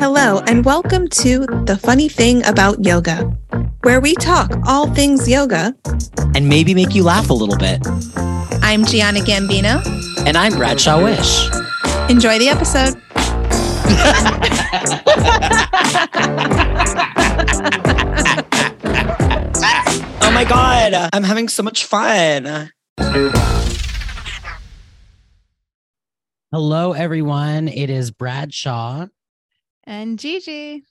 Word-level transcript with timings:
Hello, 0.00 0.40
and 0.46 0.64
welcome 0.64 1.06
to 1.08 1.40
The 1.66 1.78
Funny 1.82 2.08
Thing 2.08 2.42
About 2.46 2.82
Yoga, 2.82 3.24
where 3.82 4.00
we 4.00 4.14
talk 4.14 4.50
all 4.66 4.86
things 4.94 5.28
yoga. 5.28 5.74
and 6.34 6.48
maybe 6.48 6.72
make 6.72 6.94
you 6.94 7.02
laugh 7.02 7.28
a 7.28 7.34
little 7.34 7.58
bit. 7.58 7.86
I'm 8.62 8.84
Giana 8.86 9.18
Gambino. 9.20 9.84
And 10.26 10.38
I'm 10.38 10.54
Bradshaw 10.56 11.02
Wish. 11.02 11.50
Enjoy 12.08 12.38
the 12.38 12.48
episode. 12.48 12.96
Oh 20.24 20.30
my 20.34 20.44
God, 20.44 21.10
I'm 21.12 21.24
having 21.24 21.48
so 21.48 21.62
much 21.62 21.84
fun. 21.84 22.70
Hello, 26.52 26.92
everyone. 26.92 27.66
It 27.68 27.90
is 27.90 28.10
Bradshaw, 28.12 29.06
And 29.84 30.18
Gigi. 30.18 30.82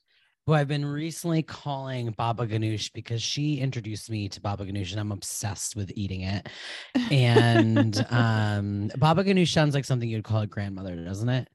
who 0.48 0.53
I've 0.53 0.67
been 0.67 0.86
recently 0.86 1.44
calling 1.44 2.12
Baba 2.12 2.48
Ganoush 2.48 2.91
because 2.94 3.22
she 3.22 3.59
introduced 3.59 4.09
me 4.09 4.27
to 4.30 4.41
Baba 4.41 4.66
Ganoush 4.66 4.91
and 4.91 5.00
I'm 5.00 5.12
obsessed 5.12 5.76
with 5.76 5.91
eating 5.95 6.22
it. 6.22 6.50
And 7.09 8.05
um, 8.09 8.91
Baba 8.98 9.23
Ganoush 9.23 9.53
sounds 9.53 9.76
like 9.76 9.86
something 9.86 10.09
you'd 10.09 10.23
call 10.23 10.41
a 10.41 10.48
grandmother, 10.48 10.95
doesn't 10.95 11.30
it? 11.30 11.48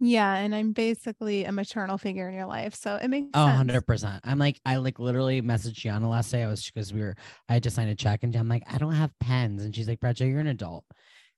Yeah, 0.00 0.34
and 0.34 0.54
I'm 0.54 0.72
basically 0.72 1.44
a 1.44 1.52
maternal 1.52 1.96
figure 1.98 2.28
in 2.28 2.34
your 2.34 2.46
life. 2.46 2.74
So 2.74 2.96
it 2.96 3.08
makes 3.08 3.32
Oh, 3.34 3.40
sense. 3.40 3.84
100%. 3.86 4.20
I'm 4.24 4.38
like, 4.38 4.60
I 4.66 4.76
like 4.76 4.98
literally 4.98 5.40
messaged 5.40 5.74
Giana 5.74 6.08
last 6.10 6.30
day. 6.30 6.42
I 6.42 6.48
was 6.48 6.64
because 6.66 6.92
we 6.92 7.00
were, 7.00 7.14
I 7.48 7.54
had 7.54 7.62
to 7.62 7.70
sign 7.70 7.88
a 7.88 7.94
check 7.94 8.22
and 8.22 8.34
I'm 8.36 8.48
like, 8.48 8.62
I 8.70 8.76
don't 8.78 8.92
have 8.92 9.18
pens. 9.20 9.64
And 9.64 9.74
she's 9.74 9.88
like, 9.88 10.00
Bradshaw, 10.00 10.24
you're 10.24 10.40
an 10.40 10.48
adult. 10.48 10.84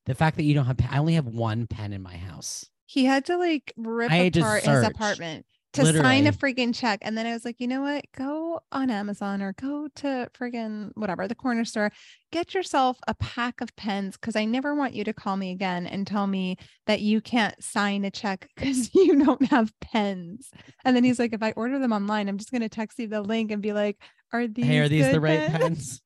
The 0.07 0.15
fact 0.15 0.37
that 0.37 0.45
you 0.45 0.55
don't 0.55 0.67
have, 0.67 0.79
I 0.91 0.99
only 0.99 1.15
have 1.15 1.27
one 1.27 1.67
pen 1.67 1.93
in 1.93 2.03
my 2.03 2.17
house. 2.17 2.67
He 2.87 3.05
had 3.05 3.25
to 3.27 3.39
like 3.39 3.73
rip 3.77 4.11
I 4.11 4.17
apart 4.17 4.65
his 4.65 4.85
apartment 4.85 5.47
to 5.75 5.93
sign 5.93 6.27
a 6.27 6.33
freaking 6.33 6.75
check. 6.75 7.01
And 7.03 7.19
then 7.19 7.27
I 7.27 7.33
was 7.33 7.45
like, 7.45 7.57
you 7.59 7.67
know 7.67 7.83
what? 7.83 8.05
Go 8.17 8.61
on 8.71 8.91
Amazon 8.91 9.43
or 9.43 9.53
go 9.55 9.89
to 9.97 10.31
friggin' 10.39 10.93
whatever, 10.95 11.27
the 11.27 11.35
corner 11.35 11.65
store, 11.65 11.91
get 12.31 12.55
yourself 12.55 12.99
a 13.09 13.15
pack 13.15 13.61
of 13.61 13.75
pens 13.77 14.17
because 14.17 14.37
I 14.37 14.45
never 14.45 14.75
want 14.75 14.95
you 14.95 15.05
to 15.05 15.13
call 15.13 15.37
me 15.37 15.51
again 15.51 15.87
and 15.87 16.07
tell 16.07 16.27
me 16.27 16.57
that 16.87 17.01
you 17.01 17.21
can't 17.21 17.61
sign 17.63 18.05
a 18.05 18.11
check 18.11 18.49
because 18.57 18.95
you 18.95 19.25
don't 19.25 19.47
have 19.47 19.73
pens. 19.81 20.51
And 20.85 20.95
then 20.95 21.05
he's 21.05 21.19
like, 21.19 21.33
if 21.33 21.43
I 21.43 21.53
order 21.53 21.79
them 21.79 21.93
online, 21.93 22.29
I'm 22.29 22.39
just 22.39 22.51
going 22.51 22.63
to 22.63 22.69
text 22.69 22.99
you 22.99 23.09
the 23.09 23.23
link 23.23 23.51
and 23.51 23.63
be 23.63 23.73
like, 23.73 23.99
are 24.33 24.47
these, 24.47 24.67
hey, 24.67 24.79
are 24.79 24.89
these 24.89 25.07
the 25.07 25.13
good 25.13 25.23
right 25.23 25.51
pens? 25.51 26.01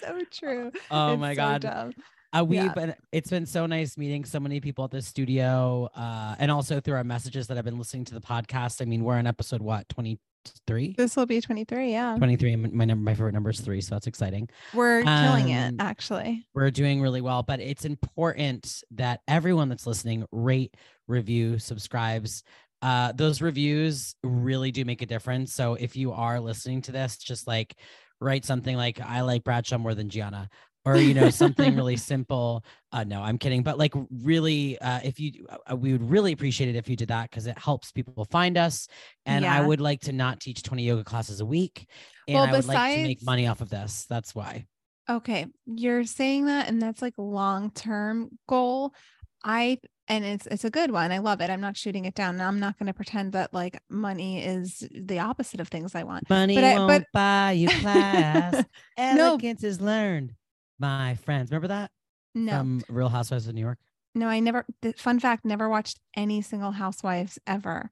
so 0.00 0.20
true. 0.30 0.72
Oh 0.90 1.12
It's 1.12 1.20
my 1.20 1.32
so 1.34 1.36
God. 1.36 1.60
dumb. 1.62 1.92
Uh, 2.32 2.44
we've 2.44 2.62
Yeah. 2.62 2.72
been, 2.74 2.94
it's 3.10 3.28
been 3.30 3.44
so 3.46 3.66
nice 3.66 3.96
meeting 3.98 4.24
so 4.24 4.38
many 4.38 4.60
people 4.60 4.84
at 4.84 4.92
the 4.92 5.02
studio 5.02 5.88
uh, 5.96 6.36
and 6.38 6.50
also 6.50 6.80
through 6.80 6.94
our 6.94 7.02
messages 7.04 7.48
that 7.48 7.58
I've 7.58 7.64
been 7.64 7.78
listening 7.78 8.04
to 8.06 8.14
the 8.14 8.20
podcast. 8.20 8.80
I 8.80 8.84
mean, 8.84 9.02
we're 9.02 9.16
on 9.16 9.26
episode 9.26 9.60
what, 9.60 9.88
23? 9.88 10.94
This 10.96 11.16
will 11.16 11.26
be 11.26 11.40
23. 11.40 11.90
Yeah. 11.90 12.14
23. 12.16 12.52
and 12.52 12.72
My 12.72 12.84
number, 12.84 13.02
my 13.02 13.14
favorite 13.14 13.32
number 13.34 13.50
is 13.50 13.60
three. 13.60 13.80
So 13.80 13.96
that's 13.96 14.06
exciting. 14.06 14.48
We're 14.72 15.02
killing 15.02 15.48
it, 15.48 15.68
Um, 15.70 15.76
actually. 15.80 16.46
we're 16.54 16.70
doing 16.70 17.00
really 17.02 17.20
well 17.20 17.42
but 17.42 17.58
it's 17.58 17.84
important 17.84 18.82
that 18.92 19.20
everyone 19.26 19.68
that's 19.68 19.86
listening 19.86 20.24
rate 20.30 20.76
review 21.08 21.58
subscribes 21.58 22.44
uh 22.82 23.10
those 23.12 23.42
reviews 23.42 24.14
really 24.22 24.70
do 24.70 24.84
make 24.84 25.02
a 25.02 25.06
difference 25.06 25.52
so 25.52 25.74
if 25.74 25.96
you 25.96 26.12
are 26.12 26.38
listening 26.40 26.80
to 26.80 26.92
this 26.92 27.18
just 27.18 27.46
like 27.48 27.74
write 28.20 28.44
something 28.44 28.76
like 28.76 29.00
i 29.00 29.20
like 29.22 29.44
bradshaw 29.44 29.78
more 29.78 29.94
than 29.94 30.08
giana 30.08 30.48
or 30.84 30.96
you 30.96 31.14
know 31.14 31.30
something 31.30 31.76
really 31.76 31.96
simple. 32.12 32.64
Uh 32.92 33.04
no 33.04 33.22
i'm 33.22 33.38
kidding. 33.38 33.62
But 33.62 33.78
like 33.78 33.92
really 34.10 34.78
uh 34.80 35.00
if 35.04 35.20
you 35.20 35.46
uh, 35.70 35.76
we 35.76 35.92
would 35.92 36.08
really 36.08 36.32
appreciate 36.32 36.68
it 36.68 36.76
if 36.76 36.88
you 36.88 36.96
did 36.96 37.08
that 37.08 37.30
because 37.30 37.46
it 37.46 37.58
helps 37.58 37.92
people 37.92 38.24
find 38.24 38.56
us. 38.56 38.88
And 39.26 39.44
i 39.44 39.60
would 39.60 39.80
like 39.80 40.00
to 40.02 40.12
not 40.12 40.40
teach 40.40 40.62
20 40.62 40.82
yoga 40.82 41.04
classes 41.04 41.40
a 41.40 41.46
week. 41.46 41.86
And 42.28 42.36
Well, 42.36 42.46
i 42.46 42.52
would 42.52 42.66
like 42.66 42.94
to 42.94 43.02
make 43.02 43.22
money 43.22 43.46
off 43.46 43.60
of 43.60 43.68
this. 43.70 44.06
That's 44.08 44.34
why. 44.34 44.66
Okay. 45.08 45.46
You're 45.66 46.04
saying 46.04 46.46
that, 46.46 46.68
and 46.68 46.80
that's 46.80 47.02
like 47.02 47.14
long 47.18 47.72
term 47.72 48.30
goal. 48.48 48.94
I 49.42 49.78
and 50.10 50.24
it's 50.24 50.46
it's 50.46 50.64
a 50.64 50.70
good 50.70 50.90
one. 50.90 51.10
I 51.12 51.18
love 51.18 51.40
it. 51.40 51.48
I'm 51.48 51.60
not 51.62 51.76
shooting 51.76 52.04
it 52.04 52.14
down. 52.14 52.34
And 52.34 52.42
I'm 52.42 52.60
not 52.60 52.78
going 52.78 52.88
to 52.88 52.92
pretend 52.92 53.32
that 53.32 53.54
like 53.54 53.80
money 53.88 54.44
is 54.44 54.86
the 54.94 55.20
opposite 55.20 55.60
of 55.60 55.68
things 55.68 55.94
I 55.94 56.02
want. 56.02 56.28
Money 56.28 56.56
But 56.56 56.64
I- 56.64 56.74
won't 56.78 56.88
but- 56.88 57.06
buy 57.14 57.52
you 57.52 57.68
class. 57.68 58.64
No. 58.98 59.28
Elegance 59.30 59.64
is 59.64 59.80
learned, 59.80 60.34
my 60.78 61.14
friends. 61.14 61.50
Remember 61.50 61.68
that 61.68 61.90
No, 62.34 62.58
from 62.58 62.82
Real 62.90 63.08
Housewives 63.08 63.46
of 63.48 63.54
New 63.54 63.62
York? 63.62 63.78
no, 64.14 64.26
I 64.26 64.40
never. 64.40 64.66
Fun 64.98 65.18
fact: 65.20 65.44
never 65.46 65.68
watched 65.68 66.00
any 66.16 66.42
single 66.42 66.72
Housewives 66.72 67.38
ever. 67.46 67.90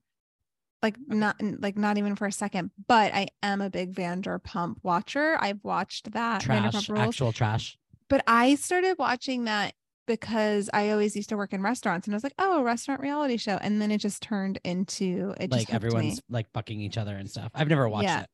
Like 0.83 0.97
not 1.07 1.35
like 1.59 1.77
not 1.77 1.97
even 1.97 2.15
for 2.15 2.25
a 2.27 2.31
second. 2.31 2.71
But 2.87 3.13
I 3.13 3.27
am 3.43 3.59
a 3.61 3.69
big 3.69 3.93
Vanderpump 3.95 4.75
watcher. 4.83 5.37
I've 5.41 5.63
watched 5.63 6.11
that 6.11 6.41
Trash, 6.41 6.89
actual 6.89 7.33
trash. 7.33 7.77
but 8.07 8.23
I 8.27 8.55
started 8.55 8.95
watching 8.99 9.45
that 9.45 9.73
because 10.09 10.69
I 10.73 10.89
always 10.89 11.15
used 11.15 11.29
to 11.29 11.37
work 11.37 11.53
in 11.53 11.61
restaurants 11.61 12.07
and 12.07 12.13
I 12.13 12.17
was 12.17 12.23
like, 12.23 12.33
oh, 12.39 12.59
a 12.59 12.63
restaurant 12.63 12.99
reality 12.99 13.37
show. 13.37 13.57
And 13.61 13.79
then 13.81 13.91
it 13.91 13.99
just 13.99 14.21
turned 14.23 14.59
into 14.65 15.33
it 15.39 15.51
Like 15.51 15.71
everyone's 15.73 16.17
me. 16.17 16.21
like 16.29 16.51
fucking 16.51 16.81
each 16.81 16.97
other 16.97 17.15
and 17.15 17.29
stuff. 17.29 17.51
I've 17.53 17.67
never 17.69 17.87
watched 17.87 18.05
Yeah. 18.09 18.21
it. 18.23 18.29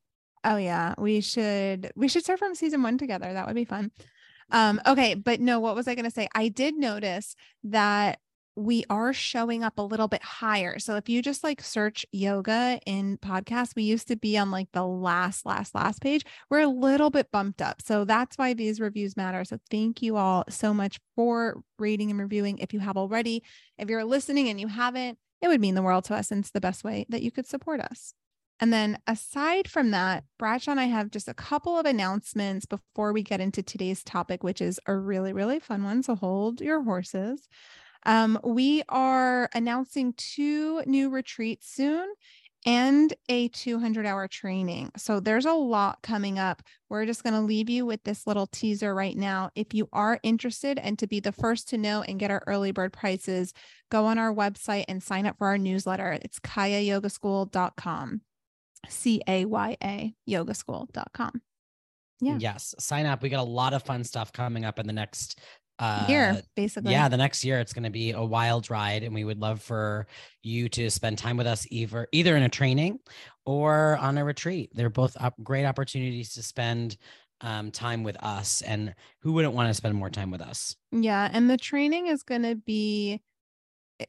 Oh 0.45 0.55
yeah. 0.55 0.93
We 0.97 1.19
should 1.21 1.91
we 1.95 2.07
should 2.07 2.23
start 2.23 2.39
from 2.39 2.55
season 2.55 2.81
one 2.81 2.97
together. 2.97 3.31
That 3.33 3.45
would 3.45 3.55
be 3.55 3.65
fun. 3.65 3.91
Um, 4.51 4.79
okay, 4.87 5.15
but 5.15 5.41
no, 5.41 5.59
what 5.59 5.75
was 5.75 5.87
I 5.87 5.95
gonna 5.95 6.11
say? 6.11 6.27
I 6.33 6.47
did 6.47 6.75
notice 6.75 7.35
that 7.65 8.19
we 8.55 8.85
are 8.89 9.11
showing 9.11 9.63
up 9.63 9.77
a 9.77 9.81
little 9.81 10.07
bit 10.07 10.23
higher. 10.23 10.79
So 10.79 10.95
if 10.95 11.09
you 11.09 11.21
just 11.21 11.43
like 11.43 11.61
search 11.61 12.05
yoga 12.11 12.79
in 12.85 13.17
podcasts, 13.17 13.75
we 13.75 13.83
used 13.83 14.07
to 14.07 14.15
be 14.15 14.37
on 14.37 14.51
like 14.51 14.71
the 14.71 14.85
last, 14.85 15.45
last, 15.45 15.75
last 15.75 16.01
page. 16.01 16.23
We're 16.49 16.61
a 16.61 16.67
little 16.67 17.09
bit 17.09 17.31
bumped 17.31 17.61
up. 17.61 17.81
So 17.81 18.05
that's 18.05 18.37
why 18.37 18.53
these 18.53 18.79
reviews 18.79 19.17
matter. 19.17 19.43
So 19.43 19.57
thank 19.69 20.01
you 20.01 20.15
all 20.15 20.45
so 20.49 20.73
much 20.73 20.99
for 21.15 21.61
rating 21.77 22.11
and 22.11 22.19
reviewing. 22.19 22.59
If 22.59 22.73
you 22.73 22.79
have 22.79 22.97
already, 22.97 23.43
if 23.77 23.89
you're 23.89 24.05
listening 24.05 24.47
and 24.47 24.59
you 24.59 24.67
haven't, 24.67 25.17
it 25.41 25.47
would 25.49 25.61
mean 25.61 25.75
the 25.75 25.81
world 25.81 26.05
to 26.05 26.15
us. 26.15 26.31
And 26.31 26.39
it's 26.39 26.51
the 26.51 26.61
best 26.61 26.83
way 26.83 27.05
that 27.09 27.21
you 27.21 27.31
could 27.31 27.47
support 27.47 27.81
us. 27.81 28.13
And 28.61 28.71
then 28.71 28.99
aside 29.05 29.69
from 29.69 29.91
that, 29.91 30.23
Bradshaw 30.39 30.71
and 30.71 30.79
I 30.79 30.85
have 30.85 31.11
just 31.11 31.27
a 31.27 31.33
couple 31.33 31.77
of 31.77 31.85
announcements 31.85 32.65
before 32.65 33.11
we 33.11 33.21
get 33.21 33.41
into 33.41 33.61
today's 33.61 34.01
topic, 34.01 34.43
which 34.43 34.61
is 34.61 34.79
a 34.87 34.95
really, 34.95 35.33
really 35.33 35.59
fun 35.59 35.83
one. 35.83 36.03
So 36.03 36.15
hold 36.15 36.61
your 36.61 36.81
horses. 36.81 37.49
Um, 38.05 38.39
we 38.43 38.83
are 38.89 39.49
announcing 39.53 40.13
two 40.13 40.81
new 40.85 41.09
retreats 41.09 41.67
soon 41.71 42.07
and 42.65 43.13
a 43.29 43.47
200 43.49 44.05
hour 44.05 44.27
training. 44.27 44.91
So 44.97 45.19
there's 45.19 45.45
a 45.45 45.53
lot 45.53 46.01
coming 46.01 46.39
up. 46.39 46.63
We're 46.89 47.05
just 47.05 47.23
going 47.23 47.33
to 47.35 47.41
leave 47.41 47.69
you 47.69 47.85
with 47.85 48.03
this 48.03 48.25
little 48.25 48.47
teaser 48.47 48.93
right 48.93 49.15
now. 49.15 49.51
If 49.55 49.73
you 49.73 49.87
are 49.93 50.19
interested 50.23 50.79
and 50.79 50.97
to 50.99 51.07
be 51.07 51.19
the 51.19 51.31
first 51.31 51.69
to 51.69 51.77
know 51.77 52.01
and 52.01 52.19
get 52.19 52.31
our 52.31 52.43
early 52.47 52.71
bird 52.71 52.91
prices, 52.91 53.53
go 53.91 54.05
on 54.05 54.17
our 54.17 54.33
website 54.33 54.85
and 54.87 55.01
sign 55.01 55.27
up 55.27 55.37
for 55.37 55.47
our 55.47 55.59
newsletter. 55.59 56.17
It's 56.23 56.39
cayayogaschool.com. 56.39 58.21
C 58.87 59.21
A 59.27 59.45
Y 59.45 59.77
A 59.83 60.13
yogaschool.com. 60.27 61.41
Yeah. 62.21 62.37
Yes. 62.39 62.73
Sign 62.79 63.05
up. 63.05 63.21
We 63.21 63.29
got 63.29 63.41
a 63.41 63.49
lot 63.49 63.73
of 63.73 63.83
fun 63.83 64.03
stuff 64.03 64.31
coming 64.31 64.65
up 64.65 64.79
in 64.79 64.87
the 64.87 64.93
next 64.93 65.39
uh 65.79 66.05
Year, 66.09 66.41
basically. 66.55 66.91
yeah 66.91 67.09
the 67.09 67.17
next 67.17 67.43
year 67.43 67.59
it's 67.59 67.73
going 67.73 67.83
to 67.83 67.89
be 67.89 68.11
a 68.11 68.23
wild 68.23 68.69
ride 68.69 69.03
and 69.03 69.13
we 69.13 69.23
would 69.23 69.39
love 69.39 69.61
for 69.61 70.07
you 70.41 70.69
to 70.69 70.89
spend 70.89 71.17
time 71.17 71.37
with 71.37 71.47
us 71.47 71.67
either 71.69 72.07
either 72.11 72.35
in 72.37 72.43
a 72.43 72.49
training 72.49 72.99
or 73.45 73.97
on 73.97 74.17
a 74.17 74.23
retreat 74.25 74.71
they're 74.73 74.89
both 74.89 75.15
up, 75.19 75.35
great 75.43 75.65
opportunities 75.65 76.33
to 76.33 76.43
spend 76.43 76.97
um, 77.41 77.69
time 77.71 78.03
with 78.03 78.15
us 78.23 78.61
and 78.61 78.95
who 79.19 79.33
wouldn't 79.33 79.53
want 79.53 79.67
to 79.67 79.73
spend 79.73 79.95
more 79.95 80.09
time 80.09 80.31
with 80.31 80.41
us 80.41 80.75
Yeah, 80.91 81.29
and 81.31 81.49
the 81.49 81.57
training 81.57 82.07
is 82.07 82.23
going 82.23 82.43
to 82.43 82.55
be 82.55 83.21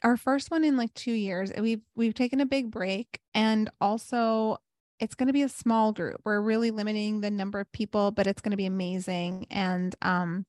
our 0.02 0.16
first 0.16 0.50
one 0.50 0.64
in 0.64 0.76
like 0.76 0.92
2 0.94 1.12
years. 1.12 1.52
We've 1.58 1.82
we've 1.94 2.14
taken 2.14 2.40
a 2.40 2.46
big 2.46 2.70
break 2.70 3.20
and 3.34 3.70
also 3.80 4.58
it's 4.98 5.14
going 5.14 5.26
to 5.26 5.32
be 5.32 5.42
a 5.42 5.48
small 5.48 5.92
group. 5.92 6.20
We're 6.24 6.40
really 6.40 6.70
limiting 6.70 7.20
the 7.20 7.30
number 7.30 7.60
of 7.60 7.70
people, 7.72 8.12
but 8.12 8.26
it's 8.26 8.40
going 8.40 8.52
to 8.52 8.56
be 8.56 8.66
amazing 8.66 9.46
and 9.50 9.94
um 10.02 10.46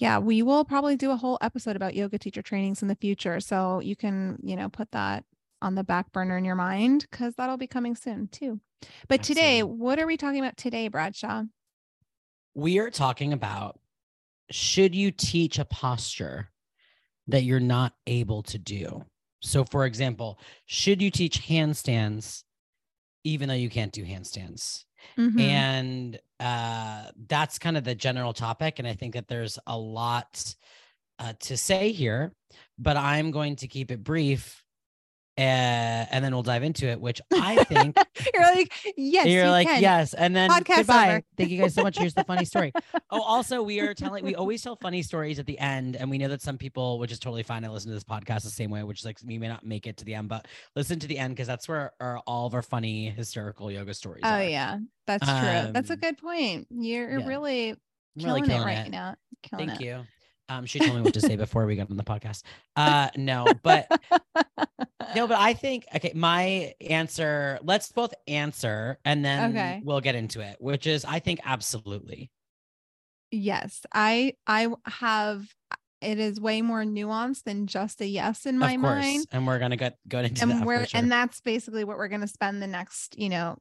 yeah, 0.00 0.18
we 0.18 0.42
will 0.42 0.64
probably 0.64 0.96
do 0.96 1.10
a 1.10 1.16
whole 1.16 1.38
episode 1.40 1.76
about 1.76 1.94
yoga 1.94 2.18
teacher 2.18 2.42
trainings 2.42 2.82
in 2.82 2.88
the 2.88 2.96
future. 2.96 3.40
So 3.40 3.80
you 3.80 3.96
can, 3.96 4.38
you 4.42 4.56
know, 4.56 4.68
put 4.68 4.90
that 4.92 5.24
on 5.62 5.74
the 5.74 5.84
back 5.84 6.10
burner 6.12 6.38
in 6.38 6.44
your 6.44 6.54
mind 6.54 7.10
cuz 7.10 7.34
that'll 7.36 7.56
be 7.58 7.66
coming 7.66 7.94
soon 7.94 8.28
too. 8.28 8.60
But 9.08 9.22
today, 9.22 9.62
what 9.62 9.98
are 9.98 10.06
we 10.06 10.16
talking 10.16 10.40
about 10.40 10.56
today, 10.56 10.88
Bradshaw? 10.88 11.44
we 12.54 12.78
are 12.78 12.90
talking 12.90 13.32
about 13.32 13.78
should 14.50 14.94
you 14.94 15.10
teach 15.10 15.58
a 15.58 15.64
posture 15.64 16.50
that 17.28 17.44
you're 17.44 17.60
not 17.60 17.94
able 18.06 18.42
to 18.42 18.58
do 18.58 19.04
so 19.40 19.64
for 19.64 19.86
example 19.86 20.38
should 20.66 21.00
you 21.00 21.10
teach 21.10 21.46
handstands 21.46 22.42
even 23.22 23.48
though 23.48 23.54
you 23.54 23.70
can't 23.70 23.92
do 23.92 24.04
handstands 24.04 24.84
Mhm. 25.18 25.38
and 25.40 26.18
uh 26.40 27.10
that's 27.28 27.58
kind 27.58 27.76
of 27.76 27.84
the 27.84 27.94
general 27.94 28.32
topic 28.32 28.78
and 28.78 28.88
i 28.88 28.92
think 28.94 29.14
that 29.14 29.28
there's 29.28 29.58
a 29.66 29.76
lot 29.78 30.54
uh, 31.18 31.34
to 31.40 31.56
say 31.56 31.92
here, 31.92 32.32
but 32.78 32.96
I'm 32.96 33.30
going 33.30 33.56
to 33.56 33.68
keep 33.68 33.90
it 33.90 34.02
brief. 34.02 34.64
Uh, 35.40 36.06
and 36.10 36.22
then 36.24 36.32
we'll 36.34 36.42
dive 36.42 36.62
into 36.62 36.86
it, 36.86 37.00
which 37.00 37.20
I 37.32 37.64
think 37.64 37.96
you're 38.34 38.42
like, 38.42 38.72
yes, 38.96 39.26
you're 39.26 39.44
you 39.46 39.50
like, 39.50 39.66
can. 39.66 39.80
yes. 39.80 40.12
And 40.12 40.36
then 40.36 40.50
Podcast 40.50 40.76
goodbye. 40.76 41.08
over. 41.08 41.22
Thank 41.38 41.50
you 41.50 41.58
guys 41.60 41.74
so 41.74 41.82
much. 41.82 41.98
Here's 41.98 42.12
the 42.14 42.24
funny 42.24 42.44
story. 42.44 42.72
Oh, 43.12 43.22
also, 43.22 43.60
we 43.62 43.80
are 43.80 43.92
telling, 43.92 44.24
we 44.24 44.36
always 44.36 44.62
tell 44.62 44.76
funny 44.76 45.02
stories 45.02 45.40
at 45.40 45.46
the 45.46 45.58
end. 45.58 45.96
And 45.96 46.08
we 46.10 46.16
know 46.18 46.28
that 46.28 46.42
some 46.42 46.56
people, 46.58 47.00
which 47.00 47.10
is 47.10 47.18
totally 47.18 47.42
fine, 47.42 47.64
I 47.64 47.68
listen 47.68 47.88
to 47.90 47.94
this 47.94 48.04
podcast 48.04 48.42
the 48.44 48.50
same 48.50 48.70
way, 48.70 48.84
which 48.84 49.00
is 49.00 49.04
like, 49.04 49.18
we 49.26 49.36
may 49.36 49.48
not 49.48 49.66
make 49.66 49.88
it 49.88 49.96
to 49.96 50.04
the 50.04 50.14
end, 50.14 50.28
but 50.28 50.46
listen 50.76 51.00
to 51.00 51.08
the 51.08 51.18
end 51.18 51.34
because 51.34 51.48
that's 51.48 51.68
where 51.68 51.90
our, 52.00 52.18
all 52.18 52.46
of 52.46 52.54
our 52.54 52.62
funny 52.62 53.10
hysterical 53.10 53.68
yoga 53.68 53.94
stories 53.94 54.22
Oh 54.24 54.28
are. 54.28 54.44
yeah, 54.44 54.78
that's 55.08 55.26
true. 55.26 55.72
that's 55.72 55.90
a 55.90 55.94
Um, 55.94 55.98
good 55.98 56.18
point. 56.18 56.68
You're 56.70 57.18
yeah. 57.18 57.26
really 57.26 57.74
killing, 58.16 58.44
really 58.44 58.54
it 58.54 58.64
right 58.64 58.86
it. 58.86 58.90
now. 58.90 59.16
Killing 59.42 59.68
Thank 59.70 59.80
it. 59.80 59.84
you. 59.86 60.04
Um, 60.50 60.66
she 60.66 60.80
told 60.80 60.94
me 60.96 61.02
what 61.02 61.14
to 61.14 61.20
say 61.20 61.36
before 61.36 61.64
we 61.64 61.76
got 61.76 61.90
on 61.90 61.96
the 61.96 62.02
podcast. 62.02 62.42
Uh, 62.74 63.08
no, 63.16 63.46
but 63.62 63.86
no, 65.14 65.26
but 65.28 65.38
I 65.38 65.54
think 65.54 65.86
okay. 65.94 66.12
My 66.14 66.74
answer. 66.80 67.58
Let's 67.62 67.92
both 67.92 68.12
answer, 68.26 68.98
and 69.04 69.24
then 69.24 69.50
Okay. 69.50 69.80
we'll 69.84 70.00
get 70.00 70.14
into 70.16 70.40
it. 70.40 70.56
Which 70.58 70.86
is, 70.86 71.04
I 71.04 71.20
think, 71.20 71.40
absolutely. 71.44 72.30
yes, 73.30 73.80
I 73.94 74.34
I 74.46 74.68
have. 74.86 75.46
It 76.02 76.18
is 76.18 76.40
way 76.40 76.62
more 76.62 76.82
nuanced 76.82 77.42
than 77.44 77.66
just 77.66 78.00
a 78.00 78.06
yes 78.06 78.46
in 78.46 78.58
my 78.58 78.72
of 78.72 78.80
course, 78.80 79.04
mind. 79.04 79.26
and 79.32 79.46
we're 79.46 79.58
gonna 79.58 79.76
get 79.76 79.98
go 80.08 80.18
into 80.20 80.42
and 80.42 80.50
that. 80.52 80.66
we're 80.66 80.86
sure. 80.86 80.98
and 80.98 81.12
that's 81.12 81.40
basically 81.42 81.84
what 81.84 81.98
we're 81.98 82.08
going 82.08 82.22
to 82.22 82.26
spend 82.26 82.62
the 82.62 82.66
next 82.66 83.18
you 83.18 83.28
know 83.28 83.58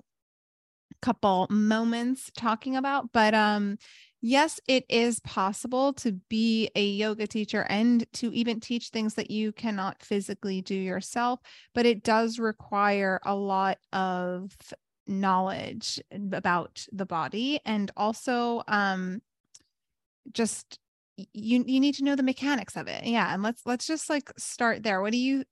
couple 1.02 1.48
moments 1.50 2.32
talking 2.38 2.76
about 2.78 3.12
but 3.12 3.34
um 3.34 3.78
yes 4.21 4.60
it 4.68 4.86
is 4.89 5.19
possible 5.21 5.94
to 5.94 6.12
be 6.30 6.69
a 6.75 6.86
yoga 6.86 7.25
teacher 7.25 7.66
and 7.69 8.06
to 8.13 8.33
even 8.33 8.60
teach 8.60 8.89
things 8.89 9.13
that 9.16 9.31
you 9.31 9.51
cannot 9.51 10.01
physically 10.01 10.62
do 10.62 10.75
yourself 10.75 11.39
but 11.74 11.86
it 11.86 12.04
does 12.04 12.39
require 12.39 13.19
a 13.25 13.36
lot 13.36 13.77
of 13.94 14.56
knowledge 15.07 16.00
about 16.12 16.86
the 16.92 17.06
body 17.06 17.60
and 17.66 17.92
also 17.98 18.62
um 18.68 19.21
just 20.31 20.80
you 21.33 21.63
you 21.66 21.80
need 21.80 21.95
to 21.95 22.04
know 22.04 22.16
the 22.16 22.24
mechanics 22.24 22.75
of 22.77 22.88
it. 22.88 23.04
Yeah 23.06 23.33
and 23.33 23.44
let's 23.44 23.62
let's 23.66 23.88
just 23.88 24.10
like 24.10 24.31
start 24.38 24.83
there. 24.83 25.01
What 25.01 25.12
do 25.12 25.18
you 25.18 25.44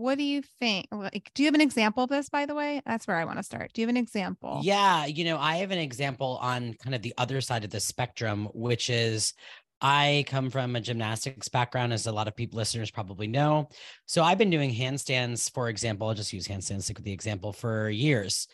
what 0.00 0.16
do 0.18 0.24
you 0.24 0.42
think 0.58 0.86
like 0.90 1.30
do 1.34 1.42
you 1.42 1.46
have 1.46 1.54
an 1.54 1.60
example 1.60 2.04
of 2.04 2.10
this 2.10 2.28
by 2.28 2.46
the 2.46 2.54
way 2.54 2.80
that's 2.86 3.06
where 3.06 3.16
i 3.16 3.24
want 3.24 3.38
to 3.38 3.42
start 3.42 3.70
do 3.72 3.80
you 3.80 3.86
have 3.86 3.94
an 3.94 3.96
example 3.96 4.60
Yeah, 4.62 5.06
you 5.06 5.24
know, 5.24 5.38
I 5.38 5.56
have 5.56 5.70
an 5.70 5.78
example 5.78 6.38
on 6.40 6.74
kind 6.74 6.94
of 6.94 7.02
the 7.02 7.14
other 7.18 7.40
side 7.40 7.64
of 7.64 7.70
the 7.70 7.80
spectrum, 7.80 8.46
which 8.54 8.90
is 8.90 9.34
I 9.80 10.24
come 10.28 10.50
from 10.50 10.76
a 10.76 10.80
gymnastics 10.80 11.48
background, 11.48 11.92
as 11.92 12.06
a 12.06 12.12
lot 12.12 12.28
of 12.28 12.36
people 12.36 12.58
listeners 12.58 12.90
probably 12.90 13.26
know. 13.26 13.68
So 14.06 14.22
I've 14.22 14.38
been 14.38 14.50
doing 14.50 14.74
handstands, 14.74 15.50
for 15.52 15.68
example. 15.68 16.08
I'll 16.08 16.14
just 16.14 16.32
use 16.32 16.46
handstands 16.46 16.94
to 16.94 17.02
the 17.02 17.12
example 17.12 17.52
for 17.52 17.88
years. 17.88 18.46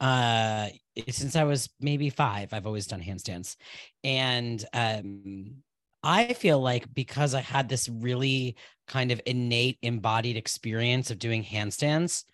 Uh, 0.00 0.68
since 1.08 1.36
I 1.36 1.44
was 1.44 1.70
maybe 1.80 2.10
five, 2.10 2.52
I've 2.52 2.66
always 2.66 2.86
done 2.86 3.00
handstands, 3.00 3.56
and 4.04 4.64
um, 4.72 5.62
I 6.02 6.32
feel 6.34 6.60
like 6.60 6.92
because 6.94 7.34
I 7.34 7.40
had 7.40 7.68
this 7.68 7.88
really 7.88 8.56
kind 8.88 9.12
of 9.12 9.20
innate 9.26 9.78
embodied 9.82 10.36
experience 10.36 11.10
of 11.10 11.18
doing 11.18 11.44
handstands, 11.44 12.24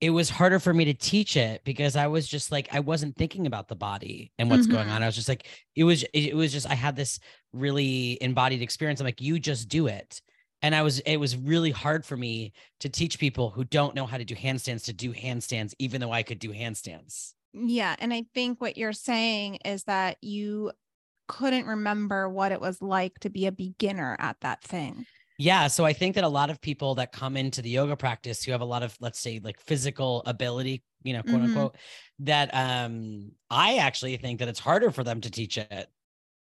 it 0.00 0.10
was 0.10 0.30
harder 0.30 0.60
for 0.60 0.74
me 0.74 0.84
to 0.86 0.94
teach 0.94 1.36
it 1.36 1.64
because 1.64 1.96
I 1.96 2.06
was 2.08 2.28
just 2.28 2.52
like 2.52 2.68
I 2.74 2.80
wasn't 2.80 3.16
thinking 3.16 3.46
about 3.46 3.68
the 3.68 3.76
body 3.76 4.32
and 4.38 4.50
what's 4.50 4.66
going 4.66 4.88
Mhm. 4.88 4.90
on. 4.90 5.02
I 5.02 5.06
was 5.06 5.14
just 5.16 5.28
like 5.28 5.48
it 5.76 5.84
was 5.84 6.04
it 6.14 6.34
was 6.36 6.52
just 6.52 6.68
I 6.70 6.74
had 6.74 6.96
this 6.96 7.20
really 7.52 8.18
embodied 8.22 8.62
experience. 8.62 9.00
I'm 9.00 9.06
like 9.06 9.20
you 9.22 9.40
just 9.40 9.68
do 9.68 9.86
it. 9.88 10.22
And 10.62 10.74
I 10.74 10.82
was 10.82 11.00
it 11.00 11.16
was 11.18 11.36
really 11.36 11.70
hard 11.72 12.04
for 12.06 12.16
me 12.16 12.52
to 12.80 12.88
teach 12.90 13.18
people 13.18 13.50
who 13.50 13.64
don't 13.64 13.94
know 13.94 14.06
how 14.06 14.18
to 14.18 14.24
do 14.24 14.34
handstands 14.36 14.84
to 14.86 14.92
do 14.92 15.14
handstands 15.14 15.74
even 15.78 16.00
though 16.00 16.12
I 16.12 16.22
could 16.22 16.38
do 16.40 16.52
handstands. 16.52 17.32
yeah 17.52 17.96
and 17.98 18.12
i 18.12 18.24
think 18.34 18.60
what 18.60 18.76
you're 18.76 18.92
saying 18.92 19.56
is 19.64 19.84
that 19.84 20.18
you 20.22 20.70
couldn't 21.28 21.66
remember 21.66 22.28
what 22.28 22.52
it 22.52 22.60
was 22.60 22.80
like 22.82 23.18
to 23.20 23.30
be 23.30 23.46
a 23.46 23.52
beginner 23.52 24.16
at 24.20 24.40
that 24.40 24.62
thing 24.62 25.06
Yeah, 25.38 25.66
so 25.68 25.84
I 25.84 25.92
think 25.92 26.14
that 26.14 26.24
a 26.24 26.28
lot 26.28 26.48
of 26.48 26.60
people 26.62 26.94
that 26.94 27.12
come 27.12 27.36
into 27.36 27.60
the 27.60 27.68
yoga 27.68 27.96
practice 27.96 28.42
who 28.42 28.52
have 28.52 28.62
a 28.62 28.64
lot 28.66 28.82
of 28.82 28.96
let's 29.00 29.20
say 29.20 29.38
like 29.42 29.60
physical 29.60 30.22
ability, 30.24 30.82
you 31.02 31.12
know, 31.12 31.22
quote 31.22 31.42
Mhm. 31.42 31.44
unquote, 31.44 31.76
that 32.20 32.50
um 32.54 33.32
I 33.50 33.76
actually 33.78 34.16
think 34.16 34.38
that 34.38 34.48
it's 34.48 34.60
harder 34.60 34.90
for 34.90 35.04
them 35.04 35.20
to 35.20 35.30
teach 35.30 35.58
it 35.58 35.90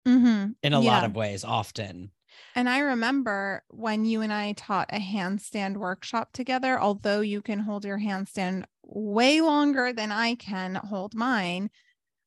mm-hmm. 0.07 0.53
in 0.63 0.73
a 0.73 0.81
lot 0.81 1.05
of 1.05 1.15
ways 1.15 1.45
often. 1.45 2.11
And 2.55 2.69
I 2.69 2.79
remember 2.81 3.65
when 3.69 4.05
you 4.05 4.21
and 4.23 4.33
I 4.33 4.53
taught 4.53 4.93
a 4.93 4.99
handstand 5.01 5.77
workshop 5.77 6.33
together, 6.33 6.81
although 6.81 7.21
you 7.21 7.43
can 7.43 7.61
hold 7.61 7.85
your 7.85 7.99
handstand 7.99 8.65
way 8.83 9.41
longer 9.41 9.93
than 9.93 10.13
I 10.13 10.35
can 10.35 10.75
hold 10.77 11.15
mine, 11.15 11.71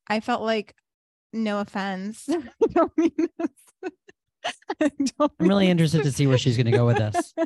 I 0.07 0.19
felt 0.21 0.43
like, 0.43 0.75
no 1.33 1.59
offense. 1.59 2.27
I 2.29 2.67
don't 2.73 2.97
mean 2.97 3.11
this. 3.17 3.49
I 4.81 4.91
I'm 5.19 5.29
really 5.39 5.69
interested 5.69 6.03
to 6.03 6.11
see 6.11 6.27
where 6.27 6.37
she's 6.37 6.55
going 6.55 6.67
to 6.67 6.71
go 6.71 6.85
with 6.85 6.97
this. 6.97 7.33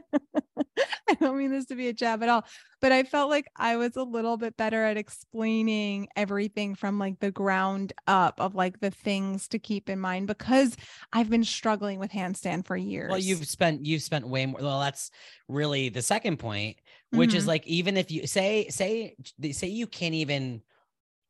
I 1.10 1.14
don't 1.20 1.38
mean 1.38 1.52
this 1.52 1.66
to 1.66 1.76
be 1.76 1.88
a 1.88 1.94
jab 1.94 2.24
at 2.24 2.30
all, 2.30 2.46
but 2.80 2.92
I 2.92 3.04
felt 3.04 3.30
like 3.30 3.48
I 3.56 3.76
was 3.76 3.96
a 3.96 4.04
little 4.04 4.38
bit 4.38 4.56
better 4.56 4.84
at 4.84 4.98
explaining 4.98 6.08
everything 6.16 6.76
from 6.76 7.00
like 7.00 7.20
the 7.20 7.32
ground 7.32 7.94
up 8.08 8.40
of 8.40 8.56
like 8.56 8.80
the 8.80 8.92
things 8.92 9.48
to 9.50 9.60
keep 9.60 9.90
in 9.90 10.00
mind 10.00 10.28
because 10.28 10.76
I've 11.12 11.30
been 11.30 11.44
struggling 11.44 12.00
with 12.00 12.12
handstand 12.12 12.66
for 12.66 12.78
years. 12.78 13.10
Well, 13.10 13.20
you've 13.20 13.48
spent 13.48 13.86
you've 13.86 14.04
spent 14.04 14.28
way 14.28 14.46
more. 14.46 14.62
Well, 14.62 14.80
that's 14.80 15.12
really 15.48 15.90
the 15.90 16.02
second 16.02 16.38
point, 16.38 16.78
which 17.12 17.34
is 17.34 17.46
Mhm. 17.46 17.48
like 17.48 17.68
even 17.68 17.98
if 17.98 18.12
you 18.12 18.28
say 18.28 18.68
say 18.70 19.16
say 19.52 19.68
you 19.68 19.88
can't 19.88 20.16
even 20.16 20.62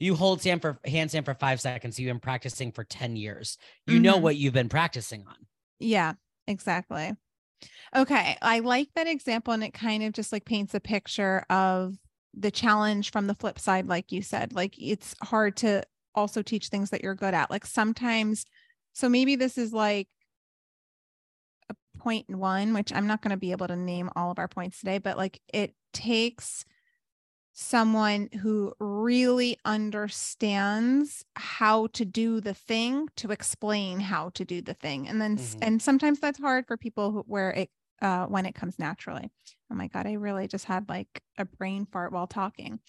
you 0.01 0.15
hold 0.15 0.41
stand 0.41 0.61
for 0.61 0.79
handstand 0.85 1.25
for 1.25 1.33
five 1.35 1.61
seconds, 1.61 1.99
you've 1.99 2.09
been 2.09 2.19
practicing 2.19 2.71
for 2.71 2.83
10 2.83 3.15
years. 3.15 3.57
You 3.85 3.99
know 3.99 4.17
Mhm. 4.17 4.19
what 4.19 4.37
you've 4.37 4.53
been 4.53 4.69
practicing 4.69 5.25
on. 5.27 5.47
Yeah, 5.79 6.13
exactly. 6.47 7.13
Okay, 7.95 8.37
I 8.41 8.59
like 8.59 8.89
that 8.95 9.07
example 9.07 9.53
and 9.53 9.63
it 9.63 9.73
kind 9.73 10.03
of 10.03 10.13
just 10.13 10.31
like 10.31 10.45
paints 10.45 10.75
a 10.75 10.81
picture 10.81 11.45
of 11.49 11.97
the 12.33 12.51
challenge 12.51 13.11
from 13.11 13.27
the 13.27 13.35
flip 13.35 13.59
side 13.59 13.87
like 13.87 14.11
you 14.11 14.21
said. 14.21 14.53
Like 14.53 14.75
it's 14.79 15.15
hard 15.23 15.57
to 15.57 15.83
also 16.15 16.41
teach 16.43 16.69
things 16.69 16.91
that 16.91 17.03
you're 17.03 17.15
good 17.15 17.33
at. 17.33 17.51
Like 17.51 17.65
sometimes 17.65 18.45
so 18.93 19.09
maybe 19.09 19.35
this 19.35 19.57
is 19.57 19.73
like 19.73 20.09
a 21.69 21.75
point 21.97 22.29
one, 22.29 22.73
which 22.73 22.91
I'm 22.93 23.07
not 23.07 23.21
going 23.21 23.31
to 23.31 23.37
be 23.37 23.51
able 23.51 23.67
to 23.67 23.75
name 23.75 24.09
all 24.15 24.31
of 24.31 24.39
our 24.39 24.47
points 24.47 24.79
today, 24.79 24.97
but 24.97 25.17
like 25.17 25.41
it 25.53 25.75
takes 25.93 26.65
someone 27.53 28.29
who 28.41 28.73
really 28.79 29.57
understands 29.65 31.25
how 31.35 31.87
to 31.87 32.05
do 32.05 32.39
the 32.39 32.53
thing 32.53 33.07
to 33.17 33.31
explain 33.31 33.99
how 33.99 34.29
to 34.29 34.45
do 34.45 34.61
the 34.61 34.73
thing 34.73 35.07
and 35.07 35.21
then 35.21 35.33
s 35.33 35.55
Mhm. 35.55 35.63
and 35.63 35.81
sometimes 35.81 36.19
that's 36.19 36.39
hard 36.39 36.65
for 36.65 36.77
people 36.77 37.11
who, 37.11 37.19
where 37.27 37.51
it 37.51 37.69
uh 38.01 38.25
when 38.27 38.45
it 38.45 38.55
comes 38.55 38.79
naturally 38.79 39.29
oh 39.71 39.75
my 39.75 39.87
god 39.87 40.07
i 40.07 40.13
really 40.13 40.47
just 40.47 40.65
had 40.65 40.87
like 40.89 41.21
a 41.37 41.45
brain 41.45 41.85
fart 41.85 42.13
while 42.13 42.27
talking 42.27 42.79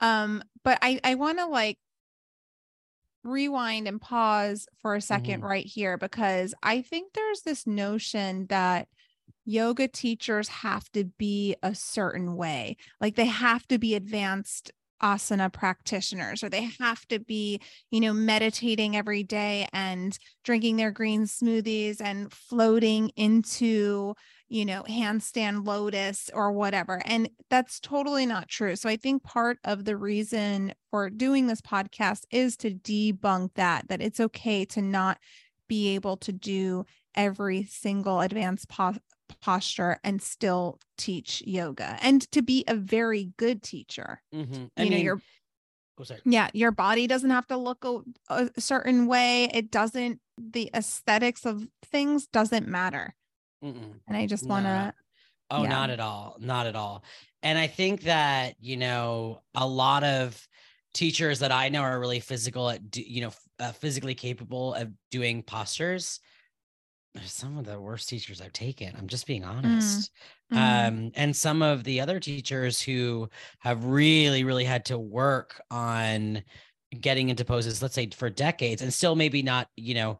um 0.00 0.42
but 0.64 0.78
i 0.82 1.00
i 1.04 1.14
want 1.16 1.38
to 1.38 1.46
like 1.46 1.78
rewind 3.22 3.88
and 3.88 4.00
pause 4.00 4.68
for 4.78 4.94
a 4.94 5.00
2nd 5.00 5.40
Mhm. 5.40 5.42
right 5.42 5.64
here 5.64 5.96
because 5.96 6.54
i 6.62 6.82
think 6.82 7.12
there's 7.14 7.40
this 7.42 7.66
notion 7.66 8.46
that 8.48 8.86
yoga 9.44 9.88
teachers 9.88 10.48
have 10.48 10.90
to 10.92 11.04
be 11.18 11.54
a 11.62 11.74
certain 11.74 12.36
way. 12.36 12.76
Like 13.00 13.16
they 13.16 13.26
have 13.26 13.66
to 13.68 13.78
be 13.78 13.94
advanced 13.94 14.72
asana 15.02 15.52
practitioners 15.52 16.42
or 16.42 16.48
they 16.48 16.70
have 16.80 17.04
to 17.08 17.18
be 17.18 17.60
you 17.90 18.00
know 18.00 18.12
meditating 18.12 18.96
every 18.96 19.22
day 19.22 19.68
and 19.72 20.18
drinking 20.44 20.76
their 20.76 20.92
green 20.92 21.24
smoothies 21.24 22.00
and 22.00 22.32
floating 22.32 23.10
into 23.16 24.14
you 24.48 24.64
know 24.64 24.82
handstand 24.88 25.66
lotus 25.66 26.30
or 26.32 26.52
whatever. 26.52 27.02
And 27.04 27.28
that's 27.50 27.80
totally 27.80 28.24
not 28.24 28.48
true. 28.48 28.76
So 28.76 28.88
i 28.88 28.96
think 28.96 29.22
part 29.22 29.58
of 29.64 29.84
the 29.84 29.96
reason 29.96 30.72
for 30.90 31.10
doing 31.10 31.46
this 31.48 31.60
podcast 31.60 32.22
is 32.30 32.56
to 32.58 32.70
debunk 32.70 33.50
that 33.56 33.88
that 33.88 34.00
it's 34.00 34.20
okay 34.20 34.64
to 34.66 34.80
not 34.80 35.18
be 35.68 35.94
able 35.94 36.16
to 36.18 36.32
do 36.32 36.84
every 37.14 37.64
single 37.64 38.20
advanced 38.20 38.68
po- 38.68 38.94
posture 39.40 39.98
and 40.04 40.20
still 40.22 40.78
teach 40.98 41.42
yoga 41.46 41.98
and 42.02 42.30
to 42.32 42.42
be 42.42 42.64
a 42.68 42.74
very 42.74 43.32
good 43.36 43.62
teacher 43.62 44.22
Mhm. 44.34 44.70
you 44.76 44.90
know 44.90 44.96
your 44.96 45.20
oh, 45.98 46.04
yeah 46.24 46.50
your 46.52 46.70
body 46.72 47.06
doesn't 47.06 47.30
have 47.30 47.46
to 47.46 47.56
look 47.56 47.84
a, 47.84 48.00
a 48.28 48.60
certain 48.60 49.06
way 49.06 49.44
it 49.52 49.70
doesn't 49.70 50.20
the 50.36 50.70
aesthetics 50.74 51.46
of 51.46 51.66
things 51.84 52.26
doesn't 52.26 52.68
matter 52.68 53.14
Mm-mm. 53.64 54.00
and 54.06 54.16
i 54.16 54.26
just 54.26 54.46
want 54.46 54.66
to 54.66 54.70
not- 54.74 54.94
Oh, 55.50 55.62
Yeah. 55.62 55.68
not 55.68 55.90
at 55.90 56.00
all. 56.00 56.36
Not 56.40 56.66
at 56.66 56.74
all. 56.74 57.04
And 57.42 57.58
I 57.58 57.66
think 57.66 58.00
that, 58.04 58.56
you 58.60 58.78
know, 58.78 59.42
a 59.54 59.66
lot 59.66 60.02
of 60.02 60.48
teachers 60.94 61.40
that 61.40 61.52
I 61.52 61.68
know 61.68 61.82
are 61.82 62.00
really 62.00 62.18
physical 62.18 62.70
at, 62.70 62.90
do, 62.90 63.02
you 63.02 63.20
know, 63.20 63.32
uh, 63.60 63.72
physically 63.72 64.14
capable 64.14 64.72
of 64.72 64.90
doing 65.10 65.42
postures. 65.42 66.18
Some 67.22 67.56
of 67.58 67.64
the 67.64 67.80
worst 67.80 68.08
teachers 68.08 68.40
I've 68.40 68.52
taken. 68.52 68.94
I'm 68.96 69.06
just 69.08 69.26
being 69.26 69.44
honest. 69.44 70.10
Mm. 70.50 70.94
Um, 70.96 71.10
and 71.14 71.34
some 71.36 71.62
of 71.62 71.84
the 71.84 72.00
other 72.00 72.20
teachers 72.20 72.80
who 72.80 73.28
have 73.60 73.84
really, 73.84 74.44
really 74.44 74.64
had 74.64 74.84
to 74.86 74.98
work 74.98 75.60
on 75.70 76.42
getting 77.00 77.28
into 77.28 77.44
poses, 77.44 77.82
let's 77.82 77.94
say 77.94 78.08
for 78.10 78.30
decades, 78.30 78.82
and 78.82 78.92
still 78.92 79.16
maybe 79.16 79.42
not, 79.42 79.70
you 79.76 79.94
know, 79.94 80.18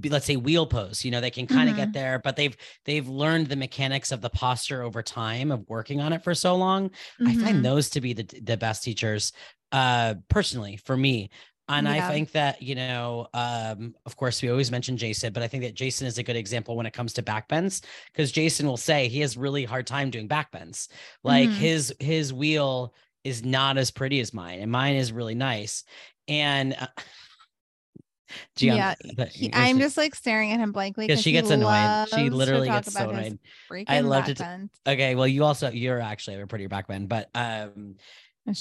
be, 0.00 0.08
let's 0.08 0.24
say 0.26 0.36
wheel 0.36 0.68
pose 0.68 1.04
you 1.04 1.10
know 1.10 1.20
they 1.20 1.32
can 1.32 1.48
kind 1.48 1.68
of 1.68 1.74
Mhm. 1.74 1.74
get 1.74 1.92
there 1.92 2.20
but 2.20 2.36
they've 2.36 2.56
they've 2.84 3.08
learned 3.08 3.48
the 3.48 3.56
mechanics 3.56 4.12
of 4.12 4.20
the 4.20 4.30
posture 4.30 4.82
over 4.82 5.02
time 5.02 5.50
of 5.50 5.68
working 5.68 6.00
on 6.00 6.12
it 6.12 6.22
for 6.22 6.32
so 6.32 6.54
long 6.54 6.92
I 7.24 7.34
Mhm. 7.34 7.34
find 7.34 7.64
those 7.64 7.90
to 7.90 8.00
be 8.00 8.12
the 8.12 8.22
the 8.40 8.56
best 8.56 8.84
teachers, 8.84 9.32
uh, 9.72 10.14
personally 10.28 10.76
for 10.76 10.96
me. 10.96 11.30
And 11.78 11.88
I 11.88 12.00
think 12.00 12.32
that, 12.32 12.62
you 12.62 12.74
know, 12.74 13.28
um, 13.34 13.94
of 14.06 14.16
course, 14.16 14.42
we 14.42 14.50
always 14.50 14.70
mention 14.70 14.96
Jason, 14.96 15.32
but 15.32 15.42
I 15.42 15.48
think 15.48 15.62
that 15.62 15.74
Jason 15.74 16.06
is 16.06 16.18
a 16.18 16.22
good 16.22 16.36
example 16.36 16.76
when 16.76 16.86
it 16.86 16.92
comes 16.92 17.12
to 17.14 17.22
backbends 17.22 17.82
because 18.12 18.32
Jason 18.32 18.66
will 18.66 18.76
say 18.76 19.08
he 19.08 19.20
has 19.20 19.36
really 19.36 19.64
hard 19.64 19.86
time 19.86 20.10
doing 20.10 20.28
backbends. 20.28 20.88
Like 21.22 21.50
Mhm. 21.50 21.54
his 21.54 21.94
his 22.00 22.32
wheel 22.32 22.94
is 23.24 23.44
not 23.44 23.76
as 23.78 23.90
pretty 23.90 24.20
as 24.20 24.32
mine, 24.32 24.60
and 24.60 24.70
mine 24.70 24.96
is 24.96 25.12
really 25.12 25.34
nice. 25.34 25.84
And 26.28 26.74
uh, 26.74 26.86
Gian- 28.56 28.76
yeah, 28.76 28.94
he- 29.32 29.50
I'm 29.52 29.78
just 29.78 29.96
like 29.96 30.14
staring 30.14 30.52
at 30.52 30.60
him 30.60 30.72
blankly 30.72 31.06
because 31.06 31.22
she 31.22 31.32
gets 31.32 31.50
annoyed. 31.50 32.08
She 32.08 32.30
literally 32.30 32.68
gets 32.70 32.92
so 32.92 33.10
annoyed. 33.10 33.38
I 33.86 34.00
love 34.00 34.24
to 34.26 34.34
t- 34.34 34.44
Okay, 34.86 35.14
well, 35.14 35.26
you 35.26 35.44
also 35.44 35.70
you're 35.70 36.00
actually 36.00 36.40
a 36.40 36.46
prettier 36.46 36.68
backbend, 36.68 37.08
but 37.08 37.28
um, 37.34 37.96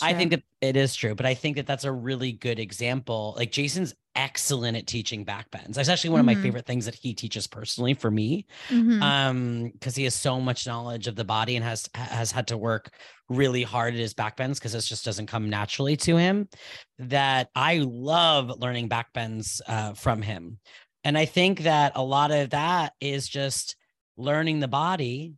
I 0.01 0.13
think 0.13 0.31
that 0.31 0.43
it 0.61 0.75
is 0.77 0.95
true, 0.95 1.13
but 1.15 1.25
I 1.25 1.33
think 1.33 1.57
that 1.57 1.67
that's 1.67 1.83
a 1.83 1.91
really 1.91 2.31
good 2.31 2.59
example. 2.59 3.33
Like 3.37 3.51
Jason's 3.51 3.93
excellent 4.15 4.77
at 4.77 4.87
teaching 4.87 5.25
backbends. 5.25 5.73
That's 5.73 5.89
actually 5.89 6.11
one 6.11 6.19
of 6.19 6.25
my 6.25 6.35
Mhm. 6.35 6.41
favorite 6.41 6.65
things 6.65 6.85
that 6.85 6.95
he 6.95 7.13
teaches 7.13 7.47
personally 7.47 7.93
for 7.93 8.09
me. 8.09 8.45
Mhm. 8.69 9.01
Um, 9.01 9.71
because 9.71 9.95
he 9.95 10.03
has 10.05 10.15
so 10.15 10.39
much 10.39 10.67
knowledge 10.67 11.07
of 11.07 11.15
the 11.15 11.25
body 11.25 11.55
and 11.55 11.63
has 11.65 11.89
has 11.95 12.31
had 12.31 12.47
to 12.47 12.57
work 12.57 12.93
really 13.29 13.63
hard 13.63 13.93
at 13.93 13.99
his 13.99 14.13
backbends 14.13 14.55
because 14.55 14.73
this 14.73 14.87
just 14.87 15.05
doesn't 15.05 15.27
come 15.27 15.49
naturally 15.49 15.97
to 15.97 16.17
him. 16.17 16.49
That 16.97 17.49
I 17.55 17.79
love 17.79 18.49
learning 18.59 18.89
backbends 18.89 19.61
uh, 19.67 19.93
from 19.93 20.21
him, 20.21 20.59
and 21.03 21.17
I 21.17 21.25
think 21.25 21.61
that 21.61 21.93
a 21.95 22.03
lot 22.03 22.31
of 22.31 22.49
that 22.51 22.93
is 23.01 23.27
just 23.29 23.75
learning 24.17 24.59
the 24.59 24.67
body, 24.67 25.33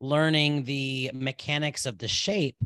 learning 0.00 0.64
the 0.64 1.10
mechanics 1.14 1.86
of 1.86 1.98
the 1.98 2.08
shape, 2.08 2.56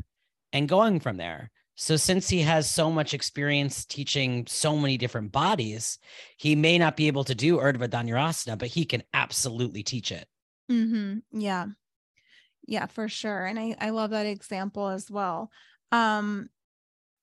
and 0.53 0.69
going 0.69 0.99
from 0.99 1.17
there. 1.17 1.51
So 1.75 1.95
since 1.95 2.27
he 2.27 2.41
has 2.41 2.69
so 2.69 2.89
much 2.89 3.13
experience 3.13 3.85
teaching 3.85 4.45
so 4.47 4.75
many 4.77 4.97
different 4.97 5.31
bodies, 5.31 5.99
he 6.37 6.55
may 6.55 6.77
not 6.79 6.97
be 6.97 7.05
able 7.07 7.23
to 7.25 7.35
do 7.35 7.57
Urdhva 7.57 7.87
Dhanurasana, 7.87 8.57
but 8.57 8.69
he 8.69 8.83
can 8.83 9.03
absolutely 9.13 9.83
teach 9.83 10.11
it. 10.11 10.27
Mm-hmm. 10.71 11.39
Yeah. 11.39 11.67
Yeah, 12.65 12.87
for 12.87 13.07
sure. 13.07 13.45
And 13.45 13.59
I, 13.59 13.75
I 13.79 13.89
love 13.91 14.09
that 14.09 14.25
example 14.25 14.87
as 14.87 15.09
well. 15.11 15.51
Um, 15.91 16.49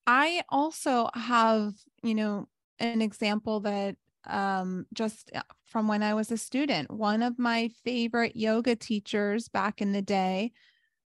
I 0.06 0.42
also 0.48 1.08
have, 1.14 1.72
you 2.02 2.14
know, 2.14 2.48
an 2.78 3.02
example 3.02 3.60
that 3.60 3.96
um 4.26 4.86
just 4.94 5.30
uh, 5.34 5.42
from 5.64 5.86
when 5.86 6.02
I 6.02 6.14
was 6.14 6.30
a 6.30 6.38
student, 6.38 6.90
one 6.90 7.22
of 7.22 7.38
my 7.38 7.68
favorite 7.84 8.36
yoga 8.36 8.74
teachers 8.74 9.48
back 9.48 9.82
in 9.82 9.92
the 9.92 10.02
day. 10.02 10.52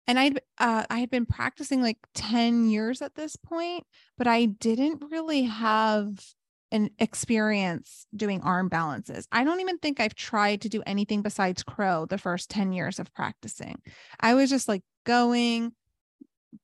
And 0.07 0.17
I'd 0.17 0.39
uh, 0.57 0.85
I 0.89 0.99
had 0.99 1.09
been 1.09 1.25
practicing 1.25 1.81
like 1.81 1.97
10 2.13 2.69
years 2.69 3.01
at 3.01 3.15
this 3.15 3.35
point, 3.35 3.85
but 4.17 4.27
I 4.27 4.45
didn't 4.45 5.03
really 5.11 5.43
have 5.43 6.23
an 6.71 6.89
experience 6.99 8.07
doing 8.15 8.41
arm 8.41 8.67
balances. 8.67 9.27
I 9.31 9.43
don't 9.43 9.61
even 9.61 9.77
think 9.77 9.99
I've 9.99 10.15
tried 10.15 10.61
to 10.61 10.69
do 10.69 10.83
anything 10.85 11.21
besides 11.21 11.63
crow 11.63 12.05
the 12.05 12.17
first 12.17 12.49
10 12.49 12.73
years 12.73 12.99
of 12.99 13.13
practicing. 13.13 13.81
I 14.19 14.33
was 14.33 14.49
just 14.49 14.67
like 14.67 14.83
going, 15.05 15.73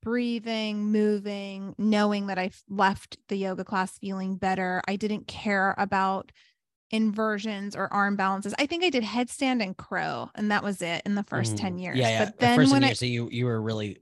breathing, 0.02 0.92
moving, 0.92 1.74
knowing 1.78 2.26
that 2.26 2.38
I 2.38 2.50
left 2.68 3.18
the 3.28 3.36
yoga 3.36 3.64
class 3.64 3.98
feeling 3.98 4.36
better. 4.36 4.82
I 4.86 4.96
didn't 4.96 5.26
care 5.26 5.74
about 5.78 6.32
inversions 6.94 7.74
or 7.76 7.92
arm 7.92 8.16
balances. 8.16 8.54
I 8.58 8.66
think 8.66 8.84
I 8.84 8.90
did 8.90 9.02
headstand 9.04 9.62
and 9.62 9.76
crow, 9.76 10.30
and 10.36 10.50
that 10.50 10.62
was 10.62 10.80
it 10.80 11.02
in 11.04 11.16
the 11.16 11.24
1st 11.24 11.56
Mhm. 11.56 11.60
10 11.60 11.78
years. 11.78 11.98
Yeah, 11.98 12.08
yeah. 12.08 12.24
But 12.26 12.38
the 12.38 12.46
then 12.46 12.56
first 12.60 12.72
when 12.72 12.82
year, 12.82 12.90
I 12.92 12.94
so 12.94 13.04
you 13.04 13.28
you 13.30 13.46
were 13.46 13.60
really 13.60 13.98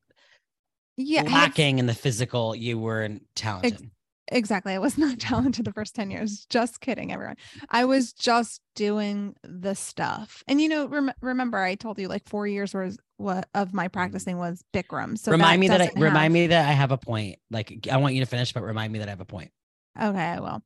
yeah, 0.97 1.23
lacking 1.23 1.79
in 1.79 1.87
the 1.87 1.95
physical. 1.95 2.55
You 2.55 2.79
weren't 2.79 3.27
talented. 3.35 3.91
exactly. 4.31 4.75
I 4.75 4.79
was 4.79 4.99
not 4.99 5.19
talented 5.19 5.65
the 5.65 5.73
first 5.73 5.95
10 5.95 6.11
years. 6.11 6.47
Just 6.47 6.81
kidding, 6.81 7.13
everyone. 7.13 7.37
I 7.71 7.85
was 7.87 8.13
just 8.13 8.61
doing 8.75 9.35
the 9.43 9.75
stuff. 9.75 10.45
And 10.47 10.61
you 10.61 10.69
know, 10.69 10.87
rem- 10.87 11.13
remember 11.21 11.59
I 11.59 11.75
told 11.75 11.99
you 11.99 12.09
like 12.09 12.29
4 12.29 12.47
years 12.47 12.75
was 12.75 12.99
what 13.17 13.49
of 13.55 13.73
my 13.73 13.89
practicing 13.89 14.37
was 14.39 14.63
Bikram. 14.75 15.17
So 15.19 15.33
remind 15.33 15.61
me 15.61 15.69
that 15.69 15.81
I, 15.81 15.87
doesn't 15.87 16.01
remind 16.01 16.33
me 16.35 16.49
that 16.49 16.69
I 16.69 16.73
have 16.73 16.93
a 16.93 16.99
point. 16.99 17.39
Like 17.51 17.87
I 17.91 17.97
want 17.97 18.15
you 18.15 18.21
to 18.21 18.27
finish, 18.27 18.53
but 18.53 18.63
remind 18.63 18.93
me 18.93 18.99
that 18.99 19.09
I 19.09 19.13
have 19.13 19.21
a 19.21 19.25
point. 19.25 19.51
Okay, 20.01 20.19
I 20.19 20.41
will. 20.41 20.63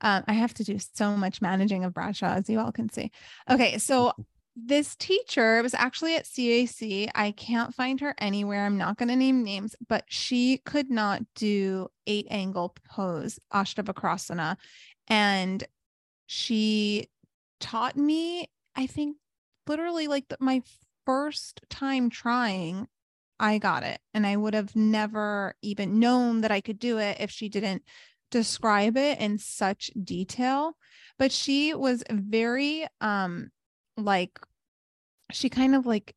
Um, 0.00 0.24
I 0.26 0.34
have 0.34 0.54
to 0.54 0.64
do 0.64 0.78
so 0.78 1.16
much 1.16 1.40
managing 1.40 1.84
of 1.84 1.94
Bradshaw, 1.94 2.34
as 2.34 2.48
you 2.48 2.58
all 2.58 2.72
can 2.72 2.88
see. 2.90 3.10
Okay, 3.50 3.78
so 3.78 4.12
this 4.56 4.94
teacher 4.96 5.62
was 5.62 5.74
actually 5.74 6.16
at 6.16 6.24
CAC. 6.24 7.08
I 7.14 7.32
can't 7.32 7.74
find 7.74 8.00
her 8.00 8.14
anywhere. 8.18 8.66
I'm 8.66 8.78
not 8.78 8.98
going 8.98 9.08
to 9.08 9.16
name 9.16 9.42
names, 9.42 9.74
but 9.88 10.04
she 10.08 10.58
could 10.58 10.90
not 10.90 11.22
do 11.34 11.88
eight 12.06 12.26
angle 12.30 12.74
pose, 12.88 13.38
Ashtavakrasana. 13.52 14.56
And 15.08 15.64
she 16.26 17.08
taught 17.60 17.96
me, 17.96 18.48
I 18.76 18.86
think, 18.86 19.16
literally 19.66 20.06
like 20.06 20.28
the, 20.28 20.36
my 20.40 20.62
first 21.04 21.60
time 21.68 22.10
trying, 22.10 22.86
I 23.40 23.58
got 23.58 23.82
it. 23.82 24.00
And 24.12 24.26
I 24.26 24.36
would 24.36 24.54
have 24.54 24.76
never 24.76 25.54
even 25.62 25.98
known 25.98 26.42
that 26.42 26.52
I 26.52 26.60
could 26.60 26.78
do 26.78 26.98
it 26.98 27.18
if 27.20 27.30
she 27.30 27.48
didn't 27.48 27.82
describe 28.38 28.96
it 28.96 29.18
in 29.20 29.38
such 29.38 29.90
detail 30.02 30.76
but 31.20 31.30
she 31.30 31.72
was 31.72 32.02
very 32.10 32.84
um 33.00 33.48
like 33.96 34.40
she 35.30 35.48
kind 35.48 35.74
of 35.76 35.86
like 35.86 36.14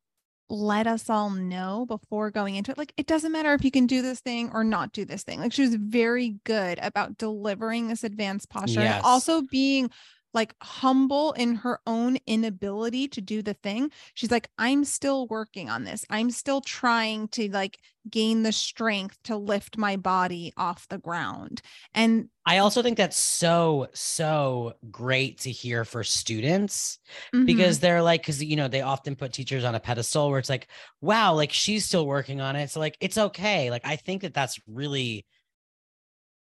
let 0.49 0.87
us 0.87 1.09
all 1.09 1.29
know 1.29 1.85
before 1.87 2.31
going 2.31 2.55
into 2.55 2.71
it 2.71 2.77
like 2.77 2.91
it 2.97 3.05
doesn't 3.05 3.31
matter 3.33 3.53
if 3.53 3.63
you 3.63 3.69
can 3.69 3.85
do 3.85 4.01
this 4.01 4.19
thing 4.21 4.49
or 4.53 4.63
not 4.63 4.93
do 4.93 5.05
this 5.05 5.21
thing 5.23 5.39
like 5.39 5.53
she 5.53 5.61
was 5.61 5.75
very 5.75 6.37
good 6.43 6.79
about 6.81 7.17
delivering 7.17 7.87
this 7.87 8.03
advanced 8.03 8.49
posture 8.49 8.79
Yes. 8.81 8.95
and 8.95 9.05
also 9.05 9.43
being 9.43 9.91
like 10.33 10.53
humble 10.61 11.31
in 11.33 11.55
her 11.55 11.79
own 11.87 12.17
inability 12.27 13.07
to 13.07 13.21
do 13.21 13.41
the 13.41 13.53
thing 13.53 13.91
she's 14.13 14.31
like 14.31 14.49
i'm 14.57 14.83
still 14.85 15.27
working 15.27 15.69
on 15.69 15.83
this. 15.83 16.05
I'm 16.09 16.31
still 16.31 16.61
trying 16.61 17.27
to 17.29 17.49
like 17.51 17.79
gain 18.09 18.43
the 18.43 18.51
strength 18.51 19.17
to 19.23 19.35
lift 19.35 19.77
my 19.77 19.95
body 19.97 20.53
off 20.57 20.87
the 20.87 20.97
ground. 20.97 21.61
And 21.93 22.29
I 22.45 22.59
also 22.59 22.81
think 22.81 22.97
that's 22.97 23.17
so 23.17 23.89
so 23.93 24.73
great 24.89 25.39
to 25.39 25.51
hear 25.51 25.83
for 25.83 26.03
students 26.03 26.99
mhm, 27.33 27.45
because 27.45 27.79
they're 27.79 28.01
like 28.01 28.21
because 28.21 28.41
you 28.41 28.55
know 28.55 28.69
they 28.69 28.81
often 28.81 29.15
put 29.17 29.33
teachers 29.33 29.65
on 29.65 29.75
a 29.75 29.79
pedestal 29.81 30.29
where 30.29 30.39
it's 30.39 30.49
like 30.49 30.67
wow 31.01 31.33
like 31.33 31.51
she's 31.51 31.85
still 31.85 32.05
working 32.07 32.39
on 32.39 32.55
it. 32.55 32.69
So 32.69 32.79
like 32.79 32.95
it's 33.01 33.17
okay. 33.17 33.69
Like 33.69 33.85
I 33.85 33.97
think 33.97 34.21
that 34.21 34.33
that's 34.33 34.59
really 34.65 35.25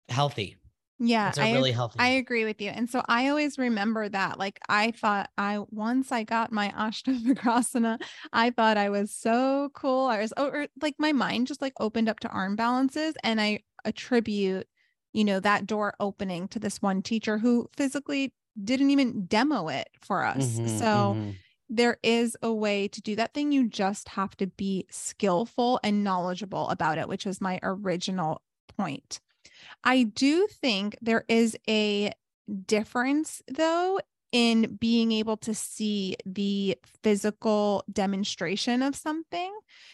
healthy. 0.09 0.57
Yeah 1.00 1.29
It's 1.29 1.39
really 1.41 1.71
healthy. 1.71 2.00
I 2.00 2.07
agree 2.09 2.43
with 2.45 2.59
you 2.62 2.69
and 2.69 2.89
so 2.89 3.03
i 3.07 3.29
always 3.29 3.57
remember 3.57 4.09
that 4.09 4.39
like 4.39 4.59
i 4.69 4.91
thought 4.91 5.29
i 5.38 5.59
once 5.69 6.12
i 6.12 6.23
got 6.23 6.51
my 6.51 6.69
ashtavakrasana 6.69 8.01
i 8.33 8.50
thought 8.51 8.77
i 8.77 8.89
was 8.89 9.12
so 9.12 9.69
cool 9.73 10.07
i 10.07 10.19
was 10.19 10.33
or 10.38 10.67
like 10.81 10.95
my 11.00 11.12
mind 11.13 11.47
just 11.47 11.62
like 11.62 11.73
opened 11.79 12.09
up 12.09 12.19
to 12.21 12.29
arm 12.29 12.55
balances 12.55 13.15
and 13.23 13.39
i 13.41 13.59
attribute 13.85 14.67
you 15.13 15.23
know 15.23 15.39
that 15.39 15.67
door 15.67 15.93
opening 16.00 16.47
to 16.50 16.59
this 16.59 16.81
one 16.81 17.01
teacher 17.01 17.38
who 17.38 17.69
physically 17.77 18.33
didn't 18.63 18.89
even 18.89 19.25
demo 19.27 19.67
it 19.69 19.89
for 20.01 20.23
us 20.23 20.59
Mhm, 20.59 20.65
so 20.65 21.17
mhm. 21.17 21.43
there 21.69 21.97
is 22.03 22.38
a 22.43 22.53
way 22.53 22.88
to 22.88 23.01
do 23.01 23.15
that 23.15 23.33
thing. 23.33 23.51
You 23.51 23.67
just 23.67 24.09
have 24.09 24.35
to 24.38 24.47
be 24.47 24.85
skillful 24.91 25.79
and 25.83 26.03
knowledgeable 26.03 26.69
about 26.69 26.97
it, 26.97 27.07
which 27.07 27.25
was 27.25 27.41
my 27.41 27.59
original 27.63 28.41
point. 28.77 29.19
I 29.84 30.03
do 30.03 30.48
think 30.48 30.98
there 31.01 31.25
is 31.27 31.58
a 31.67 32.12
difference, 32.65 33.41
though, 33.48 34.00
in 34.34 34.77
being 34.82 35.12
able 35.12 35.38
to 35.38 35.53
see 35.53 36.15
the 36.25 36.75
physical 37.03 37.84
demonstration 37.91 38.82
of 38.82 38.96
something. 38.96 39.53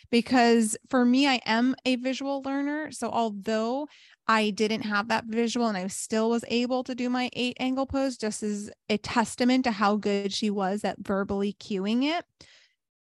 Because 0.09 0.77
for 0.89 1.03
me, 1.03 1.27
I 1.27 1.41
am 1.45 1.75
a 1.85 1.97
visual 1.97 2.41
learner. 2.41 2.89
So 2.91 3.09
although 3.09 3.89
I 4.27 4.51
didn't 4.51 4.83
have 4.83 5.09
that 5.09 5.25
visual 5.25 5.67
and 5.67 5.77
I 5.77 5.87
still 5.87 6.29
was 6.29 6.45
able 6.47 6.85
to 6.85 6.95
do 6.95 7.09
my 7.09 7.29
eight 7.33 7.57
angle 7.59 7.85
pose, 7.85 8.15
just 8.15 8.41
as 8.41 8.71
a 8.87 8.97
testament 8.97 9.65
to 9.65 9.71
how 9.71 9.97
good 9.97 10.31
she 10.31 10.49
was 10.49 10.85
at 10.85 10.99
verbally 10.99 11.53
cueing 11.59 12.05
it. 12.05 12.23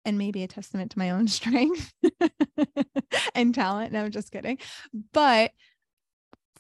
And 0.05 0.19
maybe 0.19 0.45
a 0.45 0.49
testament 0.49 0.93
to 0.93 0.99
my 1.01 1.11
own 1.11 1.27
strength 1.29 1.93
and 3.35 3.53
talent. 3.53 3.93
No, 3.93 4.05
I'm 4.05 4.13
just 4.13 4.31
kidding. 4.31 4.59
But 5.13 5.51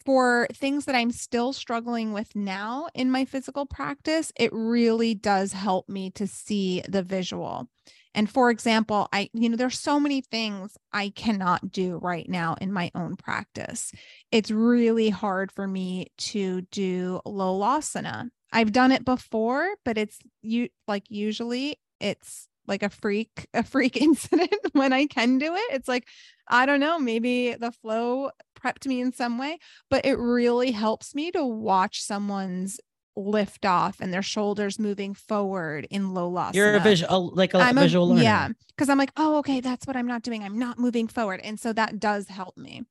for 0.06 0.46
things 0.52 0.84
that 0.84 0.94
I'm 0.94 1.10
still 1.10 1.52
struggling 1.52 2.12
with 2.12 2.34
now 2.36 2.86
in 2.94 3.10
my 3.10 3.24
physical 3.24 3.66
practice, 3.66 4.32
it 4.38 4.50
really 4.52 5.14
does 5.14 5.52
help 5.52 5.88
me 5.88 6.10
to 6.12 6.26
see 6.26 6.82
the 6.88 7.02
visual. 7.02 7.68
And 8.14 8.30
for 8.30 8.48
example, 8.48 9.08
I, 9.12 9.28
you 9.34 9.50
know, 9.50 9.56
there's 9.56 9.78
so 9.78 10.00
many 10.00 10.22
things 10.22 10.78
I 10.92 11.10
cannot 11.10 11.70
do 11.70 11.98
right 11.98 12.26
now 12.26 12.56
in 12.60 12.72
my 12.72 12.90
own 12.94 13.16
practice. 13.16 13.92
It's 14.32 14.50
really 14.50 15.10
hard 15.10 15.52
for 15.52 15.66
me 15.66 16.06
to 16.18 16.62
do 16.70 17.20
lolasana. 17.26 18.30
I've 18.52 18.72
done 18.72 18.92
it 18.92 19.04
before, 19.04 19.68
but 19.84 19.98
it's 19.98 20.18
you 20.40 20.68
like 20.88 21.04
usually 21.10 21.78
it's 22.00 22.48
like 22.68 22.82
a 22.82 22.88
freak, 22.88 23.46
a 23.54 23.62
freak 23.62 23.96
incident 24.00 24.54
when 24.72 24.92
I 24.92 25.06
can 25.06 25.38
do 25.38 25.54
it. 25.54 25.74
It's 25.74 25.88
like, 25.88 26.06
I 26.48 26.66
don't 26.66 26.80
know, 26.80 26.98
maybe 26.98 27.54
the 27.54 27.72
flow 27.72 28.30
prepped 28.60 28.86
me 28.86 29.00
in 29.00 29.12
some 29.12 29.38
way, 29.38 29.58
but 29.90 30.04
it 30.04 30.18
really 30.18 30.70
helps 30.70 31.14
me 31.14 31.30
to 31.32 31.44
watch 31.44 32.02
someone's 32.02 32.80
lift 33.16 33.64
off 33.64 34.00
and 34.00 34.12
their 34.12 34.22
shoulders 34.22 34.78
moving 34.78 35.14
forward 35.14 35.86
in 35.90 36.12
low 36.12 36.28
loss. 36.28 36.54
You're 36.54 36.76
a 36.76 36.80
visual, 36.80 37.32
like 37.34 37.54
a 37.54 37.58
I'm 37.58 37.76
visual 37.76 38.06
a, 38.06 38.08
learner. 38.10 38.22
Yeah. 38.22 38.48
Cause 38.76 38.88
I'm 38.88 38.98
like, 38.98 39.12
oh, 39.16 39.38
okay, 39.38 39.60
that's 39.60 39.86
what 39.86 39.96
I'm 39.96 40.06
not 40.06 40.22
doing. 40.22 40.44
I'm 40.44 40.58
not 40.58 40.78
moving 40.78 41.08
forward. 41.08 41.40
And 41.42 41.58
so 41.58 41.72
that 41.72 41.98
does 41.98 42.28
help 42.28 42.56
me. 42.58 42.84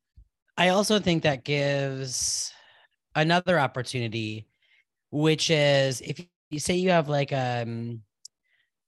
I 0.58 0.70
also 0.70 1.00
think 1.00 1.24
that 1.24 1.44
gives 1.44 2.52
another 3.14 3.60
opportunity, 3.60 4.48
which 5.12 5.50
is 5.50 6.02
if 6.02 6.26
you 6.50 6.60
say 6.60 6.76
you 6.76 6.90
have 6.90 7.10
like 7.10 7.34
um 7.34 8.02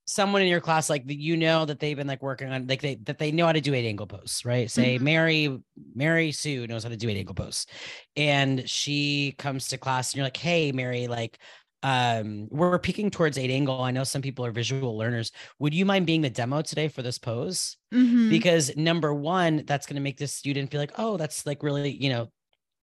someone 0.07 0.41
in 0.41 0.47
your 0.47 0.61
class 0.61 0.89
like 0.89 1.03
you 1.05 1.35
know 1.35 1.65
that 1.65 1.79
they've 1.79 1.97
been 1.97 2.07
like 2.07 2.23
working 2.23 2.49
on 2.49 2.65
like 2.65 2.81
they 2.81 2.95
that 2.95 3.19
they 3.19 3.31
know 3.31 3.45
how 3.45 3.51
to 3.51 3.61
do 3.61 3.73
eight 3.73 3.87
angle 3.87 4.07
posts 4.07 4.45
right? 4.45 4.71
Say 4.71 4.95
mm-hmm. 4.95 5.03
mary 5.03 5.59
mary 5.93 6.31
sue 6.31 6.65
knows 6.65 6.83
how 6.83 6.89
to 6.89 6.97
do 6.97 7.09
eight 7.09 7.17
angle 7.17 7.35
posts. 7.35 7.67
And 8.15 8.67
she 8.67 9.35
comes 9.37 9.67
to 9.67 9.77
class 9.77 10.11
and 10.11 10.17
you're 10.17 10.25
like 10.25 10.37
hey 10.37 10.71
mary 10.71 11.07
like 11.07 11.37
um 11.83 12.47
we're 12.49 12.79
peeking 12.79 13.11
towards 13.11 13.37
eight 13.37 13.51
angle. 13.51 13.81
I 13.81 13.91
know 13.91 14.05
some 14.05 14.21
people 14.21 14.45
are 14.45 14.51
visual 14.51 14.97
learners. 14.97 15.31
Would 15.59 15.73
you 15.73 15.85
mind 15.85 16.05
being 16.05 16.21
the 16.21 16.29
demo 16.29 16.61
today 16.61 16.87
for 16.87 17.01
this 17.01 17.19
pose? 17.19 17.75
Mm-hmm. 17.93 18.29
because 18.29 18.75
number 18.75 19.13
one 19.13 19.63
that's 19.65 19.85
going 19.85 19.95
to 19.95 20.01
make 20.01 20.17
this 20.17 20.33
student 20.33 20.69
feel 20.69 20.81
like 20.81 20.91
oh 20.97 21.15
that's 21.15 21.45
like 21.45 21.63
really 21.63 21.91
you 21.91 22.09
know 22.09 22.27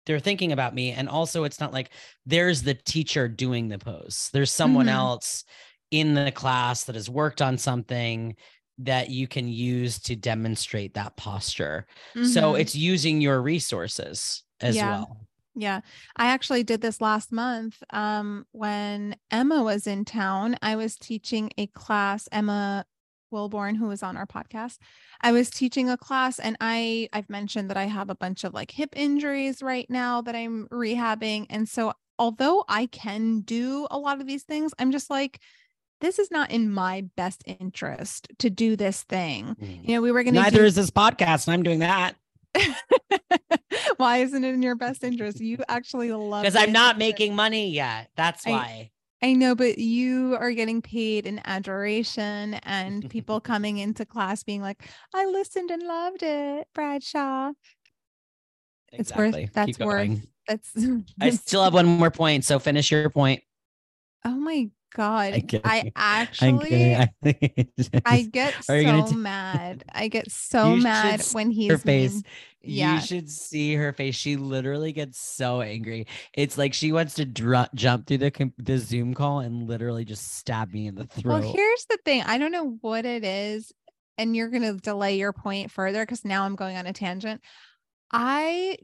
they're 0.06 0.20
thinking 0.20 0.51
about 0.51 0.75
me. 0.75 0.92
And 0.92 1.08
also 1.08 1.46
it's 1.46 1.60
not 1.60 1.72
like 1.72 1.92
there's 2.25 2.63
the 2.63 2.74
teacher 2.74 3.27
doing 3.30 3.70
the 3.70 3.80
pose. 3.80 4.30
There's 4.34 4.51
someone 4.51 4.88
mm-hmm. 4.88 4.96
else 4.96 5.46
in 5.93 6.15
the 6.15 6.31
class 6.31 6.85
that 6.85 6.95
has 6.95 7.07
worked 7.07 7.39
on 7.39 7.55
something 7.55 8.35
that 8.79 9.12
you 9.12 9.27
can 9.27 9.47
use 9.47 10.00
to 10.00 10.15
demonstrate 10.15 10.95
that 10.95 11.15
posture. 11.15 11.85
Mm-hmm. 12.15 12.25
So 12.29 12.55
it's 12.55 12.75
using 12.75 13.21
your 13.21 13.39
resources 13.39 14.41
as 14.59 14.75
yeah. 14.75 14.89
well. 14.89 15.17
Yeah. 15.53 15.81
I 16.17 16.29
actually 16.29 16.63
did 16.63 16.81
this 16.81 17.00
last 17.00 17.31
month 17.31 17.83
um, 17.91 18.47
when 18.53 19.15
Emma 19.29 19.62
was 19.62 19.85
in 19.85 20.03
town. 20.03 20.57
I 20.63 20.77
was 20.77 20.97
teaching 20.97 21.51
a 21.59 21.67
class, 21.67 22.27
Emma 22.31 22.85
Wilborn, 23.31 23.77
who 23.77 23.85
was 23.85 24.01
on 24.01 24.17
our 24.17 24.25
podcast. 24.25 24.79
I 25.21 25.31
was 25.31 25.51
teaching 25.51 25.91
a 25.91 25.97
class 25.97 26.39
and 26.39 26.57
I 26.59 27.07
I've 27.13 27.29
mentioned 27.29 27.69
that 27.69 27.77
I 27.77 27.85
have 27.85 28.09
a 28.09 28.15
bunch 28.15 28.43
of 28.43 28.55
like 28.55 28.71
hip 28.71 28.89
injuries 28.95 29.62
right 29.62 29.88
now 29.91 30.21
that 30.21 30.35
I'm 30.35 30.67
rehabbing. 30.71 31.45
And 31.51 31.69
so 31.69 31.93
although 32.17 32.63
I 32.67 32.88
can 32.88 33.41
do 33.41 33.88
a 33.91 33.97
lot 34.00 34.21
of 34.21 34.27
these 34.27 34.43
things, 34.43 34.73
I'm 34.79 34.91
just 34.91 35.12
like, 35.12 35.39
this 36.03 36.19
is 36.19 36.29
not 36.29 36.51
in 36.51 36.69
my 36.69 37.05
best 37.15 37.43
interest 37.45 38.27
to 38.39 38.50
do 38.50 38.75
this 38.75 39.03
thing. 39.03 39.55
Mm. 39.60 39.88
You 39.88 39.95
know, 39.95 40.01
we 40.01 40.12
were 40.12 40.24
going 40.24 40.36
to. 40.36 40.41
Neither 40.41 40.60
do- 40.60 40.65
is 40.65 40.75
this 40.75 40.91
podcast, 40.91 41.48
and 41.48 41.53
I'm 41.53 41.63
doing 41.63 41.79
that. 41.79 42.15
why 43.98 44.17
isn't 44.17 44.43
it 44.43 44.53
in 44.53 44.62
your 44.62 44.75
best 44.75 45.03
interest? 45.03 45.39
You 45.39 45.57
actually 45.67 46.12
love 46.12 46.43
because 46.43 46.55
I'm 46.55 46.72
not 46.72 46.98
making 46.98 47.36
money 47.36 47.69
yet. 47.69 48.10
That's 48.15 48.45
why. 48.45 48.91
I, 49.22 49.27
I 49.29 49.33
know, 49.33 49.55
but 49.55 49.77
you 49.77 50.36
are 50.39 50.51
getting 50.51 50.81
paid 50.81 51.25
in 51.25 51.41
adoration 51.45 52.53
and 52.63 53.10
people 53.10 53.39
coming 53.39 53.77
into 53.77 54.05
class 54.05 54.43
being 54.43 54.62
like, 54.62 54.83
I 55.15 55.25
listened 55.25 55.72
and 55.72 55.81
loved 55.83 56.22
it, 56.22 56.67
Bradshaw. 56.75 57.53
Exactly. 58.91 59.43
It's 59.43 59.47
worth 59.47 59.54
that's 59.54 59.80
worth 59.80 60.28
that's 60.47 60.78
I 61.19 61.30
still 61.32 61.63
have 61.63 61.73
one 61.73 61.86
more 61.86 62.12
point. 62.12 62.45
So 62.45 62.60
finish 62.60 62.91
your 62.91 63.10
point. 63.10 63.41
Oh 64.25 64.36
my 64.36 64.69
god. 64.95 65.62
I 65.63 65.91
actually 65.95 66.95
I 68.06 68.21
get 68.32 68.63
so 68.63 69.08
t- 69.08 69.15
mad. 69.15 69.84
I 69.91 70.08
get 70.08 70.32
so 70.32 70.75
mad 70.75 71.21
when 71.34 71.51
he's 71.51 71.71
her 71.71 71.77
face. 71.77 72.13
Mean. 72.13 72.23
Yeah. 72.62 72.95
You 72.95 73.01
should 73.01 73.29
see 73.29 73.75
her 73.75 73.91
face. 73.91 74.15
She 74.15 74.38
literally 74.38 74.93
gets 74.93 75.19
so 75.19 75.62
angry. 75.62 76.08
It's 76.34 76.58
like 76.58 76.73
she 76.73 76.91
wants 76.91 77.15
to 77.15 77.25
dr- 77.25 77.69
jump 77.75 78.08
through 78.08 78.19
the 78.19 78.53
the 78.58 78.77
Zoom 78.77 79.13
call 79.13 79.39
and 79.39 79.67
literally 79.67 80.06
just 80.06 80.36
stab 80.36 80.71
me 80.71 80.88
in 80.88 80.95
the 80.95 81.06
throat. 81.06 81.41
Well, 81.41 81.53
here's 81.53 81.86
the 81.89 81.97
thing. 82.06 82.23
I 82.23 82.38
don't 82.38 82.51
know 82.51 82.77
what 82.82 83.06
it 83.06 83.25
is 83.25 83.71
and 84.17 84.36
you're 84.36 84.49
going 84.49 84.63
to 84.63 84.73
delay 84.73 85.17
your 85.17 85.34
point 85.34 85.71
further 85.71 86.06
cuz 86.06 86.23
now 86.23 86.43
I'm 86.45 86.56
going 86.56 86.77
on 86.77 86.86
a 86.86 86.93
tangent. 86.93 87.41
I 88.12 88.77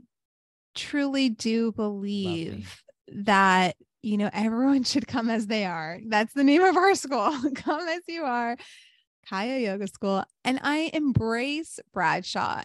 truly 0.76 1.30
do 1.30 1.72
believe 1.72 2.84
that 3.08 3.76
you 4.02 4.18
know, 4.18 4.30
everyone 4.34 4.84
should 4.86 5.08
come 5.08 5.30
as 5.30 5.48
they 5.48 5.66
are. 5.66 6.00
That's 6.08 6.34
the 6.34 6.44
name 6.44 6.64
of 6.64 6.76
our 6.78 6.96
school. 6.96 7.36
come 7.56 7.88
as 7.88 8.02
you 8.08 8.24
are. 8.24 8.58
Caya 9.30 9.62
Yoga 9.62 9.88
School. 9.88 10.24
And 10.44 10.60
I 10.64 10.90
embrace 10.94 11.80
Bradshaw 11.94 12.64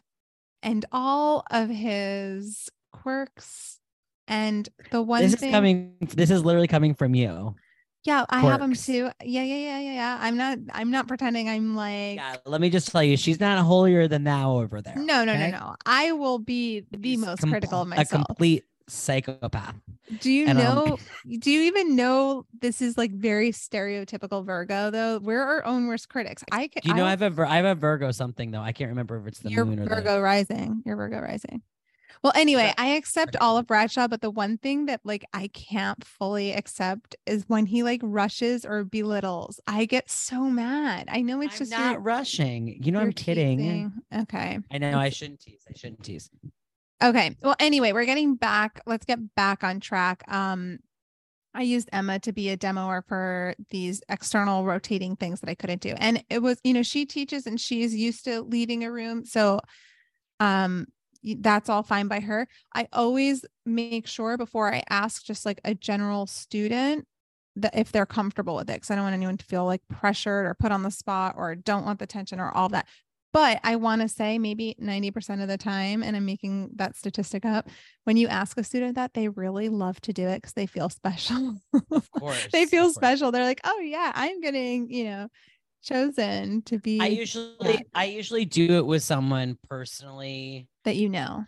and 0.63 0.85
all 0.93 1.45
of 1.51 1.69
his 1.69 2.71
quirks. 2.93 3.79
And 4.27 4.67
the 4.91 5.03
one 5.03 5.23
this 5.23 5.35
thing, 5.35 5.51
is 5.51 5.55
coming, 5.55 5.97
this 6.01 6.31
is 6.31 6.43
literally 6.43 6.69
coming 6.69 6.95
from 6.95 7.15
you. 7.15 7.55
Yeah, 8.05 8.27
I 8.29 8.41
have 8.41 8.61
them 8.61 8.75
too. 8.75 9.11
Yeah, 9.23 9.43
yeah, 9.43 9.43
yeah, 9.43 9.79
yeah, 9.79 9.93
yeah. 9.95 10.19
I'm 10.21 10.37
not. 10.37 10.59
I'm 10.75 10.91
not 10.91 11.09
pretending. 11.09 11.49
I'm 11.49 11.75
like. 11.75 12.17
Yeah, 12.17 12.37
let 12.45 12.61
me 12.61 12.69
just 12.69 12.91
tell 12.93 13.03
you, 13.03 13.17
she's 13.17 13.41
not 13.41 13.59
holier 13.65 14.09
than 14.09 14.25
thou 14.25 14.59
over 14.59 14.83
there. 14.83 14.95
No, 14.95 15.25
no, 15.25 15.33
okay? 15.33 15.51
no, 15.51 15.59
no. 15.59 15.77
I 15.87 16.13
will 16.13 16.39
be 16.39 16.85
the 16.91 17.17
most 17.17 17.41
com- 17.41 17.51
critical 17.51 17.81
of 17.81 17.89
myself. 17.89 18.23
A 18.23 18.25
complete 18.27 18.65
psychopath. 18.89 19.77
Do 20.21 20.31
you 20.31 20.47
and, 20.47 20.59
um, 20.59 20.65
know? 20.65 20.99
Do 21.39 21.51
you 21.51 21.63
even 21.63 21.97
know 21.97 22.47
this 22.61 22.83
is 22.83 22.99
like 22.99 23.13
very 23.13 23.51
stereotypical 23.51 24.45
Virgo 24.45 24.91
though? 24.91 25.19
We're 25.19 25.43
our 25.43 25.65
own 25.65 25.87
worst 25.87 26.09
critics. 26.09 26.45
I 26.53 26.69
can. 26.69 26.83
Do 26.83 26.89
you 26.89 26.95
know 26.95 27.07
I, 27.07 27.11
have 27.11 27.23
a 27.23 27.47
I 27.49 27.57
have 27.57 27.65
a 27.65 27.75
Virgo 27.75 28.11
something 28.11 28.51
though. 28.51 28.61
I 28.61 28.73
can't 28.73 28.91
remember 28.91 29.19
if 29.19 29.27
it's 29.27 29.41
the 29.41 29.51
moon 29.51 29.81
or 29.81 29.87
Virgo 29.87 30.17
the... 30.17 30.23
rising. 30.23 30.83
You're 30.85 30.97
Virgo 30.97 31.21
rising. 31.21 31.63
Well, 32.23 32.33
anyway, 32.37 32.73
I 32.79 32.95
accept 32.95 33.37
all 33.39 33.59
of 33.59 33.67
Bradshaw, 33.67 34.09
but 34.09 34.23
the 34.23 34.31
one 34.31 34.57
thing 34.57 34.87
that 34.87 35.03
like 35.05 35.27
I 35.35 35.49
can't 35.49 36.03
fully 36.03 36.55
accept 36.55 37.15
is 37.27 37.45
when 37.49 37.67
he 37.67 37.83
like 37.83 38.01
rushes 38.03 38.65
or 38.65 38.83
belittles. 38.85 39.61
I 39.67 39.85
get 39.85 40.11
so 40.11 40.45
mad. 40.45 41.09
I 41.11 41.21
know 41.21 41.43
it's 41.43 41.55
I'm 41.57 41.59
just 41.59 41.71
not 41.73 41.93
your, 41.93 42.01
rushing. 42.01 42.83
You 42.83 42.93
know, 42.93 43.01
I'm 43.01 43.13
kidding. 43.13 43.59
Teasing. 43.59 43.93
Okay. 44.23 44.59
I 44.71 44.79
know 44.79 44.99
I 44.99 45.11
shouldn't 45.11 45.41
tease. 45.41 45.65
I 45.69 45.75
shouldn't 45.77 46.03
tease. 46.03 46.31
Okay. 47.03 47.37
Well, 47.43 47.57
anyway, 47.59 47.93
we're 47.93 48.05
getting 48.05 48.37
back. 48.37 48.81
Let's 48.87 49.05
get 49.05 49.35
back 49.35 49.65
on 49.65 49.81
track. 49.81 50.23
Um, 50.29 50.79
I 51.55 51.63
used 51.63 51.89
Emma 51.93 52.19
to 52.21 52.33
be 52.33 52.51
a 52.51 52.57
demoer 52.57 53.03
for 53.07 53.55
these 53.71 54.03
external 54.09 54.65
rotating 54.65 55.15
things 55.17 55.41
that 55.41 55.49
I 55.49 55.55
couldn't 55.55 55.83
do. 55.83 55.95
And 55.97 56.25
it 56.29 56.43
was, 56.43 56.59
you 56.65 56.73
know, 56.75 56.83
she 56.83 57.07
teaches 57.07 57.47
and 57.47 57.61
she's 57.61 57.95
used 57.95 58.25
to 58.25 58.43
leading 58.43 58.85
a 58.85 58.91
room. 58.91 59.25
So 59.25 59.61
um 60.41 60.87
that's 61.39 61.71
all 61.71 61.83
fine 61.83 62.07
by 62.09 62.21
her. 62.21 62.47
I 62.75 62.87
always 62.93 63.45
make 63.65 64.07
sure 64.07 64.37
before 64.37 64.73
I 64.73 64.83
ask 64.91 65.25
just 65.25 65.47
like 65.47 65.61
a 65.65 65.75
general 65.75 66.27
student 66.27 67.07
that 67.57 67.75
if 67.77 67.93
they're 67.93 68.05
comfortable 68.05 68.57
with 68.57 68.69
it, 68.69 68.75
because 68.75 68.91
I 68.91 68.97
don't 68.97 69.05
want 69.05 69.15
anyone 69.15 69.39
to 69.39 69.45
feel 69.45 69.65
like 69.65 69.81
pressured 69.89 70.45
or 70.45 70.55
put 70.55 70.73
on 70.73 70.83
the 70.83 70.91
spot 70.91 71.35
or 71.39 71.55
don't 71.55 71.87
want 71.87 71.99
the 71.99 72.07
tension 72.07 72.41
or 72.41 72.51
all 72.51 72.69
that. 72.71 72.87
But 73.35 73.59
I 73.65 73.75
want 73.75 74.01
to 74.01 74.09
say 74.09 74.39
maybe 74.39 74.77
90% 74.81 75.43
of 75.43 75.49
the 75.49 75.59
time, 75.59 76.05
and 76.05 76.15
I'm 76.15 76.25
making 76.25 76.71
that 76.77 76.95
statistic 76.95 77.45
up, 77.45 77.69
when 78.05 78.17
you 78.17 78.29
ask 78.29 78.57
a 78.59 78.63
student 78.63 78.95
that, 78.95 79.13
they 79.13 79.29
really 79.29 79.69
love 79.69 80.01
to 80.03 80.13
do 80.13 80.29
it 80.29 80.37
because 80.37 80.53
they 80.53 80.67
feel 80.67 80.89
special. 80.89 81.57
Of 81.91 82.09
course. 82.19 82.47
they 82.53 82.65
feel 82.65 82.91
special. 82.91 83.33
They're 83.33 83.43
like, 83.43 83.61
oh, 83.65 83.81
yeah, 83.81 84.13
I'm 84.15 84.41
getting, 84.41 84.89
you 84.89 85.07
know, 85.07 85.29
chosen 85.83 86.63
to 86.67 86.79
be. 86.79 87.01
I 87.01 87.07
usually. 87.07 87.85
I 87.93 88.05
usually 88.05 88.45
do 88.45 88.79
it 88.79 88.87
with 88.87 89.03
someone 89.03 89.59
personally 89.69 90.69
that 90.85 90.95
you 90.95 91.09
know. 91.09 91.45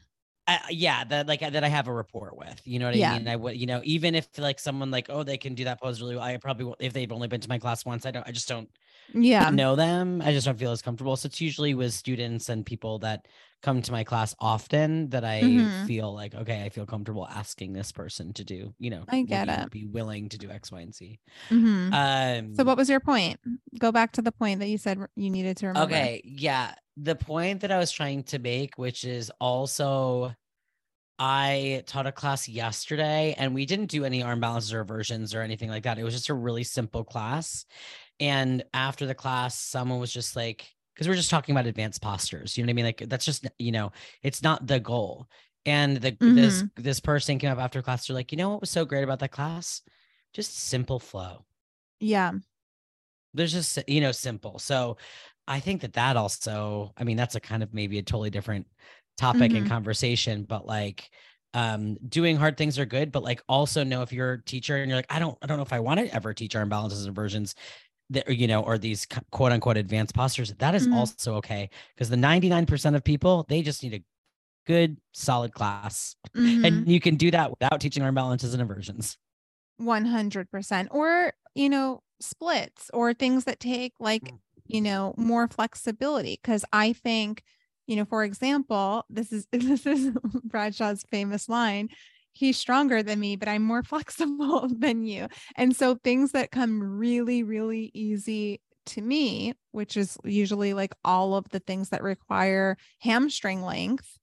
Yeah, 0.70 1.05
that 1.05 1.29
like 1.29 1.40
that 1.40 1.62
I 1.62 1.68
have 1.68 1.87
a 1.87 1.92
rapport 1.92 2.33
with. 2.37 2.61
You 2.64 2.81
know 2.81 2.87
what 2.87 2.96
I 2.96 2.99
yeah. 2.99 3.18
mean? 3.18 3.29
I 3.29 3.37
would, 3.37 3.57
you 3.57 3.66
know, 3.66 3.81
even 3.85 4.16
if 4.16 4.27
like 4.38 4.59
someone 4.59 4.90
like, 4.90 5.07
oh, 5.09 5.22
they 5.22 5.38
can 5.38 5.55
do 5.55 5.64
that 5.64 5.81
pose 5.81 6.01
really 6.01 6.16
well. 6.16 6.25
I 6.25 6.37
probably 6.37 6.75
if 6.81 6.92
they've 6.92 7.11
only 7.12 7.29
been 7.29 7.40
to 7.40 7.49
my 7.49 7.59
class 7.59 7.85
once, 7.85 8.07
I 8.07 8.11
don't, 8.11 8.27
I 8.27 8.33
just 8.33 8.49
don't 8.49 8.68
yeah 9.14 9.51
know 9.51 9.77
them 9.77 10.23
i 10.25 10.33
just 10.33 10.47
don't 10.47 10.59
feel 10.59 10.73
as 10.73 10.83
comfortable 10.83 11.16
so 11.16 11.27
it's 11.27 11.40
usually 11.40 11.75
with 11.75 11.92
students 11.92 12.49
and 12.49 12.66
people 12.66 12.99
that 12.99 13.27
come 13.62 13.81
to 13.83 13.92
my 13.92 14.05
class 14.05 14.35
often 14.38 15.09
that 15.11 15.25
i 15.25 15.40
mm-hmm. 15.40 15.87
feel 15.87 16.14
like 16.14 16.35
okay 16.35 16.62
i 16.64 16.69
feel 16.69 16.87
comfortable 16.87 17.27
asking 17.29 17.73
this 17.73 17.92
person 17.92 18.33
to 18.33 18.45
do 18.45 18.75
you 18.79 18.90
know 18.90 19.05
i 19.09 19.23
get 19.23 19.49
it 19.49 19.71
be 19.71 19.87
willing 19.87 20.29
to 20.29 20.38
do 20.38 20.51
x 20.51 20.71
y 20.71 20.81
and 20.81 20.95
z 20.95 21.19
mm-hmm. 21.51 21.92
um 21.92 22.55
so 22.55 22.64
what 22.64 22.77
was 22.77 22.88
your 22.88 23.01
point 23.01 23.40
go 23.79 23.90
back 23.90 24.12
to 24.12 24.23
the 24.23 24.33
point 24.33 24.61
that 24.61 24.69
you 24.69 24.79
said 24.79 24.99
you 25.16 25.31
needed 25.31 25.57
to 25.57 25.69
remember 25.69 25.95
okay 25.95 26.21
yeah 26.25 26.75
the 26.97 27.16
point 27.16 27.61
that 27.61 27.73
i 27.73 27.79
was 27.79 27.90
trying 27.90 28.23
to 28.23 28.38
make 28.38 28.77
which 28.77 29.05
is 29.05 29.31
also 29.40 30.33
I 31.19 31.83
taught 31.87 32.07
a 32.07 32.12
class 32.12 32.49
yesterday 32.49 33.35
and 33.38 33.55
we 33.55 33.64
didn't 33.64 33.87
do 33.87 34.05
any 34.05 34.23
arm 34.23 34.40
balances 34.40 34.75
or 34.75 34.85
versions 34.85 35.35
or 35.35 35.40
anything 35.40 35.71
like 35.71 35.85
that. 35.85 35.99
It 35.99 36.05
was 36.05 36.14
just 36.14 36.29
a 36.29 36.35
really 36.35 36.64
simple 36.64 37.05
class. 37.05 37.64
And 38.20 38.64
after 38.74 39.07
the 39.07 39.14
class, 39.14 39.59
someone 39.59 40.00
was 40.00 40.12
just 40.12 40.37
like, 40.37 40.74
because 40.94 41.09
we're 41.09 41.14
just 41.14 41.31
talking 41.31 41.55
about 41.55 41.66
advanced 41.66 42.00
postures. 42.02 42.57
You 42.57 42.64
know 42.64 42.68
what 42.68 42.72
I 42.72 42.74
mean? 42.74 42.85
Like 42.87 43.05
that's 43.09 43.24
just, 43.24 43.46
you 43.59 43.72
know, 43.72 43.92
it's 44.22 44.42
not 44.42 44.66
the 44.66 44.81
goal. 44.81 45.29
And 45.66 45.98
the 45.98 46.18
this 46.26 46.62
Mhm. 46.62 46.70
this 46.76 47.00
person 47.00 47.38
came 47.38 47.50
up 47.50 47.59
after 47.59 47.83
class. 47.83 48.07
They're 48.07 48.14
like, 48.14 48.33
you 48.33 48.38
know 48.38 48.50
what 48.50 48.61
was 48.61 48.70
so 48.70 48.85
great 48.85 49.05
about 49.05 49.18
that 49.20 49.33
class? 49.33 49.83
Just 50.33 50.57
simple 50.57 50.98
flow. 51.00 51.44
Yeah. 52.00 52.33
There's 53.35 53.52
just 53.52 53.79
you 53.88 54.00
know 54.00 54.12
simple. 54.12 54.59
So 54.59 54.96
I 55.48 55.61
think 55.61 55.83
that 55.83 55.92
that 55.94 56.16
also. 56.16 56.92
I 56.96 57.05
mean, 57.05 57.16
that's 57.16 57.35
a 57.35 57.40
kind 57.40 57.62
of 57.62 57.74
maybe 57.74 57.98
a 57.98 58.02
totally 58.02 58.31
different 58.31 58.66
topic 59.18 59.55
and 59.55 59.64
Mhm. 59.64 59.66
conversation, 59.66 60.44
but 60.44 60.66
like 60.66 61.11
um 61.55 61.94
doing 62.09 62.37
hard 62.37 62.57
things 62.59 62.76
are 62.79 62.85
good 62.85 63.12
but 63.12 63.22
like 63.22 63.40
also 63.48 63.85
know 63.85 64.02
if 64.02 64.12
you're 64.12 64.33
a 64.33 64.42
teacher 64.44 64.76
and 64.79 64.90
you're 64.90 64.98
like 64.98 65.07
i 65.11 65.18
don't 65.20 65.38
i 65.40 65.46
don't 65.46 65.57
know 65.57 65.62
if 65.62 65.72
i 65.72 65.79
want 65.79 65.98
to 66.00 66.12
ever 66.12 66.35
teach 66.35 66.57
arm 66.57 66.68
balances 66.68 67.07
and 67.07 67.14
versions 67.14 67.55
that 68.11 68.29
you 68.29 68.47
know 68.47 68.62
or 68.62 68.79
these 68.79 69.07
quote 69.31 69.53
unquote 69.53 69.77
advanced 69.77 70.14
postures 70.14 70.53
that 70.55 70.75
is 70.75 70.87
Mhm. 70.87 70.92
also 70.95 71.35
okay 71.37 71.69
because 71.95 72.09
the 72.11 72.16
99% 72.16 72.95
of 72.97 73.03
people 73.05 73.45
they 73.49 73.62
just 73.62 73.83
need 73.83 73.95
a 73.95 74.03
good 74.66 74.97
solid 75.12 75.53
class 75.53 76.16
Mhm. 76.37 76.64
and 76.64 76.88
you 76.88 77.01
can 77.01 77.16
do 77.16 77.31
that 77.31 77.51
without 77.51 77.81
teaching 77.81 78.03
arm 78.03 78.14
balances 78.14 78.53
and 78.55 78.61
inversions 78.62 79.19
100% 79.79 80.88
or 80.92 81.33
you 81.55 81.69
know 81.69 82.03
splits 82.21 82.90
or 82.95 83.12
things 83.12 83.45
that 83.45 83.61
take 83.61 83.92
like 84.01 84.23
Mm. 84.25 84.38
you 84.69 84.81
know 84.81 85.14
more 85.16 85.47
flexibility 85.49 86.38
because 86.42 86.64
i 86.73 86.92
think 86.92 87.42
you 87.87 87.95
know 87.97 88.05
for 88.07 88.25
example 88.25 89.05
this 89.11 89.33
is 89.33 89.47
this 89.53 89.87
is 89.87 90.11
bradshaw's 90.45 91.05
famous 91.11 91.49
line 91.49 91.88
he's 92.37 92.59
stronger 92.59 93.03
than 93.03 93.18
me 93.18 93.37
but 93.37 93.49
i'm 93.49 93.62
more 93.62 93.83
flexible 93.92 94.68
than 94.70 95.05
you. 95.05 95.29
And 95.57 95.75
so 95.75 95.96
things 95.96 96.33
that 96.33 96.51
come 96.51 96.83
really 96.83 97.42
really 97.42 97.90
easy 97.94 98.61
to 98.87 99.03
me 99.03 99.55
which 99.72 99.96
is 99.96 100.16
usually 100.25 100.75
like 100.75 100.92
all 101.05 101.35
of 101.35 101.49
the 101.51 101.61
things 101.61 101.88
that 101.90 102.03
require 102.03 102.77
hamstring 103.01 103.62
length 103.62 104.18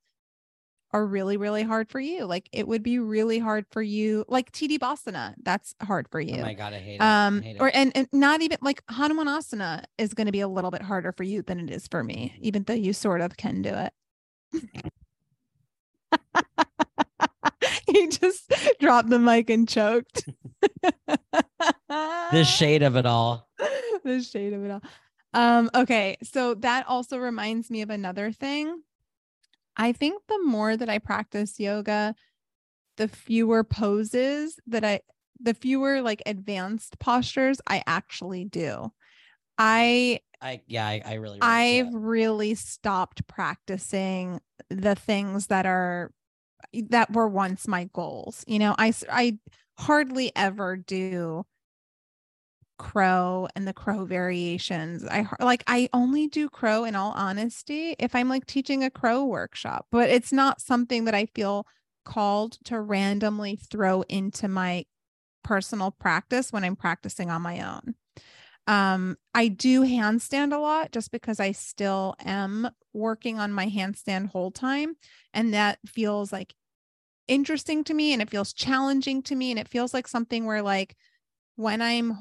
are 0.91 1.05
really 1.07 1.37
really 1.37 1.63
hard 1.63 1.89
for 1.89 1.99
you. 1.99 2.25
Like 2.25 2.47
it 2.51 2.67
would 2.67 2.83
be 2.83 2.99
really 2.99 3.39
hard 3.39 3.65
for 3.71 3.81
you 3.81 4.25
like 4.27 4.51
tittibhasana 4.51 5.33
that's 5.43 5.73
hard 5.81 6.07
for 6.11 6.21
you. 6.21 6.37
oh 6.37 6.41
my 6.43 6.53
god 6.53 6.73
i 6.73 6.77
hate 6.77 6.95
it. 6.95 7.01
Um 7.01 7.41
hate 7.41 7.57
or 7.59 7.71
and, 7.73 7.91
and 7.95 8.07
not 8.13 8.41
even 8.41 8.59
like 8.61 8.85
hanumanasana 8.87 9.85
is 9.97 10.13
going 10.13 10.27
to 10.27 10.31
be 10.31 10.41
a 10.41 10.47
little 10.47 10.69
bit 10.69 10.83
harder 10.83 11.11
for 11.11 11.23
you 11.23 11.41
than 11.41 11.59
it 11.59 11.71
is 11.71 11.87
for 11.87 12.03
me 12.03 12.35
even 12.41 12.63
though 12.63 12.73
you 12.73 12.93
sort 12.93 13.21
of 13.21 13.37
can 13.37 13.63
do 13.63 13.73
it 13.73 13.91
he 17.99 18.07
just 18.07 18.51
dropped 18.79 19.09
the 19.09 19.19
mic 19.19 19.49
and 19.51 19.69
choked. 19.69 20.27
The 21.87 22.43
shade 22.43 22.81
of 22.81 22.95
it 22.95 23.05
all. 23.05 23.47
The 24.03 24.21
shade 24.21 24.51
of 24.51 24.65
it 24.65 24.71
all. 24.71 24.81
Um 25.33 25.69
okay 25.73 26.17
so 26.23 26.55
that 26.55 26.85
also 26.89 27.17
reminds 27.17 27.69
me 27.69 27.81
of 27.81 27.89
another 27.89 28.31
thing. 28.33 28.81
I 29.77 29.93
think 29.93 30.21
the 30.27 30.39
more 30.43 30.75
that 30.75 30.89
i 30.89 30.97
practice 30.99 31.59
yoga 31.59 32.13
the 32.97 33.07
fewer 33.07 33.63
poses 33.63 34.59
that 34.67 34.83
i 34.83 34.99
the 35.39 35.53
fewer 35.53 36.01
like 36.01 36.21
advanced 36.25 36.99
postures 36.99 37.61
i 37.67 37.81
actually 37.87 38.43
do. 38.45 38.91
I 39.57 40.19
i 40.41 40.61
yeah 40.67 40.85
i, 40.87 41.01
I 41.05 41.13
really 41.13 41.39
i've 41.41 41.91
that. 41.91 41.97
really 41.97 42.55
stopped 42.55 43.25
practicing 43.27 44.41
the 44.69 44.95
things 44.95 45.47
that 45.47 45.65
are 45.65 46.11
that 46.89 47.11
were 47.13 47.27
once 47.27 47.67
my 47.67 47.89
goals 47.93 48.43
you 48.47 48.59
know 48.59 48.75
I, 48.77 48.93
I 49.11 49.37
hardly 49.77 50.31
ever 50.35 50.75
do 50.77 51.45
crow 52.77 53.47
and 53.55 53.67
the 53.67 53.73
crow 53.73 54.03
variations. 54.05 55.05
I 55.05 55.27
like 55.39 55.63
i 55.67 55.89
only 55.93 56.27
do 56.27 56.49
crow 56.49 56.83
in 56.83 56.95
all 56.95 57.11
honesty 57.11 57.95
if 57.99 58.15
i'm 58.15 58.29
like 58.29 58.45
teaching 58.45 58.83
a 58.83 58.89
crow 58.89 59.23
workshop 59.23 59.87
but 59.91 60.09
it's 60.09 60.33
not 60.33 60.59
something 60.59 61.05
that 61.05 61.15
i 61.15 61.25
feel 61.27 61.65
called 62.03 62.57
to 62.65 62.79
randomly 62.79 63.55
throw 63.55 64.01
into 64.03 64.47
my 64.47 64.85
personal 65.43 65.91
practice 65.91 66.51
when 66.51 66.63
i'm 66.63 66.75
practicing 66.75 67.29
on 67.29 67.41
my 67.41 67.61
own 67.61 67.95
um 68.67 69.17
i 69.33 69.47
do 69.47 69.81
handstand 69.81 70.53
a 70.53 70.57
lot 70.57 70.91
just 70.91 71.11
because 71.11 71.39
i 71.39 71.51
still 71.51 72.15
am 72.25 72.69
working 72.93 73.39
on 73.39 73.51
my 73.51 73.67
handstand 73.67 74.27
whole 74.29 74.51
time 74.51 74.95
and 75.33 75.53
that 75.53 75.79
feels 75.85 76.31
like 76.31 76.53
interesting 77.27 77.83
to 77.83 77.93
me 77.93 78.13
and 78.13 78.21
it 78.21 78.29
feels 78.29 78.53
challenging 78.53 79.21
to 79.23 79.35
me 79.35 79.51
and 79.51 79.59
it 79.59 79.69
feels 79.69 79.93
like 79.93 80.07
something 80.07 80.45
where 80.45 80.61
like 80.61 80.95
when 81.55 81.81
i'm 81.81 82.17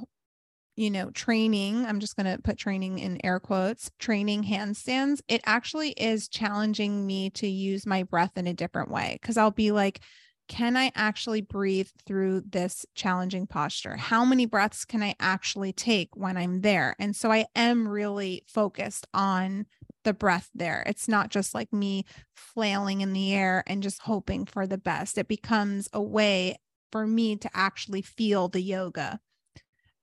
you 0.77 0.91
know 0.91 1.11
training 1.11 1.85
i'm 1.87 2.01
just 2.01 2.17
going 2.17 2.27
to 2.27 2.43
put 2.43 2.57
training 2.57 2.99
in 2.99 3.21
air 3.25 3.39
quotes 3.41 3.91
training 3.99 4.43
handstands 4.43 5.21
it 5.29 5.41
actually 5.45 5.91
is 5.91 6.29
challenging 6.29 7.07
me 7.07 7.29
to 7.31 7.47
use 7.47 7.87
my 7.87 8.03
breath 8.05 8.33
in 8.37 8.47
a 8.47 8.55
different 8.55 8.91
way 8.91 9.19
because 9.21 9.37
i'll 9.37 9.51
be 9.51 9.71
like 9.73 10.01
can 10.49 10.77
i 10.77 10.91
actually 10.95 11.41
breathe 11.41 11.89
through 12.07 12.43
this 12.43 12.85
challenging 12.95 13.47
posture? 13.47 13.97
How 13.97 14.25
many 14.25 14.47
breaths 14.47 14.85
can 14.85 15.03
i 15.03 15.15
actually 15.21 15.73
take 15.73 16.17
when 16.17 16.37
i'm 16.37 16.61
there? 16.61 16.95
And 16.99 17.15
so 17.17 17.31
i 17.31 17.47
am 17.55 17.89
really 17.89 18.45
focused 18.47 19.07
on 19.15 19.67
the 20.05 20.13
breath 20.13 20.51
there. 20.55 20.83
It's 20.87 21.09
not 21.09 21.31
just 21.31 21.55
like 21.55 21.73
me 21.73 22.05
flailing 22.35 23.03
in 23.03 23.13
the 23.13 23.33
air 23.35 23.63
and 23.69 23.85
just 23.85 24.03
hoping 24.03 24.47
for 24.47 24.67
the 24.67 24.79
best. 24.79 25.17
It 25.17 25.29
becomes 25.29 25.89
a 25.93 26.03
way 26.03 26.59
for 26.91 27.07
me 27.07 27.37
to 27.37 27.51
actually 27.55 28.03
feel 28.03 28.49
the 28.49 28.61
yoga 28.61 29.21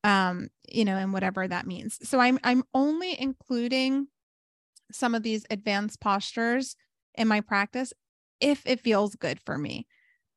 um 0.06 0.47
you 0.69 0.86
know 0.86 0.95
and 0.95 1.12
whatever 1.13 1.47
that 1.47 1.67
means. 1.67 1.99
So 2.08 2.19
i'm 2.19 2.39
i'm 2.43 2.63
only 2.73 3.19
including 3.19 4.08
some 4.91 5.13
of 5.13 5.23
these 5.23 5.45
advanced 5.49 5.99
postures 5.99 6.75
in 7.15 7.28
my 7.28 7.41
practice 7.41 7.93
if 8.39 8.65
it 8.65 8.80
feels 8.80 9.15
good 9.15 9.39
for 9.39 9.58
me 9.58 9.86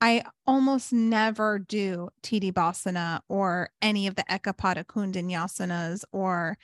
i 0.02 0.24
almost 0.46 0.92
never 0.92 1.60
do 1.60 2.10
tittibhasana 2.24 3.22
or 3.30 3.70
any 3.82 4.08
of 4.08 4.16
the 4.16 4.24
ekapada 4.30 4.84
kundinyasanas 4.84 6.04
or 6.12 6.58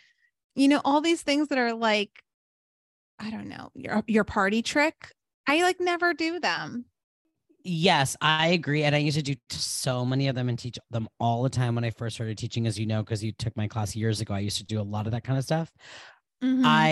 you 0.56 0.68
know 0.68 0.82
all 0.84 1.00
these 1.00 1.22
things 1.22 1.48
that 1.48 1.58
are 1.58 1.74
like 1.74 2.22
i 3.18 3.30
don't 3.30 3.48
know 3.48 3.70
your 3.74 4.04
your 4.06 4.24
party 4.24 4.62
trick 4.62 5.12
i 5.46 5.62
like 5.62 5.80
never 5.80 6.14
do 6.14 6.40
them 6.40 6.86
Yes, 7.64 8.16
I 8.20 8.48
agree. 8.48 8.84
And 8.84 8.94
I 8.94 8.98
used 8.98 9.16
to 9.18 9.22
do 9.22 9.34
so 9.50 10.04
many 10.04 10.28
of 10.28 10.34
them 10.34 10.48
and 10.48 10.58
teach 10.58 10.78
them 10.90 11.08
all 11.18 11.42
the 11.42 11.50
time 11.50 11.74
when 11.74 11.84
I 11.84 11.90
first 11.90 12.14
started 12.14 12.38
teaching, 12.38 12.66
as 12.66 12.78
you 12.78 12.86
know, 12.86 13.02
because 13.02 13.22
you 13.22 13.32
took 13.32 13.56
my 13.56 13.66
class 13.68 13.94
years 13.96 14.20
ago. 14.20 14.32
I 14.32 14.38
used 14.38 14.58
to 14.58 14.64
do 14.64 14.80
a 14.80 14.82
lot 14.82 15.06
of 15.06 15.12
that 15.12 15.24
kind 15.24 15.38
of 15.38 15.44
stuff. 15.44 15.72
Mhm. 16.42 16.90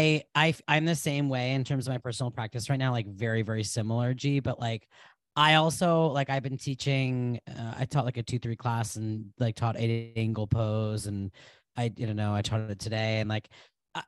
I'm 0.68 0.84
the 0.84 0.94
same 0.94 1.28
way 1.28 1.54
in 1.54 1.64
terms 1.64 1.86
of 1.86 1.92
my 1.92 1.98
personal 1.98 2.30
practice 2.30 2.68
right 2.68 2.78
now, 2.78 2.92
like 2.92 3.06
very, 3.06 3.42
very 3.42 3.64
similar, 3.64 4.14
G, 4.14 4.40
but 4.40 4.58
like 4.60 4.88
I 5.36 5.54
also 5.54 6.06
like 6.06 6.30
I've 6.30 6.42
been 6.42 6.56
teaching 6.58 7.40
uh, 7.48 7.74
I 7.78 7.84
taught 7.84 8.04
like 8.06 8.16
a 8.16 8.22
2-3 8.22 8.56
class 8.56 8.96
and 8.96 9.32
like 9.38 9.54
taught 9.56 9.76
eight 9.78 10.14
angle 10.16 10.46
pose 10.46 11.06
and 11.06 11.30
I 11.76 11.92
you 11.96 12.12
know 12.14 12.34
I 12.34 12.42
taught 12.42 12.70
it 12.70 12.78
today 12.78 13.20
and 13.20 13.28
like 13.28 13.48
I, 13.94 14.02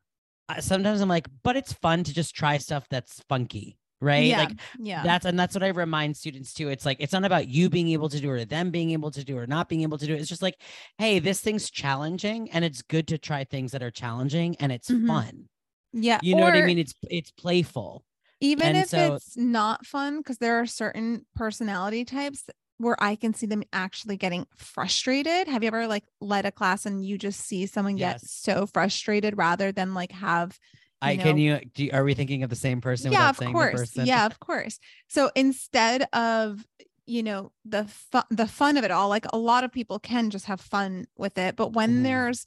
I, 0.49 0.61
sometimes 0.61 1.01
I'm 1.01 1.09
like 1.09 1.29
but 1.43 1.57
it's 1.57 1.73
fun 1.75 2.05
to 2.05 2.15
just 2.15 2.35
try 2.35 2.59
stuff 2.59 2.89
that's 2.91 3.23
funky, 3.29 3.79
right? 4.01 4.35
yeah 4.35 4.37
Like 4.37 4.59
yeah 4.79 5.05
that's 5.05 5.27
and 5.27 5.39
that's 5.39 5.55
what 5.55 5.63
I 5.63 5.69
remind 5.69 6.17
students 6.17 6.55
too. 6.55 6.69
It's 6.71 6.87
like 6.87 6.99
it's 7.01 7.13
not 7.13 7.25
about 7.25 7.49
you 7.49 7.71
being 7.71 7.89
able 7.91 8.09
to 8.09 8.21
do 8.21 8.31
it 8.33 8.43
or 8.43 8.45
them 8.47 8.71
being 8.71 8.91
able 8.93 9.11
to 9.13 9.25
do 9.25 9.37
it 9.39 9.43
or 9.43 9.47
not 9.47 9.69
being 9.69 9.83
able 9.83 9.99
to 9.99 10.07
do 10.07 10.15
it. 10.15 10.21
It's 10.21 10.29
just 10.29 10.43
like, 10.43 10.61
hey, 10.99 11.19
this 11.21 11.41
thing's 11.41 11.71
challenging 11.71 12.51
and 12.53 12.65
it's 12.65 12.83
good 12.83 13.07
to 13.09 13.19
try 13.19 13.45
things 13.45 13.73
that 13.73 13.83
are 13.83 13.91
challenging 13.91 14.57
and 14.61 14.73
it's 14.73 14.91
Mhm. 14.91 14.99
fun. 15.07 15.49
yeah 15.93 16.21
You 16.21 16.35
know 16.37 16.45
what 16.45 16.57
I 16.57 16.63
mean? 16.63 16.79
It's 16.79 16.95
it's 17.11 17.31
playful. 17.33 18.05
Even 18.41 18.69
And 18.69 18.77
if 18.79 18.89
so- 18.89 19.15
it's 19.15 19.37
not 19.37 19.85
fun 19.87 20.19
because 20.19 20.39
there 20.39 20.61
are 20.61 20.67
certain 20.67 21.27
personality 21.35 22.05
types 22.05 22.45
where 22.81 22.97
i 23.03 23.17
can 23.17 23.35
see 23.35 23.47
them 23.47 23.65
actually 23.73 24.17
getting 24.17 24.47
frustrated. 24.57 25.49
Have 25.49 25.65
you 25.65 25.67
ever 25.67 25.89
like 25.89 26.05
led 26.21 26.47
a 26.47 26.53
class 26.53 26.87
and 26.87 27.05
you 27.05 27.19
just 27.19 27.41
see 27.41 27.67
someone 27.67 27.97
get 27.97 28.21
so 28.21 28.67
frustrated 28.67 29.37
rather 29.37 29.73
than 29.73 29.95
like 29.95 30.13
have 30.13 30.57
I 31.03 31.17
know- 31.17 31.25
can 31.25 31.39
you 31.39 31.61
do 31.75 31.91
are 31.93 32.05
we 32.05 32.15
thinking 32.15 32.43
of 32.45 32.51
the 32.51 32.57
same 32.57 32.81
person 32.81 33.11
yeah 33.13 33.31
of 33.31 33.37
course. 33.39 33.97
yeah 33.97 34.27
of 34.27 34.39
course. 34.39 34.79
So 35.09 35.31
instead 35.35 36.03
of 36.13 36.65
you 37.07 37.23
know 37.25 37.51
the 37.65 37.85
fun 37.87 38.25
the 38.31 38.47
fun 38.47 38.77
of 38.77 38.85
it 38.85 38.91
all 38.93 39.09
like 39.09 39.27
a 39.33 39.39
lot 39.39 39.65
of 39.65 39.73
people 39.73 39.99
can 39.99 40.31
just 40.31 40.45
have 40.47 40.61
fun 40.61 41.07
with 41.17 41.37
it 41.39 41.57
but 41.57 41.73
when 41.73 42.01
Mhm. 42.01 42.03
there's 42.05 42.47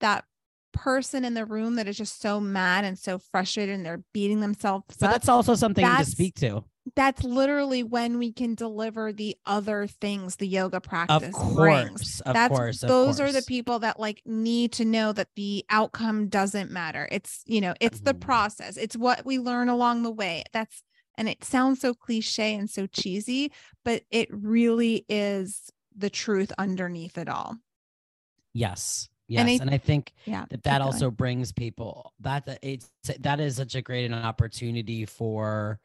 that 0.00 0.24
person 0.72 1.24
in 1.24 1.34
the 1.34 1.44
room 1.46 1.74
that 1.76 1.88
is 1.88 1.96
just 1.96 2.20
so 2.20 2.40
mad 2.40 2.84
and 2.84 2.98
so 2.98 3.18
frustrated 3.18 3.74
and 3.74 3.84
they're 3.86 4.02
beating 4.12 4.40
themselves 4.40 4.96
But 4.98 5.06
up 5.06 5.12
that's 5.12 5.28
also 5.28 5.54
something 5.54 5.84
to 5.84 6.04
speak 6.04 6.34
to. 6.36 6.64
that's 6.96 7.22
literally 7.22 7.82
when 7.82 8.18
we 8.18 8.32
can 8.32 8.54
deliver 8.54 9.12
the 9.12 9.36
other 9.44 9.86
things 9.86 10.36
the 10.36 10.46
yoga 10.48 10.80
practice 10.80 11.36
Of 11.36 11.54
brings. 11.56 12.00
course. 12.00 12.20
Of 12.20 12.34
That's 12.34 12.48
course. 12.48 12.80
Those 12.80 13.20
are 13.20 13.32
the 13.32 13.42
people 13.42 13.78
that 13.80 13.98
like 14.00 14.22
need 14.24 14.72
to 14.72 14.84
know 14.84 15.12
that 15.12 15.28
the 15.36 15.64
outcome 15.70 16.28
doesn't 16.28 16.70
matter. 16.70 17.08
It's, 17.12 17.42
you 17.46 17.60
know, 17.60 17.74
it's 17.80 18.00
the 18.00 18.14
Mhm. 18.14 18.20
process. 18.20 18.76
It's 18.76 18.96
what 18.96 19.26
we 19.26 19.38
learn 19.38 19.68
along 19.68 20.02
the 20.02 20.10
way. 20.10 20.44
That's 20.52 20.82
And 21.16 21.28
it 21.28 21.42
sounds 21.42 21.80
so 21.80 21.94
cliche 21.94 22.54
and 22.54 22.70
so 22.70 22.86
cheesy, 22.86 23.50
but 23.84 24.04
it 24.10 24.28
really 24.30 25.04
is 25.08 25.68
the 25.96 26.10
truth 26.10 26.52
underneath 26.58 27.18
it 27.18 27.28
all. 27.28 27.56
Yes. 28.52 29.08
Yes. 29.28 29.48
And 29.48 29.60
And 29.62 29.70
I- 29.70 29.74
I, 29.74 29.78
think 29.78 30.12
Yeah. 30.24 30.46
that 30.50 30.62
that 30.64 30.78
going. 30.78 30.82
also 30.82 31.10
brings 31.10 31.52
people 31.52 32.12
that 32.20 32.58
it's 32.62 32.90
that 33.20 33.40
is 33.40 33.56
such 33.56 33.74
a 33.74 33.82
great 33.82 34.06
an 34.06 34.14
opportunity 34.14 35.04
for 35.04 35.80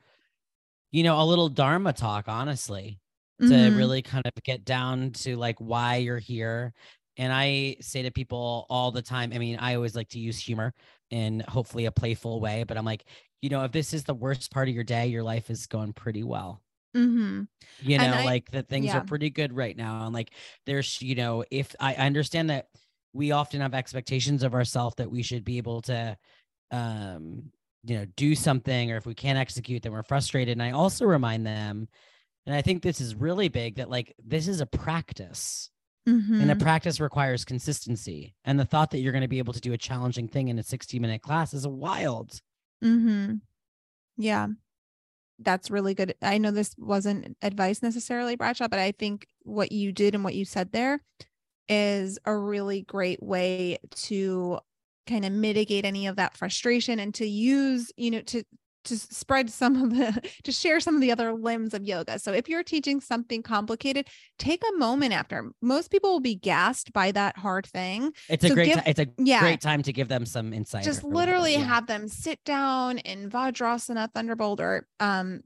you 0.91 1.03
know 1.03 1.21
a 1.21 1.25
little 1.25 1.49
dharma 1.49 1.93
talk 1.93 2.27
honestly 2.27 2.99
to 3.39 3.45
Mhm. 3.47 3.77
really 3.77 4.01
kind 4.01 4.25
of 4.25 4.31
get 4.43 4.63
down 4.63 5.11
to 5.11 5.35
like 5.35 5.57
why 5.59 5.97
you're 5.97 6.19
here 6.19 6.73
and 7.17 7.33
i 7.33 7.75
say 7.81 8.01
to 8.03 8.11
people 8.11 8.65
all 8.69 8.91
the 8.91 9.01
time 9.01 9.33
i 9.33 9.37
mean 9.39 9.57
i 9.57 9.75
always 9.75 9.95
like 9.95 10.07
to 10.09 10.19
use 10.19 10.37
humor 10.39 10.73
in 11.09 11.41
hopefully 11.47 11.85
a 11.85 11.91
playful 11.91 12.39
way 12.39 12.63
but 12.63 12.77
i'm 12.77 12.85
like 12.85 13.05
you 13.41 13.49
know 13.49 13.63
if 13.63 13.71
this 13.71 13.93
is 13.93 14.03
the 14.03 14.13
worst 14.13 14.51
part 14.51 14.69
of 14.69 14.75
your 14.75 14.83
day 14.83 15.07
your 15.07 15.23
life 15.23 15.49
is 15.49 15.65
going 15.67 15.91
pretty 15.93 16.23
well 16.23 16.61
Mhm. 16.95 17.47
you 17.81 17.97
know 17.97 18.03
I- 18.05 18.23
like 18.25 18.51
that 18.51 18.69
things 18.69 18.85
yeah. 18.85 18.99
are 18.99 19.03
pretty 19.03 19.31
good 19.31 19.51
right 19.51 19.75
now 19.75 20.05
and 20.05 20.13
like 20.13 20.31
there's 20.67 21.01
you 21.01 21.15
know 21.15 21.43
if 21.51 21.75
i 21.79 21.93
I 21.95 22.05
understand 22.05 22.49
that 22.51 22.67
we 23.13 23.31
often 23.31 23.61
have 23.61 23.73
expectations 23.73 24.43
of 24.43 24.53
ourselves 24.53 24.95
that 24.97 25.11
we 25.11 25.21
should 25.23 25.43
be 25.43 25.57
able 25.57 25.81
to 25.81 26.17
um 26.71 27.51
you 27.83 27.95
know 27.97 28.05
do 28.15 28.33
something 28.35 28.91
or 28.91 28.97
if 28.97 29.05
we 29.05 29.13
can't 29.13 29.37
execute 29.37 29.83
then 29.83 29.91
we're 29.91 30.03
frustrated 30.03 30.53
and 30.53 30.63
i 30.63 30.71
also 30.71 31.05
remind 31.05 31.45
them 31.45 31.87
and 32.45 32.55
i 32.55 32.61
think 32.61 32.81
this 32.81 32.99
is 33.01 33.13
really 33.15 33.49
big 33.49 33.75
that 33.75 33.89
like 33.89 34.13
this 34.25 34.47
is 34.47 34.61
a 34.61 34.65
practice 34.65 35.69
and 36.05 36.51
a 36.51 36.55
Mhm. 36.55 36.59
practice 36.59 36.99
requires 36.99 37.45
consistency 37.45 38.33
and 38.43 38.59
the 38.59 38.65
thought 38.65 38.91
that 38.91 38.99
you're 38.99 39.11
going 39.13 39.21
to 39.21 39.27
be 39.27 39.37
able 39.37 39.53
to 39.53 39.61
do 39.61 39.73
a 39.73 39.77
challenging 39.77 40.27
thing 40.27 40.47
in 40.49 40.57
a 40.59 40.63
60 40.63 40.99
minute 40.99 41.21
class 41.21 41.53
is 41.53 41.67
wild 41.67 42.41
Mm-hmm. 42.83 43.35
Yeah. 44.17 44.47
That's 45.39 45.71
really 45.71 45.93
good. 45.93 46.15
I 46.21 46.37
know 46.37 46.51
this 46.51 46.75
wasn't 46.77 47.37
advice 47.41 47.81
necessarily, 47.81 48.35
Bradshaw, 48.35 48.67
but 48.67 48.79
I 48.79 48.91
think 48.91 49.27
what 49.43 49.71
you 49.71 49.91
did 49.91 50.15
and 50.15 50.23
what 50.23 50.35
you 50.35 50.45
said 50.45 50.71
there 50.71 51.01
is 51.69 52.19
a 52.25 52.35
really 52.35 52.81
great 52.81 53.21
way 53.21 53.77
to 53.91 54.59
kind 55.07 55.25
of 55.25 55.31
mitigate 55.31 55.85
any 55.85 56.07
of 56.07 56.15
that 56.17 56.37
frustration 56.37 56.99
and 56.99 57.13
to 57.15 57.25
use, 57.25 57.91
you 57.97 58.11
know, 58.11 58.21
to 58.21 58.43
to 58.85 58.97
spread 58.97 59.49
some 59.49 59.81
of 59.81 59.89
the 59.91 60.21
to 60.43 60.51
share 60.51 60.79
some 60.81 60.95
of 60.95 60.99
the 61.01 61.11
other 61.11 61.31
limbs 61.33 61.73
of 61.73 61.85
yoga. 61.85 62.19
So 62.19 62.33
if 62.33 62.49
you're 62.49 62.63
teaching 62.63 62.99
something 62.99 63.41
complicated, 63.41 64.07
take 64.37 64.61
a 64.61 64.77
moment 64.77 65.13
after. 65.13 65.51
Most 65.61 65.89
people 65.89 66.11
will 66.11 66.19
be 66.19 66.35
gassed 66.35 66.91
by 66.91 67.11
that 67.13 67.37
hard 67.37 67.65
thing. 67.65 68.11
it's 68.29 68.43
a 68.43 68.49
great 68.53 68.65
give- 68.73 68.83
ti- 68.83 68.89
it's 68.89 68.99
a 68.99 69.07
Yeah. 69.17 69.39
great 69.39 69.61
time 69.61 69.83
to 69.83 69.93
give 69.93 70.09
them 70.09 70.25
some 70.25 70.51
insight 70.53 70.83
just 70.83 71.03
literally 71.03 71.53
yeah. 71.53 71.59
have 71.59 71.87
them 71.87 72.09
sit 72.09 72.43
down 72.43 72.97
in 72.97 73.29
Vajrasana, 73.29 74.11
Thunderbolt, 74.13 74.59
or 74.59 74.85
um, 74.99 75.41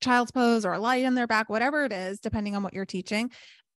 child's 0.00 0.30
pose, 0.30 0.64
or 0.64 0.78
light 0.78 1.04
on 1.04 1.14
their 1.14 1.26
back, 1.26 1.50
whatever 1.50 1.84
it 1.84 1.92
is, 1.92 2.20
depending 2.20 2.54
on 2.56 2.62
what 2.62 2.72
you're 2.72 2.86
teaching, 2.86 3.30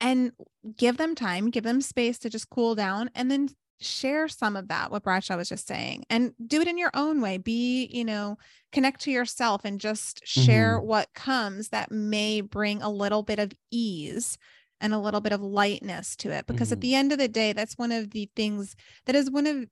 and 0.02 0.32
give 0.78 0.98
them 0.98 1.16
time, 1.16 1.50
give 1.50 1.64
them 1.64 1.82
space 1.82 2.18
to 2.20 2.30
just 2.30 2.50
cool 2.50 2.76
down, 2.76 3.10
and 3.16 3.30
then 3.30 3.50
share 3.82 4.28
some 4.28 4.56
of 4.56 4.68
that. 4.68 4.92
What 4.92 5.04
Bradshaw 5.04 5.38
was 5.38 5.50
just 5.50 5.68
saying, 5.68 6.04
and 6.10 6.34
do 6.46 6.62
it 6.62 6.68
in 6.68 6.78
your 6.78 6.92
own 6.94 7.22
way. 7.22 7.38
Be, 7.38 7.86
you 7.92 8.04
know, 8.06 8.38
connect 8.72 9.02
to 9.02 9.12
yourself 9.12 9.62
and 9.64 9.80
just 9.80 10.22
share 10.28 10.80
what 10.80 11.14
comes 11.14 11.70
that 11.70 11.92
may 11.92 12.42
bring 12.42 12.82
a 12.82 12.90
little 12.90 13.24
bit 13.24 13.40
of 13.40 13.52
ease 13.72 14.38
and 14.82 14.94
a 14.94 15.00
little 15.00 15.22
bit 15.22 15.34
of 15.34 15.42
lightness 15.42 16.16
to 16.18 16.32
it 16.32 16.46
because 16.48 16.72
at 16.72 16.80
Mhm. 16.80 16.82
the 16.82 16.96
end 16.96 17.12
of 17.12 17.18
the 17.18 17.28
day 17.28 17.52
that's 17.54 17.78
one 17.78 17.92
of 17.92 18.12
the 18.12 18.30
things 18.36 18.76
that 19.06 19.16
is 19.16 19.30
one 19.30 19.46
of 19.48 19.66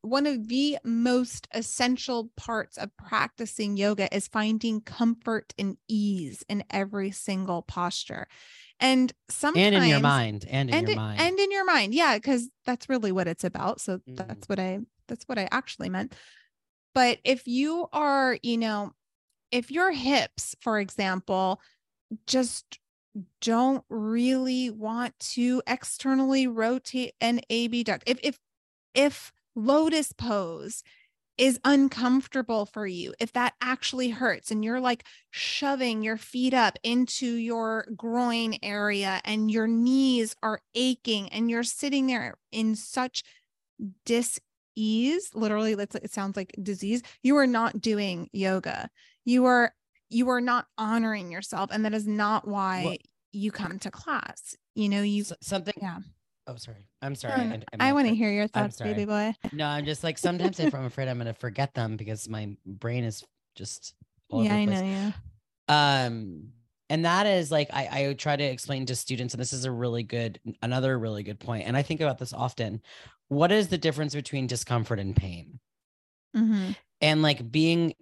one 0.00 0.26
of 0.26 0.48
the 0.48 0.76
most 0.84 1.48
essential 1.52 2.30
parts 2.36 2.76
of 2.76 2.94
practicing 2.98 3.76
yoga 3.76 4.14
is 4.14 4.28
finding 4.28 4.80
comfort 4.82 5.54
and 5.58 5.78
ease 5.88 6.44
in 6.48 6.62
every 6.70 7.10
single 7.10 7.62
posture 7.62 8.26
and 8.80 9.12
sometimes 9.28 9.64
and 9.66 9.74
in 9.76 9.88
your 9.88 10.00
mind 10.00 10.46
and 10.48 10.70
in 10.70 10.76
and 10.76 10.82
your 10.88 10.90
in- 10.92 10.96
mind. 10.96 11.20
and 11.20 11.38
in 11.38 11.50
your 11.50 11.64
mind 11.64 11.94
yeah 11.94 12.16
because 12.16 12.50
that's 12.64 12.88
really 12.88 13.12
what 13.12 13.28
it's 13.28 13.44
about. 13.44 13.80
So 13.80 13.98
Mhm. 13.98 14.16
that's 14.16 14.48
what 14.48 14.58
i 14.58 14.80
that's 15.08 15.24
what 15.26 15.38
i 15.38 15.48
actually 15.50 15.88
meant. 15.90 16.14
But 16.94 17.20
if 17.24 17.46
you 17.46 17.88
are 17.92 18.38
you 18.42 18.58
know 18.58 18.92
if 19.50 19.70
your 19.70 19.92
hips 19.92 20.54
for 20.60 20.78
example 20.80 21.60
just 22.26 22.78
don't 23.40 23.84
really 23.88 24.70
want 24.70 25.18
to 25.20 25.62
externally 25.66 26.46
rotate 26.46 27.14
an 27.20 27.40
abduct 27.50 28.04
if 28.06 28.18
if 28.22 28.38
if 28.94 29.32
lotus 29.56 30.12
pose 30.12 30.82
is 31.36 31.58
uncomfortable 31.64 32.66
for 32.66 32.86
you 32.86 33.12
if 33.18 33.32
that 33.32 33.54
actually 33.60 34.08
hurts 34.10 34.50
and 34.50 34.64
you're 34.64 34.80
like 34.80 35.04
shoving 35.30 36.02
your 36.02 36.16
feet 36.16 36.54
up 36.54 36.78
into 36.84 37.26
your 37.26 37.86
groin 37.96 38.56
area 38.62 39.20
and 39.24 39.50
your 39.50 39.66
knees 39.66 40.36
are 40.42 40.60
aching 40.74 41.28
and 41.30 41.50
you're 41.50 41.64
sitting 41.64 42.06
there 42.06 42.36
in 42.52 42.76
such 42.76 43.24
dis-ease 44.04 45.30
literally 45.34 45.74
that's 45.74 45.96
it 45.96 46.12
sounds 46.12 46.36
like 46.36 46.54
disease 46.62 47.02
you 47.22 47.36
are 47.36 47.46
not 47.48 47.80
doing 47.80 48.28
yoga 48.32 48.88
you 49.24 49.44
are 49.44 49.74
you 50.10 50.28
are 50.28 50.40
not 50.40 50.66
honoring 50.78 51.32
yourself 51.32 51.70
and 51.72 51.84
that 51.84 51.94
is 51.94 52.06
not 52.06 52.46
why 52.46 52.84
Well- 52.84 52.96
you 53.32 53.50
come 53.50 53.80
to 53.80 53.90
class 53.90 54.56
you 54.76 54.88
know 54.88 55.02
you 55.02 55.24
something 55.40 55.74
yeah. 55.82 55.98
Oh 56.46 56.56
sorry. 56.56 56.86
I'm 57.02 57.14
sorry. 57.14 57.40
and- 57.40 57.64
and 57.72 57.82
i 57.82 57.92
want 57.92 58.08
to 58.08 58.14
hear 58.14 58.30
your 58.30 58.46
thoughts 58.48 58.78
baby 58.78 59.04
boy. 59.04 59.34
No 59.52 59.66
i'm 59.66 59.84
just 59.84 60.02
like 60.04 60.18
sometimes 60.18 60.58
if 60.60 60.74
i'm 60.74 60.84
afraid 60.84 61.08
i'm 61.08 61.18
gonna 61.18 61.34
forget 61.34 61.74
them 61.74 61.96
because 61.96 62.28
my 62.28 62.56
brain 62.66 63.04
is 63.04 63.24
just 63.54 63.94
all 64.30 64.44
yeah 64.44 64.54
i 64.54 64.64
know 64.64 64.82
yeah. 64.82 65.12
Um 65.68 66.48
and 66.90 67.04
that 67.06 67.26
is 67.26 67.50
like 67.50 67.70
I, 67.72 68.08
I 68.08 68.12
try 68.14 68.36
to 68.36 68.44
explain 68.44 68.84
to 68.86 68.94
students 68.94 69.32
and 69.34 69.40
this 69.40 69.52
is 69.52 69.64
a 69.64 69.70
really 69.70 70.02
good 70.02 70.38
another 70.62 70.98
really 70.98 71.22
good 71.22 71.40
point 71.40 71.66
and 71.66 71.76
i 71.76 71.82
think 71.82 72.00
about 72.00 72.18
this 72.18 72.32
often. 72.32 72.82
What 73.28 73.50
is 73.50 73.68
the 73.68 73.78
difference 73.78 74.14
between 74.14 74.46
discomfort 74.46 74.98
and 74.98 75.16
pain? 75.16 75.60
Hmm 76.34 76.70
and 77.00 77.22
like 77.22 77.50
being 77.50 77.94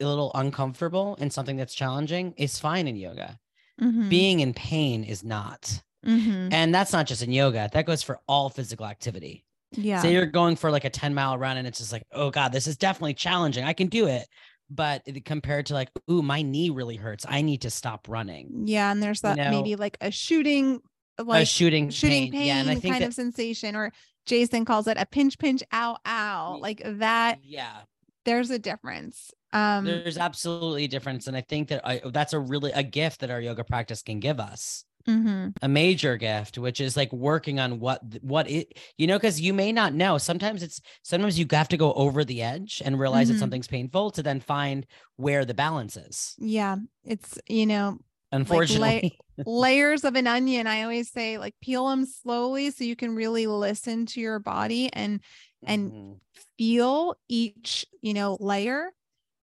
a 0.00 0.04
little 0.06 0.32
uncomfortable 0.34 1.14
in 1.20 1.30
something 1.30 1.56
that's 1.56 1.74
challenging 1.74 2.32
is 2.36 2.58
fine 2.58 2.88
in 2.88 2.96
yoga. 2.96 3.38
Hmm 3.78 4.08
being 4.08 4.40
in 4.40 4.54
pain 4.54 5.02
is 5.04 5.24
not 5.24 5.82
hmm 6.04 6.48
and 6.50 6.74
that's 6.74 6.92
not 6.92 7.06
just 7.06 7.22
in 7.22 7.32
yoga. 7.32 7.68
That 7.72 7.86
goes 7.86 8.02
for 8.02 8.20
all 8.26 8.48
physical 8.48 8.86
activity. 8.86 9.44
Yeah. 9.72 10.02
Say 10.02 10.12
you're 10.12 10.26
going 10.26 10.56
for 10.56 10.70
like 10.70 10.84
a 10.84 10.90
10 10.90 11.14
mile 11.14 11.38
run 11.38 11.56
and 11.56 11.66
it's 11.66 11.78
just 11.78 11.92
like 11.92 12.04
oh 12.12 12.30
god 12.30 12.52
this 12.52 12.66
is 12.66 12.76
definitely 12.76 13.14
challenging. 13.14 13.64
I 13.64 13.72
can 13.72 13.88
do 13.88 14.06
it. 14.06 14.26
But 14.70 15.02
compared 15.24 15.66
to 15.66 15.74
like 15.74 15.90
ooh 16.10 16.22
my 16.22 16.42
knee 16.42 16.70
really 16.70 16.96
hurts. 16.96 17.26
I 17.28 17.42
need 17.42 17.62
to 17.62 17.70
stop 17.70 18.08
running. 18.08 18.64
Yeah 18.66 18.90
and 18.90 19.02
there's 19.02 19.22
you 19.22 19.34
that 19.34 19.50
maybe 19.50 19.76
like 19.76 19.98
a 20.00 20.10
shooting 20.10 20.80
like 21.18 21.42
a 21.42 21.46
shooting 21.46 21.90
shooting 21.90 22.24
pain. 22.24 22.32
pain, 22.32 22.46
yeah 22.46 22.60
and 22.60 22.70
i 22.70 22.74
think 22.74 22.94
kind 22.94 23.02
that 23.02 23.08
of 23.08 23.14
sensation 23.14 23.76
or 23.76 23.92
jason 24.24 24.64
calls 24.64 24.86
it 24.86 24.96
a 24.98 25.04
pinch 25.04 25.38
pinch 25.38 25.62
ow 25.72 25.98
ow. 26.06 26.58
Like 26.60 26.82
that 26.84 27.40
yeah. 27.42 27.80
there's 28.24 28.50
a 28.50 28.58
difference. 28.58 29.30
Um 29.52 29.84
there's 29.84 30.16
absolutely 30.16 30.84
a 30.84 30.88
difference 30.88 31.26
and 31.26 31.36
i 31.36 31.40
think 31.40 31.68
that 31.68 31.86
I, 31.86 32.00
that's 32.04 32.32
a 32.32 32.38
really 32.38 32.72
a 32.72 32.82
gift 32.82 33.20
that 33.20 33.30
our 33.30 33.40
yoga 33.40 33.64
practice 33.64 34.02
can 34.02 34.20
give 34.20 34.40
us 34.40 34.84
mhm, 35.06 35.54
a 35.62 35.68
major 35.68 36.16
gift 36.16 36.58
which 36.58 36.80
is 36.80 36.96
like 36.96 37.12
working 37.12 37.58
on 37.60 37.80
what 37.80 38.00
what 38.22 38.48
it 38.50 38.78
you 38.98 39.06
know 39.06 39.18
because 39.18 39.40
you 39.40 39.52
may 39.52 39.72
not 39.72 39.94
know 39.94 40.18
sometimes 40.18 40.62
it's 40.62 40.80
sometimes 41.02 41.38
you 41.38 41.46
have 41.50 41.68
to 41.68 41.76
go 41.76 41.92
over 41.94 42.24
the 42.24 42.42
edge 42.42 42.80
and 42.84 42.98
realize 42.98 43.28
Mhm. 43.28 43.32
that 43.32 43.38
something's 43.38 43.66
painful 43.68 44.10
to 44.12 44.22
then 44.22 44.40
find 44.40 44.86
where 45.16 45.44
the 45.44 45.54
balance 45.54 45.96
is 45.96 46.34
yeah 46.38 46.76
it's 47.04 47.38
you 47.48 47.66
know 47.66 47.98
unfortunately 48.32 49.18
layers 49.46 50.04
of 50.04 50.14
an 50.16 50.26
onion 50.26 50.66
i 50.66 50.82
always 50.82 51.10
say 51.10 51.38
like 51.38 51.54
peel 51.62 51.88
them 51.88 52.04
slowly 52.06 52.70
so 52.70 52.84
you 52.84 52.94
can 52.96 53.14
really 53.14 53.46
listen 53.46 54.06
to 54.06 54.20
your 54.20 54.38
body 54.38 54.90
and 54.92 55.20
and 55.66 55.92
Mhm. 55.92 56.20
feel 56.58 57.14
each 57.28 57.86
you 58.02 58.14
know 58.14 58.36
layer 58.40 58.90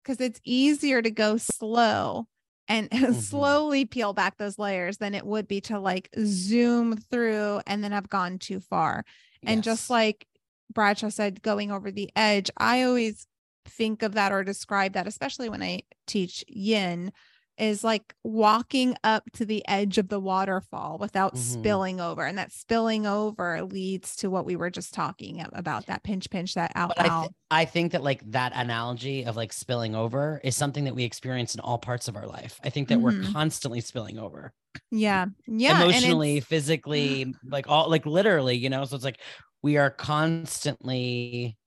because 0.04 0.22
it's 0.22 0.40
easier 0.44 1.02
to 1.02 1.12
go 1.12 1.38
slow 1.38 2.28
and 2.72 2.90
Mm-hmm. 2.92 3.14
slowly 3.14 3.86
peel 3.86 4.14
back 4.14 4.38
those 4.38 4.58
layers 4.58 4.98
than 4.98 5.14
it 5.14 5.26
would 5.26 5.48
be 5.48 5.62
to 5.62 5.80
like 5.80 6.10
zoom 6.26 6.96
through 6.98 7.62
and 7.68 7.84
then 7.84 7.92
have 7.92 8.10
gone 8.10 8.40
too 8.40 8.60
far 8.60 9.04
and 9.44 9.64
just 9.64 9.90
like 9.90 10.26
bradshaw 10.74 11.10
said 11.10 11.42
going 11.42 11.72
over 11.72 11.92
the 11.92 12.10
edge 12.16 12.50
i 12.58 12.84
always 12.84 13.28
think 13.66 14.04
of 14.04 14.14
that 14.14 14.32
or 14.32 14.44
describe 14.44 14.94
that 14.94 15.08
especially 15.08 15.50
when 15.50 15.62
i 15.62 15.82
teach 16.08 16.44
yin 16.48 17.12
is 17.58 17.84
like 17.84 18.16
walking 18.24 18.96
up 19.04 19.24
to 19.34 19.46
the 19.46 19.64
edge 19.68 19.98
of 19.98 20.10
the 20.10 20.20
waterfall 20.20 20.98
without 21.00 21.36
Mhm. 21.36 21.38
spilling 21.38 22.00
over 22.02 22.26
and 22.26 22.38
that 22.38 22.52
spilling 22.52 23.06
over 23.06 23.64
leads 23.64 24.16
to 24.18 24.30
what 24.30 24.46
we 24.46 24.56
were 24.56 24.70
just 24.70 24.94
talking 24.94 25.44
about 25.54 25.86
that 25.88 26.04
pinch 26.04 26.30
pinch 26.30 26.54
that 26.56 26.72
out 26.76 26.96
I, 26.98 27.10
out 27.10 27.10
th- 27.10 27.32
I 27.50 27.66
think 27.66 27.92
that 27.94 28.04
like 28.04 28.22
that 28.32 28.52
analogy 28.56 29.24
of 29.26 29.36
like 29.36 29.54
spilling 29.54 29.96
over 29.96 30.42
is 30.44 30.56
something 30.58 30.84
that 30.86 30.96
we 30.96 31.04
experience 31.04 31.56
in 31.56 31.62
all 31.62 31.78
parts 31.78 32.08
of 32.08 32.16
our 32.16 32.28
life. 32.28 32.60
I 32.64 32.70
think 32.70 32.90
that 32.90 33.02
we're 33.02 33.14
Mhm. 33.14 33.32
constantly 33.34 33.82
spilling 33.82 34.18
over 34.20 34.54
yeah 34.92 35.28
yeah 35.48 35.86
emotionally, 35.86 36.40
physically, 36.40 37.36
like 37.50 37.68
all 37.68 37.90
like 37.90 38.06
literally, 38.06 38.56
you 38.56 38.70
know. 38.70 38.86
So 38.86 38.96
it's 38.96 39.06
like 39.06 39.20
we 39.62 39.78
are 39.78 39.90
constantly 39.92 41.58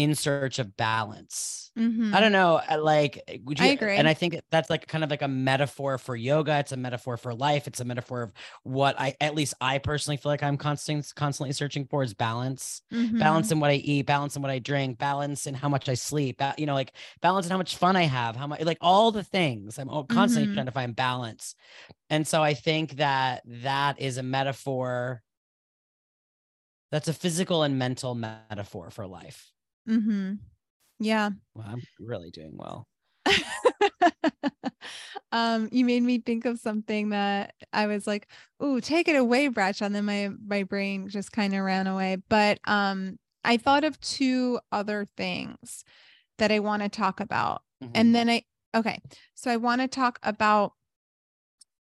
in 0.00 0.14
search 0.14 0.58
of 0.58 0.76
balance. 0.76 1.72
Mhm. 1.76 2.12
I 2.12 2.20
don't 2.20 2.32
know. 2.32 2.60
uh, 2.68 2.80
Like, 2.82 3.22
uh, 3.28 3.34
would 3.44 3.58
I 3.58 3.66
you, 3.66 3.72
agree. 3.72 3.96
and 3.96 4.08
I 4.08 4.14
think 4.14 4.40
that's 4.50 4.68
like 4.70 4.86
kind 4.88 5.04
of 5.04 5.10
like 5.10 5.22
a 5.22 5.28
metaphor 5.28 5.96
for 5.98 6.16
yoga. 6.16 6.58
It's 6.58 6.72
a 6.72 6.76
metaphor 6.76 7.16
for 7.16 7.34
life. 7.34 7.68
It's 7.68 7.80
a 7.80 7.84
metaphor 7.84 8.22
of 8.22 8.32
what 8.64 8.98
I, 8.98 9.14
at 9.20 9.34
least 9.36 9.54
I 9.60 9.78
personally 9.78 10.16
feel 10.16 10.30
like 10.32 10.42
I'm 10.42 10.56
constantly 10.56 11.04
constantly 11.14 11.52
searching 11.52 11.86
for 11.86 12.02
is 12.02 12.14
balance. 12.14 12.82
Mhm. 12.90 13.20
Balance 13.20 13.52
in 13.52 13.60
what 13.60 13.70
I 13.70 13.74
eat, 13.74 14.06
balance 14.06 14.34
in 14.34 14.42
what 14.42 14.50
I 14.50 14.58
drink, 14.58 14.98
balance 14.98 15.46
in 15.46 15.54
how 15.54 15.68
much 15.68 15.88
I 15.88 15.94
sleep. 15.94 16.40
You 16.58 16.66
know, 16.66 16.74
like 16.74 16.92
balance 17.20 17.46
in 17.46 17.52
how 17.52 17.58
much 17.58 17.76
fun 17.76 17.94
I 17.96 18.04
have, 18.04 18.34
how 18.34 18.46
much, 18.46 18.62
like 18.62 18.78
all 18.80 19.12
the 19.12 19.22
things. 19.24 19.78
I'm 19.78 19.88
constantly 20.08 20.48
Mhm. 20.48 20.54
trying 20.54 20.66
to 20.66 20.72
find 20.72 20.96
balance. 20.96 21.54
And 22.10 22.26
so 22.28 22.42
I 22.42 22.54
think 22.54 22.92
that 22.96 23.42
that 23.46 24.00
is 24.00 24.18
a 24.18 24.22
metaphor. 24.22 25.22
That's 26.92 27.08
a 27.08 27.14
physical 27.14 27.62
and 27.62 27.78
mental 27.78 28.14
metaphor 28.14 28.90
for 28.90 29.06
life. 29.06 29.52
Mhm. 29.86 30.40
Yeah. 31.00 31.32
Well, 31.54 31.66
I'm 31.68 31.82
really 32.00 32.30
doing 32.30 32.56
well. 32.56 32.86
um, 35.32 35.68
you 35.72 35.84
made 35.84 36.02
me 36.02 36.18
think 36.18 36.44
of 36.44 36.58
something 36.58 37.10
that 37.10 37.54
I 37.72 37.86
was 37.86 38.06
like, 38.06 38.28
"Ooh, 38.62 38.80
take 38.80 39.08
it 39.08 39.16
away, 39.16 39.48
Bradshaw." 39.48 39.86
And 39.86 39.94
then 39.94 40.04
my 40.04 40.30
my 40.46 40.62
brain 40.64 41.08
just 41.08 41.32
kind 41.32 41.54
of 41.54 41.62
ran 41.62 41.86
away. 41.86 42.16
But 42.28 42.58
um, 42.66 43.18
I 43.44 43.56
thought 43.56 43.84
of 43.84 44.00
two 44.00 44.58
other 44.72 45.06
things 45.16 45.84
that 46.38 46.52
I 46.52 46.58
want 46.60 46.82
to 46.82 46.88
talk 46.88 47.20
about, 47.20 47.62
Mhm. 47.80 47.90
and 47.94 48.14
then 48.14 48.28
I 48.30 48.42
okay, 48.76 49.00
so 49.34 49.50
I 49.50 49.56
want 49.56 49.80
to 49.82 49.88
talk 49.88 50.18
about 50.22 50.74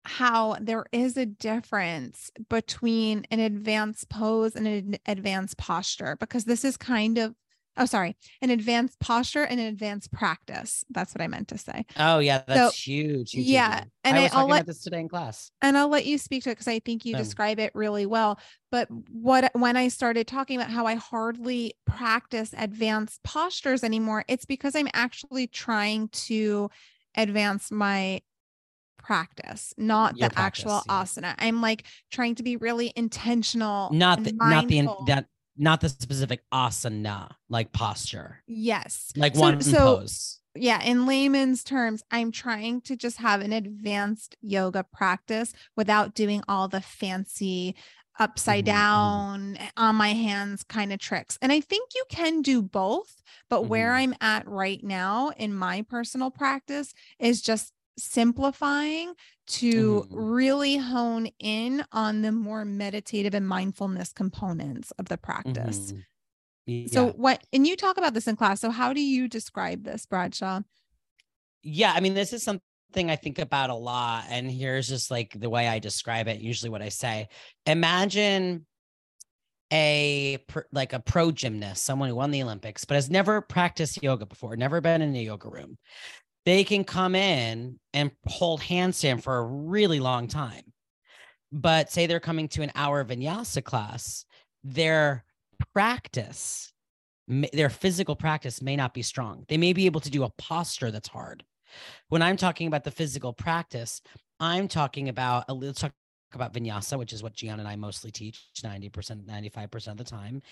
how 0.04 0.56
there 0.60 0.86
is 0.92 1.16
a 1.16 1.26
difference 1.26 2.30
between 2.48 3.26
an 3.30 3.38
advanced 3.38 4.08
pose 4.08 4.56
and 4.56 4.66
an 4.66 4.96
advanced 5.06 5.58
posture 5.58 6.16
because 6.18 6.44
this 6.44 6.64
is 6.64 6.76
kind 6.76 7.18
of 7.18 7.34
oh 7.80 7.84
sorry 7.86 8.14
an 8.42 8.50
advanced 8.50 9.00
posture 9.00 9.42
and 9.42 9.58
an 9.58 9.66
advanced 9.66 10.12
practice 10.12 10.84
that's 10.90 11.12
what 11.14 11.20
i 11.22 11.26
meant 11.26 11.48
to 11.48 11.58
say 11.58 11.84
Oh 11.96 12.20
yeah, 12.20 12.42
that's 12.46 12.76
huge, 12.86 13.32
huge, 13.32 13.32
huge, 13.32 13.46
yeah, 13.48 13.78
huge. 13.80 13.88
and 14.04 14.16
I 14.16 14.20
I- 14.20 14.22
was 14.22 14.30
I'll 14.32 14.36
talking 14.38 14.50
let- 14.50 14.56
about 14.58 14.66
this 14.66 14.82
today 14.82 15.00
in 15.00 15.08
class. 15.08 15.50
and 15.62 15.76
I'll 15.76 15.88
let 15.88 16.06
you 16.06 16.18
speak 16.18 16.44
to 16.44 16.50
it 16.50 16.52
because 16.54 16.68
I 16.68 16.78
think 16.78 17.04
you 17.04 17.16
Um, 17.16 17.22
describe 17.22 17.58
it 17.58 17.72
really 17.74 18.06
well. 18.06 18.38
But 18.70 18.88
what 19.10 19.50
when 19.54 19.76
I 19.76 19.88
started 19.88 20.26
talking 20.28 20.56
about 20.60 20.70
how 20.70 20.86
I 20.86 20.94
hardly 20.94 21.74
practice 21.86 22.54
advanced 22.56 23.22
postures 23.24 23.82
anymore, 23.82 24.24
it's 24.28 24.44
because 24.44 24.74
I'm 24.76 24.88
actually 24.94 25.46
trying 25.48 26.08
to 26.30 26.70
advance 27.16 27.70
my 27.72 28.20
practice, 28.98 29.72
not 29.76 30.16
Your 30.16 30.28
the 30.28 30.38
actual 30.38 30.82
practice, 30.86 31.22
asana. 31.22 31.34
I'm 31.38 31.60
like 31.60 31.84
trying 32.10 32.34
to 32.36 32.42
be 32.42 32.56
really 32.56 32.92
intentional. 32.96 33.90
Not 33.92 34.22
the 34.24 34.32
not 34.32 34.68
the 34.68 34.86
that 35.06 35.26
not 35.60 35.80
the 35.80 35.88
specific 35.88 36.42
asana 36.52 37.30
like 37.48 37.70
posture, 37.72 38.42
yes. 38.46 39.12
like 39.16 39.34
So- 39.34 39.40
one 39.40 39.60
so 39.60 39.78
pose. 39.78 40.40
yeah, 40.56 40.82
in 40.82 41.06
layman's 41.06 41.62
terms, 41.62 42.02
I'm 42.10 42.32
trying 42.32 42.80
to 42.82 42.96
just 42.96 43.18
have 43.18 43.40
an 43.42 43.52
advanced 43.52 44.36
yoga 44.40 44.82
practice 44.84 45.52
without 45.76 46.14
doing 46.14 46.42
all 46.48 46.66
the 46.68 46.80
fancy 46.80 47.76
upside 48.18 48.64
Mhm, 48.64 48.68
mhm. 48.68 48.74
down 48.74 49.58
on 49.76 49.96
my 49.96 50.08
hands 50.12 50.62
kind 50.64 50.92
of 50.92 50.98
tricks. 50.98 51.38
And 51.40 51.52
I 51.52 51.60
think 51.60 51.90
you 51.94 52.04
can 52.10 52.42
do 52.42 52.60
both, 52.60 53.22
but 53.48 53.62
where 53.66 53.92
Mhm. 53.92 53.96
I'm 53.96 54.14
at 54.20 54.46
right 54.48 54.82
now 54.84 55.30
in 55.36 55.54
my 55.54 55.82
personal 55.82 56.30
practice 56.30 56.92
is 57.18 57.40
just 57.40 57.72
simplifying 58.02 59.14
to 59.46 60.02
Mhm. 60.02 60.08
really 60.10 60.76
hone 60.76 61.28
in 61.38 61.84
on 61.92 62.22
the 62.22 62.32
more 62.32 62.64
meditative 62.64 63.34
and 63.34 63.46
mindfulness 63.46 64.12
components 64.12 64.90
of 64.92 65.08
the 65.08 65.18
practice. 65.18 65.92
Mhm. 66.68 66.88
So 66.90 67.10
what 67.12 67.44
and 67.52 67.66
you 67.66 67.76
talk 67.76 67.96
about 67.96 68.14
this 68.14 68.28
in 68.28 68.36
class. 68.36 68.60
So 68.60 68.70
how 68.70 68.92
do 68.92 69.00
you 69.00 69.28
describe 69.28 69.84
this, 69.84 70.06
Bradshaw? 70.06 70.60
yeah, 71.62 71.92
I 71.94 72.00
mean, 72.00 72.14
this 72.14 72.32
is 72.32 72.42
something 72.42 73.10
I 73.10 73.16
think 73.16 73.38
about 73.38 73.70
a 73.70 73.74
lot. 73.74 74.24
And 74.28 74.50
here's 74.50 74.88
just 74.88 75.10
like 75.10 75.38
the 75.38 75.50
way 75.50 75.68
I 75.68 75.78
describe 75.78 76.26
it, 76.28 76.40
usually 76.40 76.70
what 76.70 76.82
I 76.82 76.88
say. 76.88 77.28
Imagine 77.66 78.66
a 79.72 80.38
like 80.72 80.92
a 80.92 81.00
pro 81.00 81.30
gymnast, 81.30 81.84
someone 81.84 82.08
who 82.08 82.16
won 82.16 82.30
the 82.30 82.42
Olympics, 82.42 82.84
but 82.84 82.94
has 82.96 83.08
never 83.10 83.40
practiced 83.40 84.02
yoga 84.02 84.26
before, 84.26 84.56
never 84.56 84.80
been 84.80 85.02
in 85.02 85.14
a 85.14 85.22
yoga 85.22 85.48
room. 85.48 85.78
They 86.46 86.64
can 86.64 86.84
come 86.84 87.14
in 87.14 87.78
and 87.92 88.10
hold 88.26 88.60
handstand 88.60 89.22
for 89.22 89.38
a 89.38 89.44
really 89.44 90.00
long 90.00 90.28
time. 90.28 90.72
But 91.52 91.90
say 91.90 92.06
they're 92.06 92.20
coming 92.20 92.48
to 92.48 92.62
an 92.62 92.72
hour 92.74 93.00
of 93.00 93.08
vinyasa 93.08 93.64
class, 93.64 94.24
their 94.62 95.24
practice, 95.72 96.72
their 97.26 97.70
physical 97.70 98.16
practice 98.16 98.62
may 98.62 98.76
not 98.76 98.94
be 98.94 99.02
strong. 99.02 99.44
They 99.48 99.56
may 99.56 99.72
be 99.72 99.86
able 99.86 100.00
to 100.00 100.10
do 100.10 100.24
a 100.24 100.30
posture 100.38 100.90
that's 100.90 101.08
hard. 101.08 101.44
When 102.08 102.22
I'm 102.22 102.36
talking 102.36 102.66
about 102.66 102.84
the 102.84 102.90
physical 102.90 103.32
practice, 103.32 104.00
I'm 104.38 104.68
talking 104.68 105.08
about 105.08 105.44
a 105.48 105.54
little 105.54 105.74
talk 105.74 105.92
about 106.34 106.52
vinyasa, 106.52 106.98
which 106.98 107.12
is 107.12 107.22
what 107.22 107.34
Giana 107.34 107.58
and 107.58 107.68
I 107.68 107.76
mostly 107.76 108.10
teach 108.10 108.46
90%, 108.62 108.90
95% 109.26 109.88
of 109.88 109.96
the 109.96 110.04
time. 110.04 110.42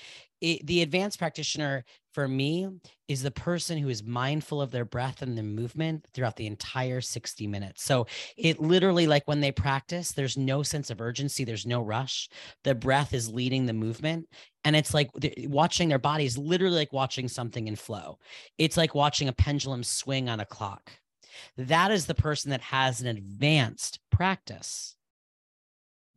It, 0.41 0.67
the 0.67 0.83
advanced 0.83 1.19
practitioner 1.19 1.85
for 2.13 2.29
me 2.29 2.69
is 3.09 3.23
the 3.23 3.31
person 3.31 3.79
who 3.79 3.89
is 3.89 4.03
mindful 4.03 4.61
of 4.61 4.71
their 4.71 4.85
breath 4.85 5.23
and 5.23 5.37
their 5.37 5.45
movement 5.45 6.07
throughout 6.15 6.37
the 6.37 6.47
entire 6.47 7.01
60 7.01 7.47
minutes. 7.47 7.85
So 7.85 8.07
it 8.37 8.61
literally, 8.61 9.07
like 9.07 9.27
when 9.27 9.41
they 9.41 9.53
practice, 9.53 10.13
there's 10.13 10.37
no 10.37 10.63
sense 10.63 10.91
of 10.91 11.01
urgency, 11.01 11.45
there's 11.45 11.67
no 11.67 11.83
rush. 11.83 12.29
The 12.65 12.75
breath 12.75 13.15
is 13.15 13.33
leading 13.33 13.67
the 13.67 13.73
movement. 13.73 14.29
And 14.65 14.77
it's 14.77 14.93
like 14.93 15.11
watching 15.45 15.89
their 15.89 15.99
bodies, 15.99 16.37
literally 16.37 16.77
like 16.77 16.93
watching 16.93 17.29
something 17.29 17.69
in 17.69 17.77
flow. 17.77 18.19
It's 18.59 18.77
like 18.77 18.95
watching 18.95 19.29
a 19.29 19.33
pendulum 19.33 19.83
swing 19.83 20.29
on 20.29 20.41
a 20.41 20.47
clock. 20.47 20.93
That 21.57 21.91
is 21.91 22.07
the 22.07 22.15
person 22.15 22.51
that 22.51 22.61
has 22.61 23.01
an 23.01 23.07
advanced 23.07 24.01
practice. 24.11 24.97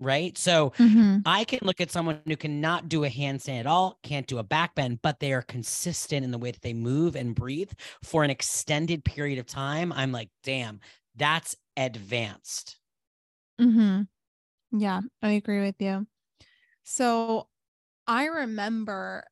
Right. 0.03 0.35
So 0.35 0.73
I 1.27 1.43
can 1.43 1.59
look 1.61 1.79
at 1.79 1.91
someone 1.91 2.21
who 2.25 2.35
cannot 2.35 2.89
do 2.89 3.03
a 3.03 3.09
handstand 3.09 3.59
at 3.59 3.67
all, 3.67 3.99
can't 4.01 4.25
do 4.25 4.39
a 4.39 4.43
back 4.43 4.73
bend, 4.73 5.03
but 5.03 5.19
they 5.19 5.31
are 5.31 5.43
consistent 5.43 6.25
in 6.25 6.31
the 6.31 6.39
way 6.39 6.49
that 6.49 6.63
they 6.63 6.73
move 6.73 7.15
and 7.15 7.35
breathe 7.35 7.71
for 8.01 8.23
an 8.23 8.31
extended 8.31 9.05
period 9.05 9.37
of 9.37 9.45
time. 9.45 9.93
I'm 9.93 10.11
like, 10.11 10.29
damn, 10.43 10.79
that's 11.15 11.55
advanced. 11.77 12.77
Mm-hmm. 13.59 14.79
Yeah, 14.79 15.01
I 15.21 15.31
agree 15.33 15.61
with 15.61 15.75
you. 15.79 16.07
So 16.83 17.47
I 18.07 18.25
remember 18.25 19.25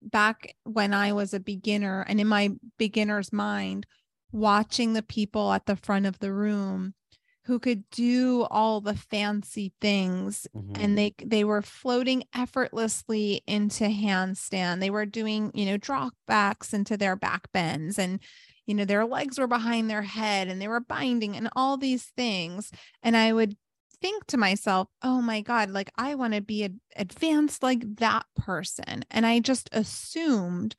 back 0.00 0.54
when 0.62 0.94
I 0.94 1.12
was 1.12 1.34
a 1.34 1.40
beginner 1.40 2.04
and 2.06 2.20
in 2.20 2.28
my 2.28 2.50
beginner's 2.78 3.32
mind, 3.32 3.84
watching 4.30 4.92
the 4.92 5.02
people 5.02 5.52
at 5.52 5.66
the 5.66 5.76
front 5.76 6.06
of 6.06 6.20
the 6.20 6.32
room 6.32 6.94
who 7.44 7.58
could 7.58 7.88
do 7.90 8.42
all 8.50 8.80
the 8.80 8.94
fancy 8.94 9.72
things 9.80 10.46
Mhm. 10.54 10.76
and 10.78 10.98
they 10.98 11.14
they 11.24 11.44
were 11.44 11.62
floating 11.62 12.24
effortlessly 12.34 13.42
into 13.46 13.84
handstand. 13.84 14.80
They 14.80 14.90
were 14.90 15.06
doing 15.06 15.50
you 15.54 15.66
know 15.66 15.76
drop 15.76 16.14
backs 16.26 16.72
into 16.72 16.96
their 16.96 17.16
back 17.16 17.50
bends 17.52 17.98
and 17.98 18.20
you 18.66 18.74
know 18.74 18.84
their 18.84 19.04
legs 19.04 19.38
were 19.38 19.48
behind 19.48 19.90
their 19.90 20.02
head 20.02 20.48
and 20.48 20.60
they 20.62 20.68
were 20.68 20.80
binding 20.80 21.36
and 21.36 21.48
all 21.56 21.76
these 21.76 22.04
things. 22.16 22.70
And 23.02 23.16
i 23.16 23.32
would 23.32 23.56
think 24.00 24.26
to 24.26 24.36
myself 24.36 24.88
oh 25.02 25.22
my 25.22 25.40
god 25.40 25.70
like 25.70 25.88
i 25.96 26.14
want 26.16 26.34
to 26.34 26.40
be 26.40 26.64
ad- 26.64 26.80
advanced 26.96 27.62
like 27.62 27.96
that 27.96 28.26
person. 28.36 29.04
And 29.10 29.26
i 29.26 29.38
just 29.40 29.68
assumed 29.72 30.74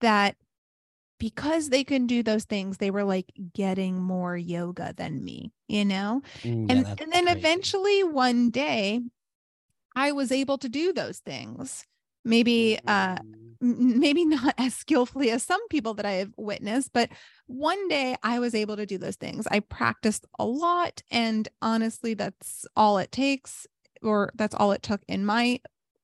that 0.00 0.36
because 1.18 1.68
they 1.70 1.84
can 1.84 2.06
do 2.06 2.22
those 2.22 2.44
things 2.44 2.78
they 2.78 2.90
were 2.90 3.04
like 3.04 3.32
getting 3.54 4.00
more 4.00 4.36
yoga 4.36 4.94
than 4.96 5.24
me 5.24 5.52
you 5.68 5.84
know 5.84 6.22
Mm, 6.44 6.70
and 6.70 6.86
and 7.00 7.12
then 7.12 7.24
crazy. 7.26 7.38
eventually 7.38 8.04
one 8.04 8.50
day 8.50 9.00
i 9.96 10.12
was 10.12 10.32
able 10.32 10.58
to 10.58 10.68
do 10.68 10.92
those 10.92 11.18
things 11.20 11.84
maybe 12.24 12.78
uh 12.86 13.16
Mhm. 13.16 13.56
m- 13.62 13.98
maybe 14.00 14.24
not 14.36 14.54
as 14.58 14.74
skillfully 14.74 15.30
as 15.30 15.42
some 15.42 15.66
people 15.68 15.94
that 15.94 16.06
i 16.06 16.12
have 16.12 16.32
witnessed 16.36 16.92
but 16.92 17.10
one 17.46 17.88
day 17.88 18.16
i 18.22 18.38
was 18.38 18.54
able 18.54 18.76
to 18.76 18.86
do 18.86 18.98
those 18.98 19.16
things 19.16 19.46
i 19.50 19.60
practiced 19.60 20.26
a 20.38 20.44
lot 20.44 21.02
and 21.10 21.48
honestly 21.62 22.14
that's 22.14 22.66
all 22.76 22.98
it 22.98 23.12
takes 23.12 23.66
or 24.02 24.30
that's 24.36 24.54
all 24.54 24.72
it 24.72 24.82
took 24.82 25.02
in 25.08 25.24
my 25.24 25.60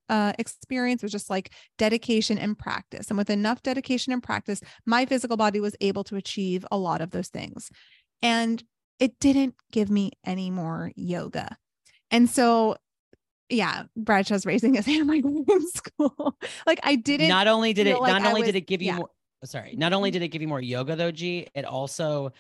uh, 0.08 0.32
experience 0.38 1.02
was 1.02 1.12
just 1.12 1.30
like 1.30 1.52
dedication 1.78 2.38
and 2.38 2.58
practice 2.58 3.08
and 3.08 3.16
with 3.16 3.30
enough 3.30 3.62
dedication 3.62 4.12
and 4.12 4.22
practice 4.22 4.60
my 4.84 5.06
physical 5.06 5.36
body 5.36 5.60
was 5.60 5.74
able 5.80 6.04
to 6.04 6.16
achieve 6.16 6.64
a 6.70 6.76
lot 6.76 7.00
of 7.00 7.10
those 7.10 7.28
things 7.28 7.70
and 8.22 8.62
it 8.98 9.18
didn't 9.20 9.54
give 9.72 9.90
me 9.90 10.12
any 10.24 10.50
more 10.50 10.92
yoga. 10.96 11.56
And 12.10 12.28
so, 12.28 12.76
yeah, 13.48 13.84
Bradshaw's 13.96 14.46
raising 14.46 14.74
his 14.74 14.86
hand 14.86 15.08
like 15.08 15.24
in 15.24 15.68
school. 15.68 16.36
like 16.66 16.80
I 16.82 16.96
didn't. 16.96 17.28
not 17.28 17.46
only 17.46 17.72
did 17.72 17.86
it 17.86 18.00
like 18.00 18.12
not 18.12 18.22
I 18.22 18.28
only 18.28 18.42
was- 18.42 18.48
did 18.48 18.56
it 18.56 18.66
give 18.66 18.82
you 18.82 18.88
yeah. 18.88 18.96
more 18.96 19.10
sorry. 19.44 19.74
Not 19.76 19.92
only 19.92 20.10
did 20.10 20.22
it 20.22 20.28
give 20.28 20.40
you 20.40 20.48
more 20.48 20.60
yoga 20.60 20.96
though, 20.96 21.10
G, 21.10 21.48
it 21.54 21.64
also 21.64 22.32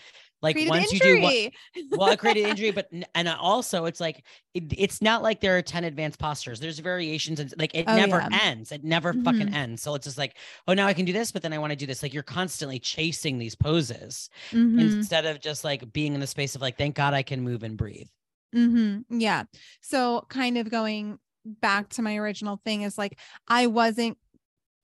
like 0.44 0.54
Created 0.54 0.70
once 0.70 0.92
you 0.92 1.00
do 1.00 1.20
one, 1.20 1.50
well, 1.98 2.10
it 2.10 2.18
created 2.20 2.46
injury, 2.50 2.70
but 2.70 2.88
and 3.14 3.28
also 3.28 3.86
it's 3.86 3.98
like 3.98 4.24
it, 4.54 4.72
it's 4.78 5.02
not 5.02 5.22
like 5.22 5.40
there 5.40 5.56
are 5.58 5.62
10 5.62 5.82
advanced 5.84 6.20
postures. 6.20 6.60
There's 6.60 6.78
variations 6.78 7.40
and 7.40 7.52
like 7.58 7.74
it 7.74 7.86
Oh, 7.88 7.96
never 7.96 8.18
yeah. 8.18 8.28
ends. 8.42 8.70
It 8.70 8.84
never 8.84 9.12
fucking 9.12 9.48
Mhm. 9.48 9.54
ends. 9.54 9.82
So 9.82 9.94
it's 9.96 10.04
just 10.04 10.18
like, 10.18 10.36
oh, 10.68 10.74
now 10.74 10.86
I 10.86 10.92
can 10.94 11.04
do 11.04 11.12
this, 11.12 11.32
but 11.32 11.42
then 11.42 11.52
I 11.52 11.58
want 11.58 11.70
to 11.72 11.76
do 11.76 11.86
this. 11.86 12.02
Like 12.02 12.14
you're 12.14 12.22
constantly 12.22 12.78
chasing 12.78 13.38
these 13.38 13.54
poses 13.56 14.30
Mhm. 14.52 14.80
instead 14.80 15.26
of 15.26 15.40
just 15.40 15.64
like 15.64 15.92
being 15.92 16.14
in 16.14 16.20
the 16.20 16.26
space 16.26 16.54
of 16.54 16.60
like, 16.62 16.78
thank 16.78 16.94
God 16.94 17.14
I 17.14 17.22
can 17.24 17.40
move 17.40 17.62
and 17.64 17.76
breathe. 17.76 18.06
Mm-hmm. 18.54 19.18
Yeah. 19.20 19.44
So 19.80 20.26
kind 20.28 20.58
of 20.58 20.70
going 20.70 21.18
back 21.44 21.88
to 21.90 22.02
my 22.02 22.16
original 22.16 22.60
thing 22.64 22.82
is 22.82 22.96
like 22.96 23.18
I 23.48 23.66
wasn't 23.66 24.16